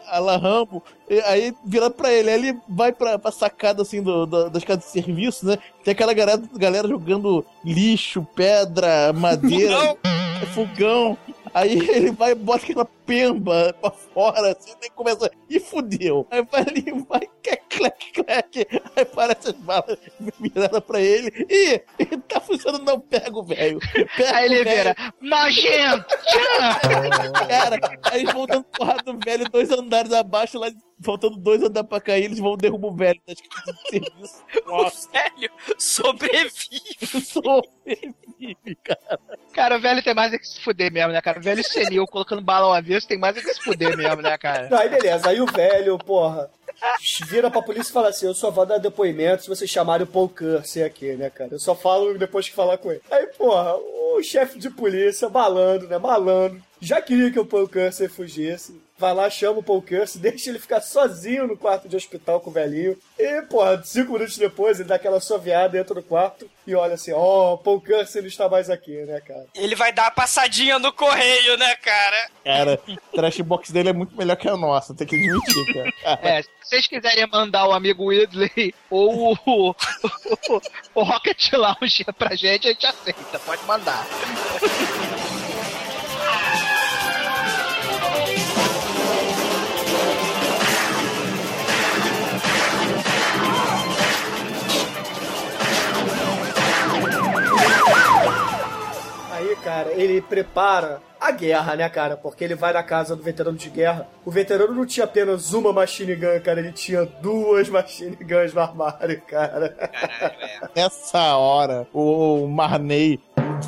aí 1.25 1.53
vira 1.65 1.89
pra 1.89 2.11
ele, 2.11 2.29
aí 2.29 2.35
ele 2.35 2.59
vai 2.67 2.91
pra, 2.91 3.17
pra 3.17 3.31
sacada 3.31 3.81
assim 3.81 4.01
do, 4.01 4.25
do, 4.25 4.49
das 4.49 4.63
casas 4.63 4.85
de 4.85 4.91
serviço, 4.91 5.45
né? 5.45 5.57
Tem 5.83 5.91
aquela 5.91 6.13
galera, 6.13 6.41
galera 6.53 6.87
jogando 6.87 7.45
lixo, 7.63 8.25
pedra, 8.35 9.11
madeira, 9.13 9.97
fogão. 10.53 11.17
Aí 11.53 11.79
ele 11.89 12.11
vai 12.11 12.31
e 12.31 12.35
bota 12.35 12.63
aquela 12.63 12.85
pemba 13.05 13.73
pra 13.81 13.91
fora, 13.91 14.51
assim, 14.51 14.71
e 14.83 14.89
começa. 14.91 15.31
E 15.49 15.59
fudeu. 15.59 16.27
Aí 16.29 16.43
vai 16.43 16.61
ali, 16.61 17.05
vai, 17.07 17.27
clec, 17.41 17.63
clec, 17.69 18.11
clec. 18.13 18.81
Aí 18.95 19.05
parece 19.05 19.49
as 19.49 19.55
balas 19.55 19.97
viradas 20.39 20.79
pra 20.81 21.01
ele. 21.01 21.45
E, 21.49 21.81
e 21.99 22.05
tá 22.05 22.39
funcionando, 22.39 22.85
não, 22.85 22.99
pego, 22.99 23.43
velho. 23.43 23.79
Aí 24.33 24.45
ele 24.45 24.63
vira, 24.63 24.95
nojento! 25.21 26.05
Cara, 27.47 27.79
aí 28.11 28.23
dando 28.25 28.63
porrada 28.65 29.11
no 29.11 29.19
velho, 29.19 29.49
dois 29.49 29.71
andares 29.71 30.13
abaixo, 30.13 30.59
lá 30.59 30.69
faltando 31.01 31.37
dois 31.37 31.63
andar 31.63 31.83
pra 31.83 32.01
cair, 32.01 32.25
eles 32.25 32.39
vão 32.39 32.57
derrubar 32.57 32.87
o 32.87 32.95
velho 32.95 33.21
das 33.27 33.37
casas 33.41 33.75
de 33.75 33.89
serviço. 33.89 34.43
Nossa. 34.65 35.09
Velho 35.11 35.51
sobrevive. 35.77 36.97
sobrevive, 37.25 38.75
cara. 38.83 39.19
Cara, 39.53 39.77
o 39.77 39.81
velho 39.81 40.03
tem 40.03 40.13
mais 40.13 40.33
é 40.33 40.37
que 40.37 40.47
se 40.47 40.61
fuder 40.61 40.91
mesmo, 40.91 41.11
né, 41.11 41.21
cara? 41.21 41.39
O 41.39 41.43
velho 41.43 41.63
senil 41.63 42.05
colocando 42.05 42.41
bala 42.41 42.67
ao 42.67 42.73
avesso 42.73 43.07
tem 43.07 43.17
mais 43.17 43.37
é 43.37 43.41
que 43.41 43.53
se 43.53 43.61
fuder 43.61 43.95
mesmo, 43.97 44.21
né, 44.21 44.37
cara? 44.37 44.69
Aí 44.79 44.89
beleza, 44.89 45.29
aí 45.29 45.41
o 45.41 45.45
velho, 45.45 45.97
porra, 45.97 46.49
vira 47.27 47.49
pra 47.49 47.61
polícia 47.61 47.89
e 47.89 47.93
fala 47.93 48.09
assim: 48.09 48.25
Eu 48.25 48.33
só 48.33 48.51
vou 48.51 48.65
dar 48.65 48.77
depoimento 48.77 49.43
se 49.43 49.49
vocês 49.49 49.69
chamarem 49.69 50.05
o 50.05 50.07
Paul 50.07 50.29
Cursey 50.29 50.83
aqui, 50.83 51.13
né, 51.15 51.29
cara? 51.29 51.51
Eu 51.53 51.59
só 51.59 51.75
falo 51.75 52.17
depois 52.17 52.47
que 52.47 52.55
falar 52.55 52.77
com 52.77 52.91
ele. 52.91 53.01
Aí, 53.11 53.27
porra, 53.27 53.75
o 53.75 54.21
chefe 54.23 54.59
de 54.59 54.69
polícia, 54.69 55.29
balando, 55.29 55.87
né? 55.87 55.97
Balando. 55.99 56.61
Já 56.81 57.01
queria 57.01 57.31
que 57.31 57.39
o 57.39 57.45
Paul 57.45 57.67
Cursey 57.67 58.07
fugisse. 58.07 58.79
Vai 58.99 59.13
lá, 59.13 59.29
chama 59.29 59.59
o 59.59 59.63
Paul 59.63 59.81
Cursey, 59.81 60.19
deixa 60.21 60.49
ele 60.49 60.59
ficar 60.59 60.81
sozinho 60.81 61.47
no 61.47 61.55
quarto 61.55 61.87
de 61.87 61.95
hospital 61.95 62.41
com 62.41 62.49
o 62.49 62.53
velhinho. 62.53 62.97
E, 63.17 63.41
porra, 63.43 63.81
cinco 63.81 64.11
minutos 64.11 64.37
depois, 64.37 64.77
ele 64.77 64.89
dá 64.89 64.95
aquela 64.95 65.21
soviada 65.21 65.69
dentro 65.69 65.95
do 65.95 66.03
quarto 66.03 66.49
e 66.67 66.75
olha 66.75 66.95
assim: 66.95 67.13
Ó, 67.13 67.53
oh, 67.53 67.57
Paul 67.57 67.79
Cursey 67.79 68.21
não 68.21 68.27
está 68.27 68.49
mais 68.49 68.69
aqui, 68.69 68.91
né, 69.05 69.21
cara? 69.21 69.45
Ele 69.55 69.73
vai 69.73 69.93
dar 69.93 70.07
a 70.07 70.11
passadinha 70.11 70.77
no 70.77 70.91
correio, 70.91 71.57
né, 71.57 71.75
cara? 71.77 72.29
Cara, 72.43 72.79
o 72.87 73.15
trash 73.15 73.39
box 73.39 73.71
dele 73.71 73.89
é 73.89 73.93
muito 73.93 74.15
melhor 74.17 74.35
que 74.35 74.49
a 74.49 74.57
nossa, 74.57 74.93
tem 74.93 75.07
que 75.07 75.15
admitir, 75.15 75.73
cara. 75.73 76.19
É, 76.21 76.41
se 76.41 76.49
vocês 76.63 76.87
quiserem 76.87 77.25
mandar 77.27 77.67
o 77.67 77.71
amigo 77.71 78.05
Whitley 78.05 78.73
ou 78.89 79.31
o, 79.31 79.37
o, 79.45 79.69
o, 79.69 80.61
o 80.95 81.03
Rocket 81.03 81.53
Lounge 81.53 82.05
pra 82.17 82.35
gente, 82.35 82.67
a 82.67 82.71
gente 82.71 82.85
aceita, 82.85 83.39
pode 83.39 83.63
mandar. 83.63 84.05
cara, 99.63 99.91
ele 99.93 100.21
prepara 100.21 101.01
a 101.19 101.31
guerra, 101.31 101.75
né, 101.75 101.89
cara? 101.89 102.15
Porque 102.15 102.43
ele 102.43 102.55
vai 102.55 102.71
na 102.71 102.81
casa 102.81 103.15
do 103.15 103.21
veterano 103.21 103.57
de 103.57 103.69
guerra. 103.69 104.07
O 104.25 104.31
veterano 104.31 104.73
não 104.73 104.85
tinha 104.85 105.03
apenas 105.03 105.53
uma 105.53 105.73
machine 105.73 106.15
gun, 106.15 106.39
cara, 106.43 106.59
ele 106.59 106.71
tinha 106.71 107.05
duas 107.05 107.67
machine 107.69 108.15
guns 108.15 108.53
no 108.53 108.61
armário, 108.61 109.21
cara. 109.27 109.75
Nessa 110.75 111.35
hora, 111.35 111.85
o 111.93 112.47
Marney 112.47 113.19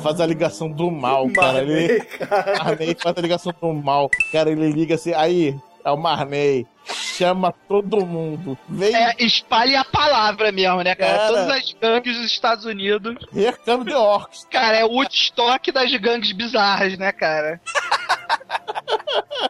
faz 0.02 0.20
a 0.20 0.26
ligação 0.26 0.70
do 0.70 0.90
mal, 0.90 1.28
cara. 1.30 1.58
Marney, 1.58 1.84
ele, 1.84 2.00
cara. 2.00 2.64
Marney 2.64 2.96
faz 2.98 3.16
a 3.16 3.20
ligação 3.20 3.54
do 3.60 3.72
mal. 3.72 4.08
Cara, 4.32 4.50
ele 4.50 4.70
liga 4.70 4.94
assim, 4.94 5.12
aí, 5.12 5.54
é 5.84 5.90
o 5.90 5.96
Marney. 5.96 6.66
Chama 6.84 7.52
todo 7.68 8.04
mundo. 8.04 8.58
Vem. 8.68 8.94
É, 8.94 9.14
espalhe 9.18 9.76
a 9.76 9.84
palavra 9.84 10.50
mesmo, 10.50 10.82
né, 10.82 10.94
cara? 10.94 11.18
Cara. 11.18 11.28
Todas 11.28 11.48
as 11.50 11.72
gangues 11.74 12.16
dos 12.16 12.26
Estados 12.26 12.64
Unidos. 12.64 13.16
Recamo 13.32 13.84
de 13.84 13.92
orcs. 13.92 14.46
Cara, 14.50 14.78
é 14.78 14.84
o 14.84 14.90
Woodstock 14.90 15.70
das 15.70 15.94
gangues 15.96 16.32
bizarras, 16.32 16.98
né, 16.98 17.12
cara? 17.12 17.60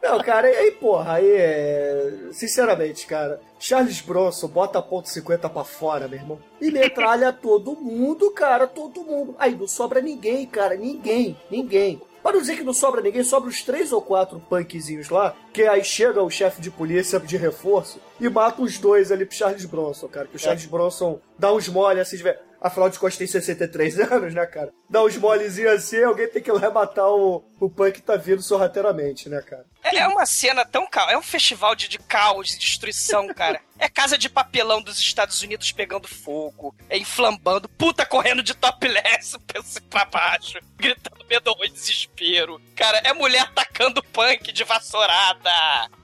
Não, 0.03 0.19
cara, 0.21 0.51
e 0.51 0.57
aí, 0.57 0.71
porra, 0.73 1.15
aí 1.15 1.31
é. 1.31 2.13
Sinceramente, 2.33 3.07
cara, 3.07 3.41
Charles 3.59 4.01
Bronson 4.01 4.49
bota 4.49 4.79
a 4.79 4.83
ponto 4.83 5.09
.50 5.09 5.49
pra 5.49 5.65
fora, 5.65 6.09
meu 6.09 6.19
irmão. 6.19 6.39
E 6.61 6.71
metralha 6.71 7.33
todo 7.33 7.77
mundo, 7.77 8.31
cara, 8.33 8.67
todo 8.67 9.05
mundo. 9.05 9.37
Aí 9.39 9.55
não 9.55 9.69
sobra 9.69 10.01
ninguém, 10.01 10.47
cara, 10.47 10.75
ninguém, 10.75 11.37
ninguém. 11.51 12.01
Para 12.23 12.35
não 12.35 12.41
dizer 12.41 12.57
que 12.57 12.63
não 12.63 12.73
sobra 12.73 13.01
ninguém, 13.01 13.25
sobra 13.25 13.49
os 13.49 13.63
três 13.63 13.93
ou 13.93 14.01
quatro 14.01 14.39
punkzinhos 14.41 15.09
lá, 15.09 15.35
que 15.53 15.63
aí 15.63 15.85
chega 15.85 16.23
o 16.23 16.31
chefe 16.31 16.61
de 16.61 16.71
polícia 16.71 17.19
de 17.19 17.37
reforço 17.37 18.01
e 18.21 18.29
mata 18.29 18.63
os 18.63 18.79
dois 18.79 19.11
ali 19.11 19.27
pro 19.27 19.35
Charles 19.35 19.65
Bronson, 19.65 20.09
cara. 20.09 20.29
Que 20.29 20.37
o 20.37 20.39
Charles 20.39 20.67
Bronson 20.67 21.21
dá 21.39 21.53
uns 21.53 21.69
mole 21.69 22.01
assim, 22.01 22.17
de. 22.17 22.37
Afinal 22.61 22.89
de 22.89 22.97
contas 22.97 23.17
tem 23.17 23.27
63 23.27 23.99
anos, 24.13 24.35
né, 24.35 24.47
cara? 24.47 24.73
Dá 24.89 25.03
uns 25.03 25.17
molezinhos 25.17 25.73
assim, 25.73 26.03
alguém 26.05 26.29
tem 26.29 26.41
que 26.41 26.49
ir 26.49 26.53
lá 26.53 26.71
matar 26.71 27.09
o, 27.09 27.43
o 27.65 27.71
punk 27.71 28.01
tá 28.03 28.17
vindo 28.17 28.43
sorrateiramente, 28.43 29.29
né, 29.29 29.41
cara? 29.43 29.65
É, 29.85 29.97
é 29.99 30.09
uma 30.09 30.25
cena 30.27 30.65
tão 30.65 30.87
caos. 30.89 31.13
É 31.13 31.19
um 31.19 31.23
festival 31.23 31.75
de, 31.75 31.89
de 31.89 31.99
caos 31.99 32.55
e 32.55 32.59
destruição, 32.59 33.27
cara. 33.35 33.61
É 33.79 33.89
casa 33.89 34.17
de 34.17 34.29
papelão 34.29 34.81
dos 34.81 34.99
Estados 34.99 35.43
Unidos 35.43 35.73
pegando 35.73 36.07
fogo, 36.07 36.73
é 36.89 36.97
inflambando, 36.97 37.69
puta 37.69 38.07
correndo 38.07 38.41
de 38.43 38.55
topless 38.55 39.37
pra 39.91 40.05
baixo, 40.05 40.59
gritando 40.77 41.25
medo 41.29 41.53
e 41.65 41.69
desespero. 41.71 42.61
Cara, 42.77 42.99
é 42.99 43.13
mulher 43.13 43.51
tacando 43.53 44.03
punk 44.05 44.53
de 44.53 44.63
vassourada. 44.65 45.51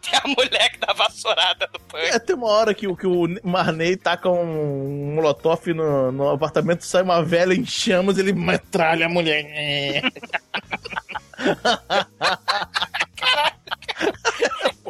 Tem 0.02 0.18
a 0.18 0.26
mulher 0.26 0.70
que 0.72 0.78
dá 0.78 0.92
vassourada 0.92 1.68
no 1.72 1.78
punk. 1.80 2.02
É, 2.04 2.18
tem 2.18 2.34
uma 2.34 2.48
hora 2.48 2.74
que, 2.74 2.88
o- 2.88 2.96
que 2.96 3.06
o 3.06 3.26
Marney 3.44 3.96
taca 3.96 4.28
um 4.28 5.14
molotov 5.14 5.66
no, 5.72 6.10
no 6.10 6.28
apartamento, 6.30 6.84
sai 6.84 7.02
uma 7.02 7.22
velha 7.22 7.54
em 7.54 7.64
chamas, 7.64 8.18
ele 8.18 8.32
metralha 8.32 9.06
a 9.06 9.08
mulher. 9.08 10.02
É. 11.38 11.54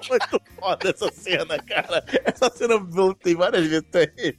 Muito 0.08 0.40
foda 0.58 0.90
essa 0.90 1.12
cena, 1.12 1.58
cara. 1.58 2.04
Essa 2.24 2.50
cena 2.50 2.78
voltei 2.78 3.34
várias 3.34 3.66
vezes. 3.66 3.84
É 3.92 4.34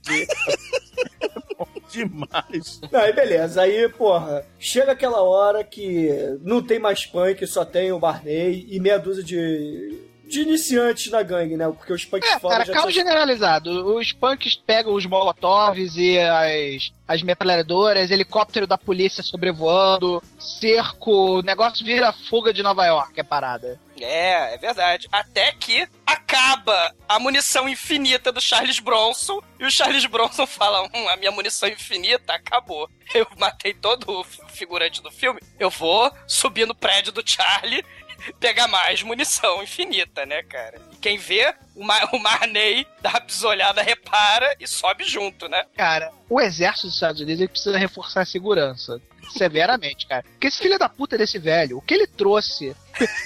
bom 1.57 1.67
demais. 1.91 2.79
Aí 2.93 3.13
beleza. 3.13 3.61
Aí, 3.61 3.89
porra, 3.89 4.45
chega 4.57 4.93
aquela 4.93 5.21
hora 5.21 5.63
que 5.63 6.09
não 6.41 6.61
tem 6.61 6.79
mais 6.79 7.05
punk, 7.05 7.45
só 7.45 7.65
tem 7.65 7.91
o 7.91 7.99
Barney 7.99 8.65
e 8.69 8.79
meia 8.79 8.97
dúzia 8.97 9.23
de, 9.23 9.99
de 10.29 10.41
iniciantes 10.41 11.11
na 11.11 11.23
gangue, 11.23 11.57
né? 11.57 11.65
Porque 11.67 11.91
os 11.91 12.05
punks 12.05 12.29
É, 12.29 12.39
fora 12.39 12.57
cara, 12.57 12.65
já 12.65 12.73
caos 12.73 12.93
tinham... 12.93 13.07
generalizado. 13.07 13.95
Os 13.97 14.11
punks 14.13 14.55
pegam 14.55 14.93
os 14.93 15.05
molotovs 15.05 15.95
e 15.97 16.19
as, 16.19 16.93
as 17.07 17.23
metralhadoras, 17.23 18.11
helicóptero 18.11 18.67
da 18.67 18.77
polícia 18.77 19.23
sobrevoando, 19.23 20.21
cerco, 20.39 21.39
o 21.39 21.41
negócio 21.41 21.83
vira 21.83 22.13
fuga 22.13 22.53
de 22.53 22.61
Nova 22.61 22.85
York, 22.85 23.19
é 23.19 23.23
parada. 23.23 23.79
É, 23.99 24.53
é 24.53 24.57
verdade. 24.57 25.07
Até 25.11 25.51
que 25.53 25.87
acaba 26.05 26.93
a 27.07 27.19
munição 27.19 27.67
infinita 27.67 28.31
do 28.31 28.39
Charles 28.39 28.79
Bronson 28.79 29.41
e 29.59 29.65
o 29.65 29.71
Charles 29.71 30.05
Bronson 30.05 30.45
fala: 30.47 30.83
hum, 30.93 31.09
a 31.09 31.17
minha 31.17 31.31
munição 31.31 31.67
infinita 31.67 32.33
acabou. 32.33 32.87
Eu 33.13 33.25
matei 33.37 33.73
todo 33.73 34.07
o 34.07 34.23
figurante 34.23 35.01
do 35.01 35.09
filme. 35.09 35.41
Eu 35.59 35.71
vou 35.71 36.11
subir 36.27 36.67
no 36.67 36.75
prédio 36.75 37.11
do 37.11 37.23
Charlie 37.25 37.83
pegar 38.39 38.67
mais 38.67 39.01
munição 39.03 39.63
infinita, 39.63 40.25
né, 40.25 40.43
cara? 40.43 40.89
quem 40.99 41.17
vê, 41.17 41.53
o, 41.75 41.83
Mar 41.83 42.09
o 42.13 42.19
Marney 42.19 42.85
dá 43.01 43.09
uma 43.09 43.21
pisolhada, 43.21 43.81
repara 43.81 44.55
e 44.59 44.67
sobe 44.67 45.03
junto, 45.05 45.47
né? 45.47 45.65
Cara, 45.75 46.11
o 46.29 46.39
exército 46.39 46.87
dos 46.87 46.95
Estados 46.95 47.21
Unidos 47.21 47.47
precisa 47.47 47.77
reforçar 47.77 48.21
a 48.21 48.25
segurança. 48.25 49.01
Severamente, 49.31 50.07
cara. 50.07 50.23
Porque 50.23 50.47
esse 50.47 50.57
filho 50.57 50.79
da 50.79 50.89
puta 50.89 51.15
desse 51.15 51.37
velho, 51.37 51.77
o 51.77 51.81
que 51.81 51.93
ele 51.93 52.07
trouxe 52.07 52.75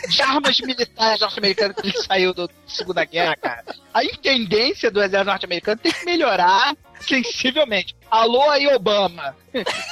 de 0.10 0.22
armas 0.22 0.60
militares 0.60 1.22
norte-americanas 1.22 1.78
que 1.78 1.88
ele 1.88 1.98
saiu 1.98 2.34
da 2.34 2.50
Segunda 2.68 3.06
Guerra, 3.06 3.38
cara. 3.38 3.64
A 3.94 4.04
intendência 4.04 4.92
do 4.92 5.02
exército 5.02 5.30
norte-americano 5.30 5.80
tem 5.80 5.94
que 5.94 6.04
melhorar 6.04 6.76
sensivelmente. 7.00 7.96
Alô 8.12 8.50
aí, 8.50 8.68
Obama. 8.68 9.36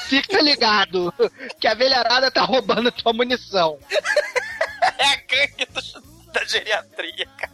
Fica 0.07 0.41
ligado 0.41 1.13
que 1.59 1.67
a 1.67 1.73
velharada 1.73 2.29
tá 2.29 2.41
roubando 2.41 2.91
tua 2.91 3.13
munição. 3.13 3.79
É 5.01 5.05
a 5.05 5.15
gangue 5.15 5.65
do, 5.65 6.31
da 6.31 6.45
geriatria, 6.45 7.27
cara. 7.37 7.51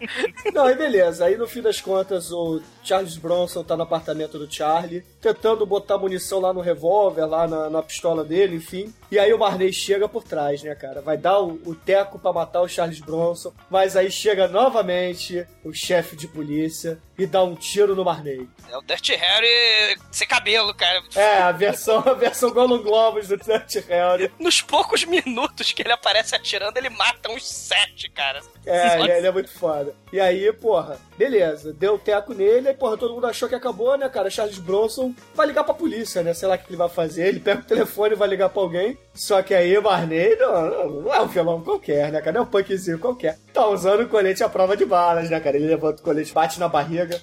Não, 0.54 0.66
aí 0.66 0.76
beleza. 0.76 1.26
Aí 1.26 1.36
no 1.36 1.48
fim 1.48 1.62
das 1.62 1.82
contas 1.82 2.32
o 2.32 2.62
Charles 2.84 3.18
Bronson 3.18 3.64
tá 3.64 3.76
no 3.76 3.84
apartamento 3.84 4.38
do 4.38 4.52
Charlie, 4.52 5.04
tentando 5.22 5.66
botar 5.66 5.98
munição 5.98 6.40
lá 6.40 6.54
no 6.54 6.62
revólver, 6.62 7.26
lá 7.26 7.48
na, 7.48 7.70
na 7.70 7.84
pistola 7.84 8.24
dele, 8.24 8.58
enfim. 8.58 8.94
E 9.12 9.18
aí 9.18 9.34
o 9.34 9.40
Marney 9.40 9.74
chega 9.74 10.08
por 10.08 10.24
trás, 10.24 10.62
né, 10.64 10.76
cara? 10.76 11.02
Vai 11.02 11.18
dar 11.18 11.40
o, 11.40 11.60
o 11.66 11.76
teco 11.76 12.20
pra 12.20 12.34
matar 12.34 12.62
o 12.62 12.68
Charles 12.68 13.00
Bronson, 13.00 13.54
mas 13.70 13.96
aí 13.96 14.12
chega 14.12 14.48
novamente 14.48 15.46
o 15.64 15.74
chefe 15.74 16.16
de 16.16 16.28
polícia 16.28 17.00
e 17.18 17.26
dá 17.26 17.44
um 17.44 17.56
tiro 17.56 17.96
no 17.96 18.06
Marney. 18.06 18.48
É 18.70 18.78
o 18.78 18.82
Dirty 18.82 19.16
Harry 19.16 19.98
sem 20.12 20.28
cabelo, 20.28 20.74
cara. 20.74 21.02
É, 21.16 21.38
a 21.38 21.52
versão, 21.52 22.04
a 22.06 22.14
versão 22.14 22.52
Golden 22.52 22.82
Globes 22.82 23.28
do 23.28 23.38
Dirty 23.38 23.80
Harry. 23.88 24.32
Nos 24.40 24.62
poucos 24.62 25.04
minutos 25.06 25.72
que 25.72 25.82
ele 25.82 25.92
aparece 25.92 26.36
atirando, 26.36 26.78
ele 26.78 26.90
mata 26.90 27.32
uns 27.32 27.48
sete, 27.48 28.10
cara. 28.10 28.42
É, 28.66 29.00
ele, 29.00 29.12
ele 29.12 29.28
é 29.28 29.32
muito 29.32 29.50
foda. 29.50 29.96
E 30.12 30.20
aí, 30.20 30.52
porra, 30.54 31.00
beleza, 31.18 31.74
deu 31.74 31.98
teco 31.98 32.34
nele, 32.34 32.70
aí, 32.70 32.74
porra, 32.74 32.98
todo 32.98 33.14
mundo 33.14 33.28
achou 33.28 33.50
que 33.50 33.56
acabou, 33.56 33.98
né, 33.98 34.08
cara? 34.10 34.30
Charles 34.30 34.58
Bronson 34.58 35.14
vai 35.34 35.48
ligar 35.48 35.64
pra 35.64 35.74
polícia, 35.74 36.22
né? 36.22 36.34
Sei 36.34 36.48
lá 36.48 36.56
o 36.56 36.58
que 36.58 36.70
ele 36.70 36.78
vai 36.78 36.90
fazer. 36.90 37.28
Ele 37.28 37.40
pega 37.40 37.62
o 37.62 37.66
telefone 37.66 38.14
e 38.14 38.18
vai 38.18 38.28
ligar 38.28 38.50
pra 38.50 38.62
alguém. 38.62 38.98
Só 39.14 39.42
que 39.42 39.54
aí 39.54 39.80
Barney 39.80 40.36
não, 40.36 40.70
não, 40.70 40.90
não 41.02 41.14
é 41.14 41.22
um 41.22 41.28
vilão 41.28 41.62
qualquer, 41.62 42.12
né, 42.12 42.20
cara? 42.20 42.34
Não 42.34 42.42
é 42.42 42.44
um 42.44 42.48
punkzinho 42.48 43.00
qualquer. 43.00 43.38
Tá 43.58 43.68
usando 43.70 44.02
o 44.02 44.08
colete 44.08 44.44
à 44.44 44.50
prova 44.50 44.78
de 44.78 44.86
balas, 44.86 45.32
né, 45.32 45.40
cara? 45.40 45.58
Ele 45.58 45.66
levanta 45.66 46.00
o 46.00 46.04
colete, 46.04 46.32
bate 46.32 46.60
na 46.60 46.68
barriga. 46.68 47.20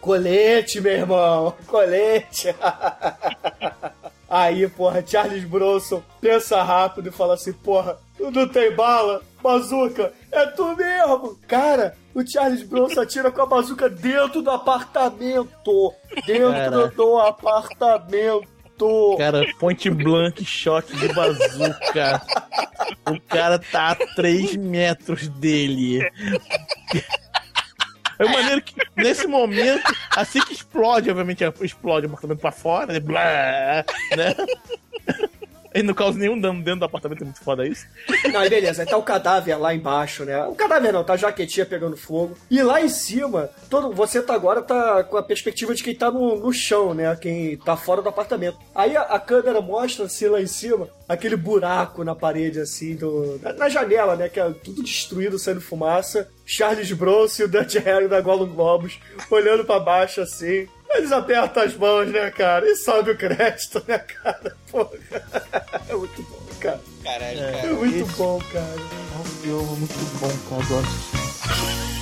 Colete, 0.00 0.80
meu 0.80 0.92
irmão! 0.92 1.54
Colete! 1.68 2.52
Aí, 4.28 4.66
porra, 4.66 5.04
Charles 5.06 5.44
Bronson 5.44 6.02
pensa 6.20 6.64
rápido 6.64 7.10
e 7.10 7.12
fala 7.12 7.34
assim: 7.34 7.52
porra, 7.52 7.96
não 8.18 8.48
tem 8.48 8.74
bala? 8.74 9.22
Bazuca, 9.40 10.12
é 10.32 10.46
tu 10.46 10.74
mesmo! 10.74 11.38
Cara, 11.46 11.96
o 12.12 12.28
Charles 12.28 12.64
Bronson 12.64 13.02
atira 13.02 13.30
com 13.30 13.42
a 13.42 13.46
bazuca 13.46 13.88
dentro 13.88 14.42
do 14.42 14.50
apartamento! 14.50 15.94
Dentro 16.26 16.90
do 16.96 17.18
apartamento! 17.18 18.57
Cara, 19.16 19.44
point 19.58 19.90
blank 19.90 20.44
shot 20.44 20.94
de 20.96 21.08
bazuca. 21.12 22.22
O 23.10 23.20
cara 23.20 23.58
tá 23.58 23.90
a 23.90 23.94
3 24.14 24.56
metros 24.56 25.28
dele. 25.28 26.00
É 28.18 28.24
maneiro 28.24 28.60
que, 28.62 28.74
nesse 28.96 29.26
momento, 29.26 29.82
assim 30.16 30.40
que 30.40 30.52
explode, 30.52 31.10
obviamente 31.10 31.44
explode 31.62 32.06
o 32.06 32.08
apartamento 32.08 32.40
pra 32.40 32.50
fora, 32.50 32.92
né? 32.92 33.00
Blá, 33.00 33.84
né? 34.16 34.34
Ele 35.72 35.86
não 35.86 35.94
causa 35.94 36.18
nenhum 36.18 36.38
dano 36.38 36.62
dentro 36.62 36.80
do 36.80 36.84
apartamento, 36.86 37.22
é 37.22 37.24
muito 37.24 37.40
foda 37.40 37.66
isso. 37.66 37.86
Não, 38.32 38.40
aí 38.40 38.50
beleza, 38.50 38.82
aí 38.82 38.88
tá 38.88 38.96
o 38.96 39.02
cadáver 39.02 39.58
lá 39.58 39.74
embaixo, 39.74 40.24
né? 40.24 40.44
O 40.44 40.54
cadáver 40.54 40.92
não, 40.92 41.04
tá 41.04 41.14
a 41.14 41.16
jaquetinha 41.16 41.64
pegando 41.64 41.96
fogo. 41.96 42.36
E 42.50 42.62
lá 42.62 42.80
em 42.80 42.88
cima, 42.88 43.50
todo, 43.70 43.92
você 43.92 44.20
tá 44.20 44.34
agora 44.34 44.60
tá 44.60 45.02
com 45.04 45.16
a 45.16 45.22
perspectiva 45.22 45.74
de 45.74 45.82
quem 45.82 45.94
tá 45.94 46.10
no, 46.10 46.36
no 46.36 46.52
chão, 46.52 46.94
né? 46.94 47.14
Quem 47.16 47.56
tá 47.56 47.76
fora 47.76 48.02
do 48.02 48.08
apartamento. 48.08 48.58
Aí 48.74 48.96
a, 48.96 49.02
a 49.02 49.18
câmera 49.18 49.60
mostra 49.60 50.04
assim 50.04 50.26
lá 50.26 50.40
em 50.40 50.46
cima, 50.46 50.88
aquele 51.08 51.36
buraco 51.36 52.04
na 52.04 52.14
parede, 52.14 52.60
assim, 52.60 52.94
do, 52.96 53.38
na, 53.42 53.52
na 53.52 53.68
janela, 53.68 54.16
né? 54.16 54.28
Que 54.28 54.40
é 54.40 54.50
tudo 54.50 54.82
destruído, 54.82 55.38
saindo 55.38 55.60
fumaça. 55.60 56.28
Charles 56.44 56.90
Bronson 56.92 57.42
e 57.42 57.44
o 57.44 57.48
Dutch 57.48 57.74
Harry 57.76 58.08
da 58.08 58.20
Gollum 58.20 58.54
Globos 58.54 58.98
olhando 59.30 59.64
pra 59.64 59.78
baixo 59.78 60.22
assim. 60.22 60.66
Eles 60.90 61.12
apertam 61.12 61.62
as 61.62 61.74
mãos, 61.76 62.08
né, 62.08 62.30
cara? 62.30 62.66
E 62.68 62.74
sobe 62.76 63.10
o 63.12 63.16
crédito, 63.16 63.82
né, 63.86 63.98
cara? 63.98 64.56
Porra. 64.70 64.90
É 65.88 65.94
muito 65.94 66.22
bom, 66.22 66.42
cara. 66.60 66.80
Caralho, 67.04 67.40
É, 67.44 67.52
cara. 67.52 67.72
muito 67.74 67.96
esse- 68.04 68.12
bom, 68.16 68.42
cara. 68.52 68.64
É 68.64 69.18
um 69.20 69.24
filme 69.24 69.76
muito 69.78 70.18
bom, 70.18 70.28
cara. 70.48 70.62
eu 70.62 70.68
gosto. 70.82 71.98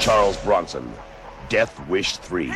Charles 0.00 0.36
Bronson, 0.44 0.82
Death 1.48 1.72
Wish 1.88 2.18
3. 2.20 2.50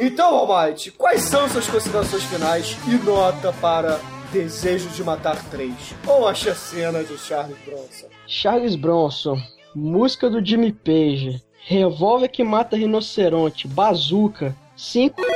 Então, 0.00 0.32
Almighty, 0.34 0.92
quais 0.92 1.22
são 1.22 1.48
suas 1.48 1.66
considerações 1.66 2.22
finais 2.24 2.76
e 2.86 2.94
nota 3.04 3.52
para 3.60 3.98
Desejo 4.32 4.88
de 4.90 5.02
Matar 5.02 5.42
3? 5.50 5.72
Ou 6.06 6.28
a 6.28 6.34
chacena 6.34 7.02
de 7.02 7.16
Charles 7.18 7.56
Bronson? 7.64 8.06
Charles 8.26 8.76
Bronson, 8.76 9.42
música 9.74 10.28
do 10.28 10.44
Jimmy 10.44 10.72
Page, 10.72 11.42
revólver 11.66 12.28
que 12.28 12.44
mata 12.44 12.76
rinoceronte, 12.76 13.66
bazuca, 13.66 14.54
5. 14.76 15.16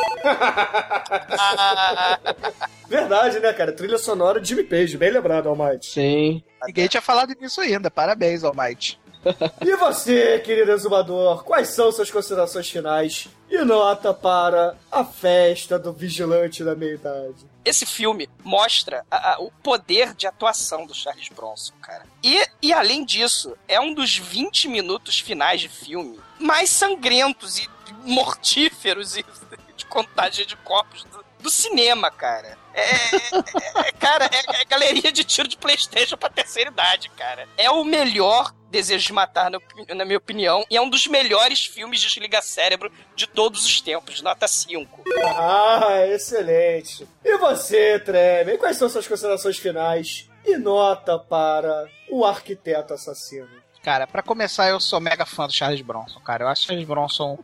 Verdade, 2.86 3.40
né, 3.40 3.53
cara? 3.53 3.72
Trilha 3.72 3.99
sonora 3.99 4.40
de 4.40 4.49
Jimmy 4.49 4.64
Page, 4.64 4.97
bem 4.99 5.11
lembrado, 5.11 5.49
Almighty. 5.49 5.86
Sim. 5.86 6.43
Ninguém 6.66 6.86
tinha 6.86 7.01
falado 7.01 7.34
nisso 7.40 7.61
ainda. 7.61 7.90
Parabéns, 7.90 8.45
Almighty. 8.45 9.01
E 9.64 9.77
você, 9.77 10.39
querido 10.41 10.73
exumador, 10.73 11.45
quais 11.45 11.68
são 11.68 11.91
suas 11.93 12.11
considerações 12.11 12.68
finais 12.68 13.29
e 13.51 13.59
nota 13.64 14.12
para 14.12 14.77
a 14.91 15.05
festa 15.05 15.79
do 15.79 15.93
vigilante 15.93 16.64
da 16.64 16.75
meia-idade? 16.75 17.47
Esse 17.64 17.87
filme 17.87 18.29
mostra 18.43 19.05
a- 19.11 19.35
a- 19.35 19.39
o 19.41 19.51
poder 19.62 20.14
de 20.14 20.27
atuação 20.27 20.85
do 20.87 20.95
Charles 20.95 21.29
Bronson, 21.29 21.73
cara. 21.81 22.05
E, 22.23 22.45
e 22.61 22.73
além 22.73 23.05
disso, 23.05 23.57
é 23.68 23.81
um 23.81 23.95
dos 23.95 24.16
20 24.16 24.66
minutos 24.68 25.20
finais 25.20 25.61
de 25.61 25.68
filme 25.68 26.18
mais 26.41 26.70
sangrentos 26.70 27.59
e 27.59 27.68
mortíferos 28.05 29.16
e 29.16 29.25
de 29.77 29.87
contagem 29.87 30.47
de 30.47 30.57
corpos 30.57 31.05
do, 31.05 31.25
do 31.41 31.51
cinema, 31.51 32.11
cara. 32.11 32.59
É, 32.75 32.81
é- 32.83 33.89
é- 33.89 33.93
cara, 33.93 34.25
é, 34.33 34.62
é 34.62 34.64
galeria 34.64 35.12
de 35.12 35.25
tiro 35.25 35.49
de 35.49 35.57
Playstation 35.57 36.16
pra 36.16 36.29
terceira 36.29 36.70
idade, 36.70 37.09
cara. 37.11 37.49
É 37.57 37.70
o 37.70 37.85
melhor 37.85 38.53
Desejo 38.70 39.07
de 39.07 39.12
Matar, 39.12 39.51
na, 39.51 40.05
minha 40.05 40.16
opinião, 40.16 40.64
e 40.70 40.77
é 40.77 40.81
um 40.81 40.89
dos 40.89 41.07
melhores 41.07 41.66
filmes 41.66 42.01
de 42.01 42.07
desliga 42.09 42.41
cérebro 42.41 42.91
de 43.14 43.27
todos 43.27 43.66
os 43.66 43.81
tempos, 43.83 44.23
nota 44.23 44.49
5. 44.49 45.05
Ah, 45.37 46.07
excelente. 46.07 47.07
E 47.23 47.37
você, 47.37 47.99
Treme, 48.01 48.57
quais 48.57 48.79
são 48.79 48.89
suas 48.89 49.07
considerações 49.07 49.59
finais 49.59 50.29
e 50.45 50.57
nota 50.57 51.18
para 51.18 51.87
o 52.11 52.25
arquiteto 52.25 52.95
assassino? 52.95 53.61
Cara, 53.83 54.07
pra 54.07 54.23
começar, 54.23 54.68
eu 54.68 54.81
sou 54.81 55.01
mega 55.01 55.27
fã 55.27 55.47
do 55.47 55.53
Charles 55.53 55.83
Bronson, 55.83 56.20
cara. 56.20 56.45
Eu 56.45 56.49
acho 56.49 56.64
Charles 56.66 56.87
Bronson 56.87 57.39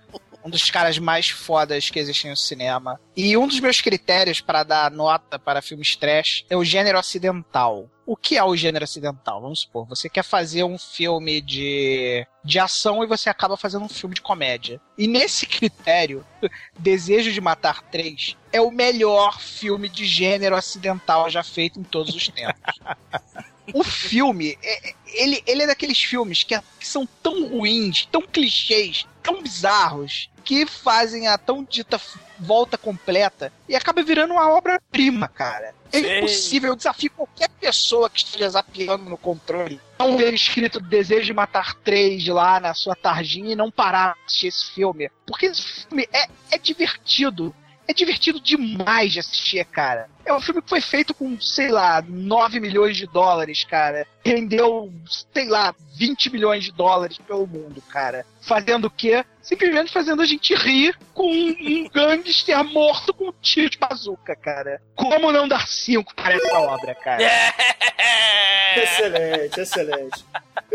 um 0.44 0.50
dos 0.50 0.70
caras 0.70 0.98
mais 0.98 1.28
fodas 1.28 1.90
que 1.90 1.98
existem 1.98 2.30
no 2.30 2.36
cinema. 2.36 3.00
E 3.16 3.36
um 3.36 3.46
dos 3.46 3.60
meus 3.60 3.80
critérios 3.80 4.40
para 4.40 4.62
dar 4.62 4.90
nota 4.90 5.38
para 5.38 5.62
filmes 5.62 5.96
trash 5.96 6.44
é 6.48 6.56
o 6.56 6.64
gênero 6.64 6.98
ocidental. 6.98 7.88
O 8.06 8.16
que 8.16 8.38
é 8.38 8.42
o 8.42 8.56
gênero 8.56 8.84
ocidental? 8.84 9.42
Vamos 9.42 9.60
supor, 9.60 9.86
você 9.86 10.08
quer 10.08 10.22
fazer 10.22 10.64
um 10.64 10.78
filme 10.78 11.42
de, 11.42 12.26
de 12.42 12.58
ação 12.58 13.04
e 13.04 13.06
você 13.06 13.28
acaba 13.28 13.54
fazendo 13.54 13.84
um 13.84 13.88
filme 13.88 14.14
de 14.14 14.22
comédia. 14.22 14.80
E 14.96 15.06
nesse 15.06 15.46
critério, 15.46 16.24
Desejo 16.78 17.30
de 17.30 17.40
Matar 17.40 17.82
3 17.82 18.34
é 18.50 18.62
o 18.62 18.70
melhor 18.70 19.38
filme 19.38 19.90
de 19.90 20.06
gênero 20.06 20.56
ocidental 20.56 21.28
já 21.28 21.42
feito 21.42 21.78
em 21.78 21.82
todos 21.82 22.14
os 22.14 22.28
tempos. 22.28 22.80
O 23.74 23.84
filme, 23.84 24.58
é- 24.62 24.88
é- 24.90 24.94
ele, 25.06 25.42
ele 25.46 25.62
é 25.62 25.66
daqueles 25.66 25.98
filmes 26.02 26.42
que, 26.44 26.54
é- 26.54 26.62
que 26.78 26.86
são 26.86 27.06
tão 27.22 27.46
ruins, 27.48 28.06
tão 28.10 28.22
clichês, 28.22 29.06
tão 29.22 29.42
bizarros, 29.42 30.30
que 30.44 30.64
fazem 30.66 31.28
a 31.28 31.36
tão 31.36 31.62
dita 31.62 32.00
volta 32.38 32.78
completa 32.78 33.52
e 33.68 33.76
acaba 33.76 34.02
virando 34.02 34.32
uma 34.32 34.50
obra-prima, 34.50 35.28
cara. 35.28 35.74
É 35.92 36.00
Sim. 36.00 36.18
impossível, 36.18 36.70
eu 36.70 36.76
desafio 36.76 37.10
qualquer 37.10 37.48
pessoa 37.60 38.08
que 38.08 38.18
esteja 38.18 38.48
zapeando 38.50 39.04
no 39.04 39.18
controle 39.18 39.80
não 39.98 40.16
ver 40.16 40.32
escrito 40.32 40.80
Desejo 40.80 41.26
de 41.26 41.34
Matar 41.34 41.74
3 41.74 42.28
lá 42.28 42.60
na 42.60 42.72
sua 42.72 42.94
tarjinha 42.94 43.52
e 43.52 43.56
não 43.56 43.70
parar 43.70 44.14
de 44.14 44.24
assistir 44.26 44.46
esse 44.46 44.70
filme. 44.72 45.10
Porque 45.26 45.46
esse 45.46 45.62
filme 45.62 46.08
é, 46.12 46.28
é 46.52 46.58
divertido. 46.58 47.54
É 47.88 47.94
divertido 47.94 48.38
demais 48.38 49.14
de 49.14 49.20
assistir, 49.20 49.64
cara. 49.64 50.10
É 50.26 50.34
um 50.34 50.40
filme 50.42 50.60
que 50.60 50.68
foi 50.68 50.82
feito 50.82 51.14
com, 51.14 51.40
sei 51.40 51.68
lá, 51.68 52.04
9 52.06 52.60
milhões 52.60 52.98
de 52.98 53.06
dólares, 53.06 53.64
cara. 53.64 54.06
Rendeu, 54.22 54.92
sei 55.32 55.48
lá, 55.48 55.74
20 55.96 56.30
milhões 56.30 56.64
de 56.64 56.72
dólares 56.72 57.16
pelo 57.16 57.46
mundo, 57.46 57.80
cara. 57.88 58.26
Fazendo 58.42 58.88
o 58.88 58.90
quê? 58.90 59.24
Simplesmente 59.40 59.90
fazendo 59.90 60.20
a 60.20 60.26
gente 60.26 60.54
rir 60.54 60.94
com 61.14 61.32
um 61.32 61.88
gangster 61.88 62.62
morto 62.62 63.14
com 63.14 63.30
um 63.30 63.34
tiro 63.40 63.70
de 63.70 63.78
bazuca, 63.78 64.36
cara. 64.36 64.82
Como 64.94 65.32
não 65.32 65.48
dar 65.48 65.66
cinco 65.66 66.14
para 66.14 66.34
essa 66.34 66.58
obra, 66.58 66.94
cara? 66.94 67.22
Excelente, 68.76 69.60
excelente. 69.60 70.24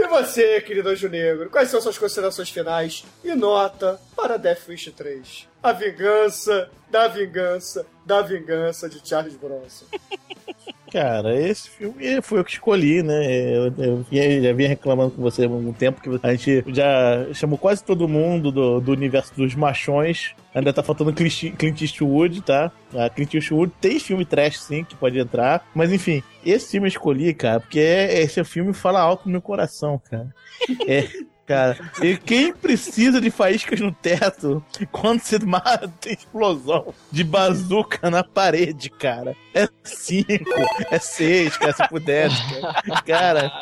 E 0.03 0.07
você, 0.07 0.59
querido 0.59 0.89
Anjo 0.89 1.07
Negro, 1.07 1.49
quais 1.49 1.69
são 1.69 1.79
suas 1.79 1.97
considerações 1.97 2.49
finais 2.49 3.05
e 3.23 3.33
nota 3.33 3.97
para 4.17 4.35
Death 4.35 4.67
Wish 4.67 4.91
3? 4.91 5.47
A 5.63 5.71
vingança 5.71 6.69
da 6.91 7.07
vingança 7.07 7.87
da 8.05 8.21
vingança 8.21 8.89
de 8.89 8.99
Charles 9.07 9.37
Bronson. 9.37 9.85
Cara, 10.93 11.35
esse 11.35 11.71
filme 11.71 12.21
foi 12.21 12.37
eu 12.39 12.45
que 12.45 12.51
escolhi, 12.51 13.01
né? 13.01 13.25
Eu, 13.57 13.73
eu 13.79 14.05
vinha- 14.11 14.39
já 14.43 14.53
vinha 14.53 14.69
reclamando 14.69 15.09
com 15.09 15.23
você 15.23 15.41
há 15.41 15.45
algum 15.45 15.73
tempo 15.73 15.99
que 15.99 16.07
a 16.21 16.35
gente 16.35 16.63
já 16.67 17.25
chamou 17.33 17.57
quase 17.57 17.83
todo 17.83 18.07
mundo 18.07 18.51
do, 18.51 18.79
do 18.79 18.91
universo 18.91 19.33
dos 19.35 19.55
machões. 19.55 20.35
Ainda 20.53 20.71
tá 20.71 20.83
faltando 20.83 21.11
Clint, 21.11 21.51
Clint 21.57 21.81
Eastwood, 21.81 22.41
tá? 22.43 22.71
A 22.95 23.09
Clint 23.09 23.33
Eastwood 23.33 23.73
tem 23.81 23.99
filme 23.99 24.23
trash, 24.23 24.59
sim, 24.59 24.83
que 24.83 24.95
pode 24.95 25.17
entrar. 25.17 25.65
Mas 25.73 25.91
enfim, 25.91 26.21
esse 26.45 26.69
filme 26.73 26.85
eu 26.85 26.89
escolhi, 26.89 27.33
cara, 27.33 27.59
porque 27.59 27.79
é- 27.79 28.21
esse 28.21 28.43
filme 28.43 28.71
fala 28.71 29.01
alto 29.01 29.25
no 29.25 29.31
meu 29.31 29.41
coração, 29.41 29.99
cara. 30.09 30.27
É. 30.87 31.07
Cara, 31.45 31.77
e 32.01 32.15
quem 32.15 32.53
precisa 32.53 33.19
de 33.19 33.29
faíscas 33.29 33.79
no 33.81 33.91
teto 33.91 34.63
quando 34.91 35.19
você 35.19 35.37
mata 35.39 35.91
tem 35.99 36.13
explosão 36.13 36.93
de 37.11 37.23
bazuca 37.23 38.09
na 38.09 38.23
parede, 38.23 38.89
cara? 38.89 39.35
É 39.53 39.67
cinco, 39.83 40.51
é 40.89 40.99
seis, 40.99 41.57
cara, 41.57 41.73
se 41.73 41.87
pudesse, 41.89 42.41
cara. 42.49 43.01
Cara, 43.05 43.61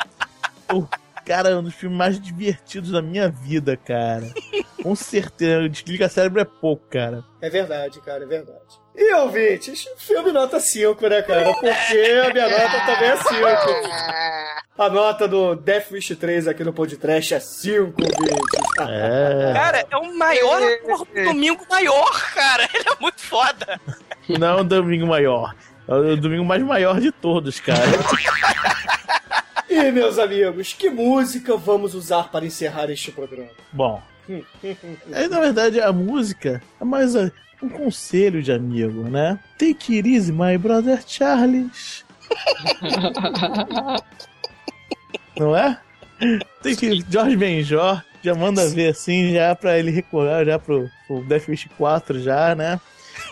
o 0.72 0.86
cara 1.24 1.48
é 1.50 1.56
um 1.56 1.62
dos 1.62 1.74
filmes 1.74 1.98
mais 1.98 2.20
divertidos 2.20 2.92
da 2.92 3.02
minha 3.02 3.28
vida, 3.28 3.76
cara. 3.76 4.32
Com 4.80 4.94
certeza, 4.94 5.68
desliga 5.68 6.08
cérebro 6.08 6.40
é 6.40 6.44
pouco, 6.44 6.86
cara. 6.88 7.24
É 7.40 7.50
verdade, 7.50 8.00
cara, 8.00 8.22
é 8.22 8.26
verdade. 8.26 8.81
E 8.94 9.14
ouvintes, 9.14 9.88
filme 9.96 10.32
nota 10.32 10.60
5, 10.60 11.08
né, 11.08 11.22
cara? 11.22 11.44
Porque 11.44 11.68
a 11.68 12.32
minha 12.32 12.48
nota 12.48 12.80
também 12.86 13.10
é 13.10 13.16
5. 13.16 13.32
A 14.78 14.88
nota 14.90 15.26
do 15.26 15.54
Death 15.54 15.90
Wish 15.92 16.14
3 16.16 16.48
aqui 16.48 16.62
no 16.62 16.72
podcast 16.72 17.34
é 17.34 17.40
5, 17.40 17.84
ouvintes. 17.86 18.62
É. 18.80 19.52
Cara, 19.54 19.86
é 19.90 19.96
o 19.96 20.18
maior 20.18 20.60
do 20.60 21.24
domingo 21.24 21.64
maior, 21.70 22.34
cara. 22.34 22.68
Ele 22.74 22.84
é 22.86 23.00
muito 23.00 23.20
foda. 23.20 23.80
Não 24.28 24.60
o 24.60 24.64
domingo 24.64 25.06
maior. 25.06 25.54
É 25.88 25.94
o 25.94 26.16
domingo 26.16 26.44
mais 26.44 26.62
maior 26.62 27.00
de 27.00 27.10
todos, 27.10 27.60
cara. 27.60 27.80
E, 29.68 29.90
meus 29.90 30.18
amigos, 30.18 30.74
que 30.74 30.90
música 30.90 31.56
vamos 31.56 31.94
usar 31.94 32.30
para 32.30 32.44
encerrar 32.44 32.90
este 32.90 33.10
programa? 33.10 33.48
Bom, 33.72 34.02
É, 35.10 35.28
na 35.28 35.40
verdade, 35.40 35.80
a 35.80 35.92
música 35.92 36.62
é 36.80 36.84
mais 36.84 37.14
um 37.16 37.68
conselho 37.68 38.42
de 38.42 38.52
amigo, 38.52 39.02
né? 39.08 39.38
Take 39.58 39.96
it 39.96 40.08
easy, 40.08 40.32
my 40.32 40.56
brother 40.58 41.02
Charles. 41.06 42.04
Não 45.36 45.56
é? 45.56 45.78
Tem 46.62 46.76
que. 46.76 47.04
George 47.10 47.36
Benjor 47.36 48.02
já 48.22 48.34
manda 48.34 48.68
ver 48.68 48.90
assim, 48.90 49.32
já 49.34 49.54
pra 49.54 49.78
ele 49.78 49.90
recuar 49.90 50.44
já 50.44 50.58
pro, 50.58 50.88
pro 51.06 51.24
Death 51.24 51.48
Wish 51.48 51.68
4 51.76 52.20
já, 52.20 52.54
né? 52.54 52.80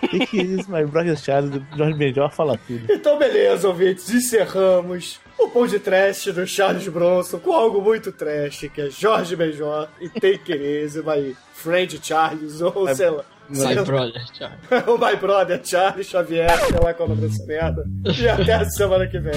Take 0.00 0.22
it 0.38 0.50
easy, 0.60 0.70
my 0.70 0.84
brother 0.84 1.16
Charles, 1.16 1.50
do 1.50 1.64
George 1.76 1.96
Benjor 1.98 2.30
fala 2.30 2.58
tudo. 2.66 2.90
Então, 2.92 3.18
beleza, 3.18 3.68
ouvintes, 3.68 4.08
encerramos 4.12 5.20
o 5.38 5.48
pão 5.48 5.66
de 5.66 5.78
trash 5.78 6.26
do 6.26 6.46
Charles 6.46 6.86
Bronson 6.88 7.38
com 7.38 7.52
algo 7.52 7.80
muito 7.80 8.12
trash, 8.12 8.66
que 8.74 8.80
é 8.82 8.90
Jorge 8.90 9.36
Benjor 9.36 9.88
e 10.00 10.08
Take 10.08 10.52
It 10.52 10.62
Easy, 10.62 10.98
my 11.00 11.34
friend 11.54 11.98
Charles, 12.02 12.60
ou 12.60 12.86
My- 12.86 12.94
sei 12.94 13.10
lá. 13.10 13.24
My 13.48 13.74
brother, 13.84 14.22
Charles. 14.32 14.58
o 14.86 14.96
My 14.96 15.16
Brother 15.16 15.60
Charles 15.64 16.06
Xavier, 16.06 16.56
sei 16.66 16.78
lá 16.80 16.94
qual 16.94 17.08
é 17.08 17.12
o 17.12 17.14
nome 17.16 17.28
dessa 17.28 17.44
merda. 17.46 17.84
E 18.16 18.28
até 18.28 18.52
a 18.54 18.64
semana 18.70 19.08
que 19.08 19.18
vem. 19.18 19.32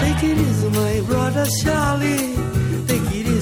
Take 0.00 0.26
it 0.26 0.38
easy, 0.38 0.68
my 0.70 1.00
brother 1.06 1.46
Charlie. 1.62 2.59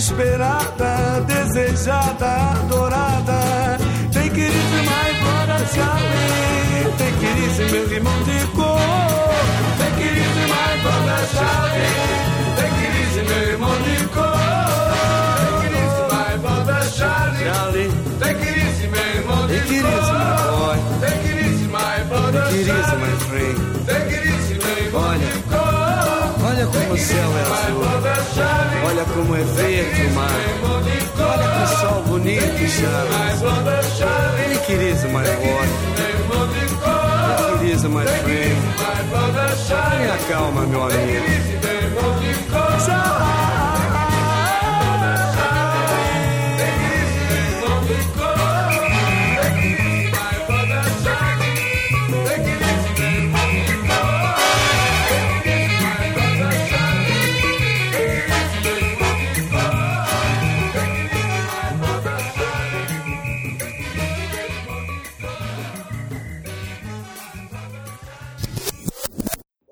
esperada, 0.00 1.20
desejada, 1.26 2.52
adorada. 2.52 3.76
Take 4.10 4.40
it 4.40 4.50
easy, 4.50 4.80
my 4.88 5.10
brother 5.20 5.62
Charlie, 5.74 6.88
take 6.96 7.22
it 7.28 7.36
easy, 7.44 7.64
meu 7.70 7.84
irmão 7.92 8.18
de 8.24 8.38
cor. 8.56 8.78
Take 9.78 10.02
it 10.08 10.16
easy, 10.24 10.44
my 10.48 10.72
brother 10.82 11.22
Charlie, 11.34 11.96
take 12.56 12.80
it 12.86 12.92
easy, 13.02 13.22
meu 13.28 13.42
irmão 13.52 13.76
de 13.84 13.96
cor. 14.14 14.40
It 15.66 15.72
easy, 15.82 16.02
my 16.14 16.32
brother 16.40 16.82
Charlie, 16.96 17.44
Charlie. 17.44 17.90
take 18.20 18.42
it 18.48 18.56
easy, 18.56 18.86
meu 18.88 19.06
irmão 19.16 19.46
de. 19.46 19.58
Take 19.60 19.74
it 21.28 21.46
easy, 21.46 21.66
my 21.68 22.02
brother 22.08 22.42
Take 22.44 22.54
it 22.54 22.60
easy, 22.60 22.70
Charlie. 22.70 23.00
my 23.00 23.12
friend. 23.28 23.99
Olha 26.50 26.66
como 26.66 26.92
o 26.92 26.98
céu 26.98 27.30
é 27.38 27.42
azul. 27.42 27.82
Olha 28.86 29.04
como 29.04 29.36
é 29.36 29.42
verde 29.42 30.06
o 30.06 30.10
mar. 30.14 30.28
Olha 31.18 31.48
que 31.48 31.66
sol 31.80 32.02
bonito, 32.06 32.40
it 34.70 34.80
easy, 34.82 35.06
my 35.08 35.22
boy. 35.22 35.66
Take 37.36 37.64
it 37.64 37.72
easy, 37.72 37.88
my 37.88 38.04
friend. 38.04 38.56
Tenha 39.68 40.18
calma, 40.28 40.62
meu 40.66 40.82
amigo. 40.84 42.69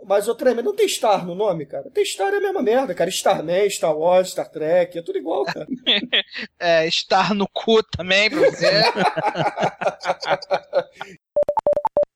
Mas 0.09 0.27
o 0.27 0.35
treme 0.35 0.63
não 0.63 0.75
tem 0.75 0.89
Star 0.89 1.27
no 1.27 1.35
nome, 1.35 1.67
cara. 1.67 1.91
Tem 1.91 2.03
Star 2.03 2.33
é 2.33 2.39
a 2.39 2.41
mesma 2.41 2.63
merda, 2.63 2.95
cara. 2.95 3.11
Starman, 3.11 3.69
Star 3.69 3.95
Wars, 3.95 4.31
Star 4.31 4.49
Trek, 4.49 4.99
é 4.99 5.03
tudo 5.03 5.19
igual, 5.19 5.45
cara. 5.45 5.67
É, 6.59 6.87
estar 6.87 7.35
no 7.35 7.47
cu 7.49 7.83
também, 7.83 8.31
pra 8.31 8.41
você. 8.41 8.71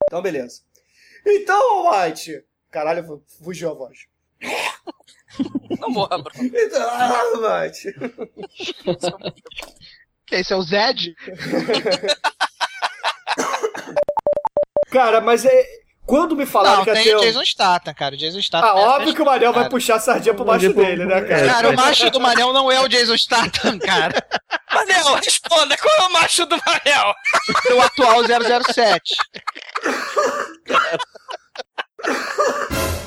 Então, 0.05 0.21
beleza. 0.21 0.61
Então, 1.25 1.89
White. 1.89 2.43
Caralho, 2.69 3.23
fugiu 3.43 3.71
a 3.71 3.73
voz. 3.73 4.05
Não 5.79 5.89
morra, 5.89 6.19
Bruno. 6.19 6.51
Então, 6.53 6.87
ah, 6.87 7.63
White. 7.63 7.95
Que 10.27 10.35
esse 10.35 10.53
é 10.53 10.55
o 10.55 10.61
Zed? 10.61 11.15
Cara, 14.91 15.19
mas 15.19 15.45
é. 15.45 15.82
Quando 16.05 16.35
me 16.35 16.45
falaram 16.45 16.77
Não, 16.77 16.83
que 16.83 16.89
ia 16.89 16.95
tem 16.95 17.03
ter. 17.05 17.15
o 17.15 17.19
um- 17.19 17.21
Jason 17.21 17.45
Statham, 17.45 17.93
cara. 17.93 18.13
O 18.13 18.17
Jason 18.17 18.41
Statham. 18.41 18.67
Ah, 18.75 18.79
é 18.79 18.83
óbvio 18.85 19.13
que 19.15 19.21
o 19.21 19.25
Manel 19.25 19.53
vai 19.53 19.63
cara. 19.63 19.69
puxar 19.69 19.95
a 19.95 19.99
sardinha 19.99 20.33
pro 20.33 20.43
baixo 20.43 20.73
dele, 20.73 21.05
né, 21.05 21.21
cara? 21.21 21.47
Cara, 21.47 21.69
o 21.69 21.75
macho 21.75 22.09
do 22.09 22.19
Manel 22.19 22.51
não 22.51 22.69
é 22.71 22.79
o 22.81 22.87
Jason 22.89 23.17
Statham, 23.17 23.79
cara. 23.79 24.13
Manel, 24.73 25.15
responda, 25.15 25.77
qual 25.77 25.95
é 25.95 26.01
o 26.07 26.11
macho 26.11 26.45
do 26.45 26.57
Manel? 26.57 27.13
É 27.69 27.73
o 27.73 27.81
atual 27.81 28.21
007. 28.23 29.15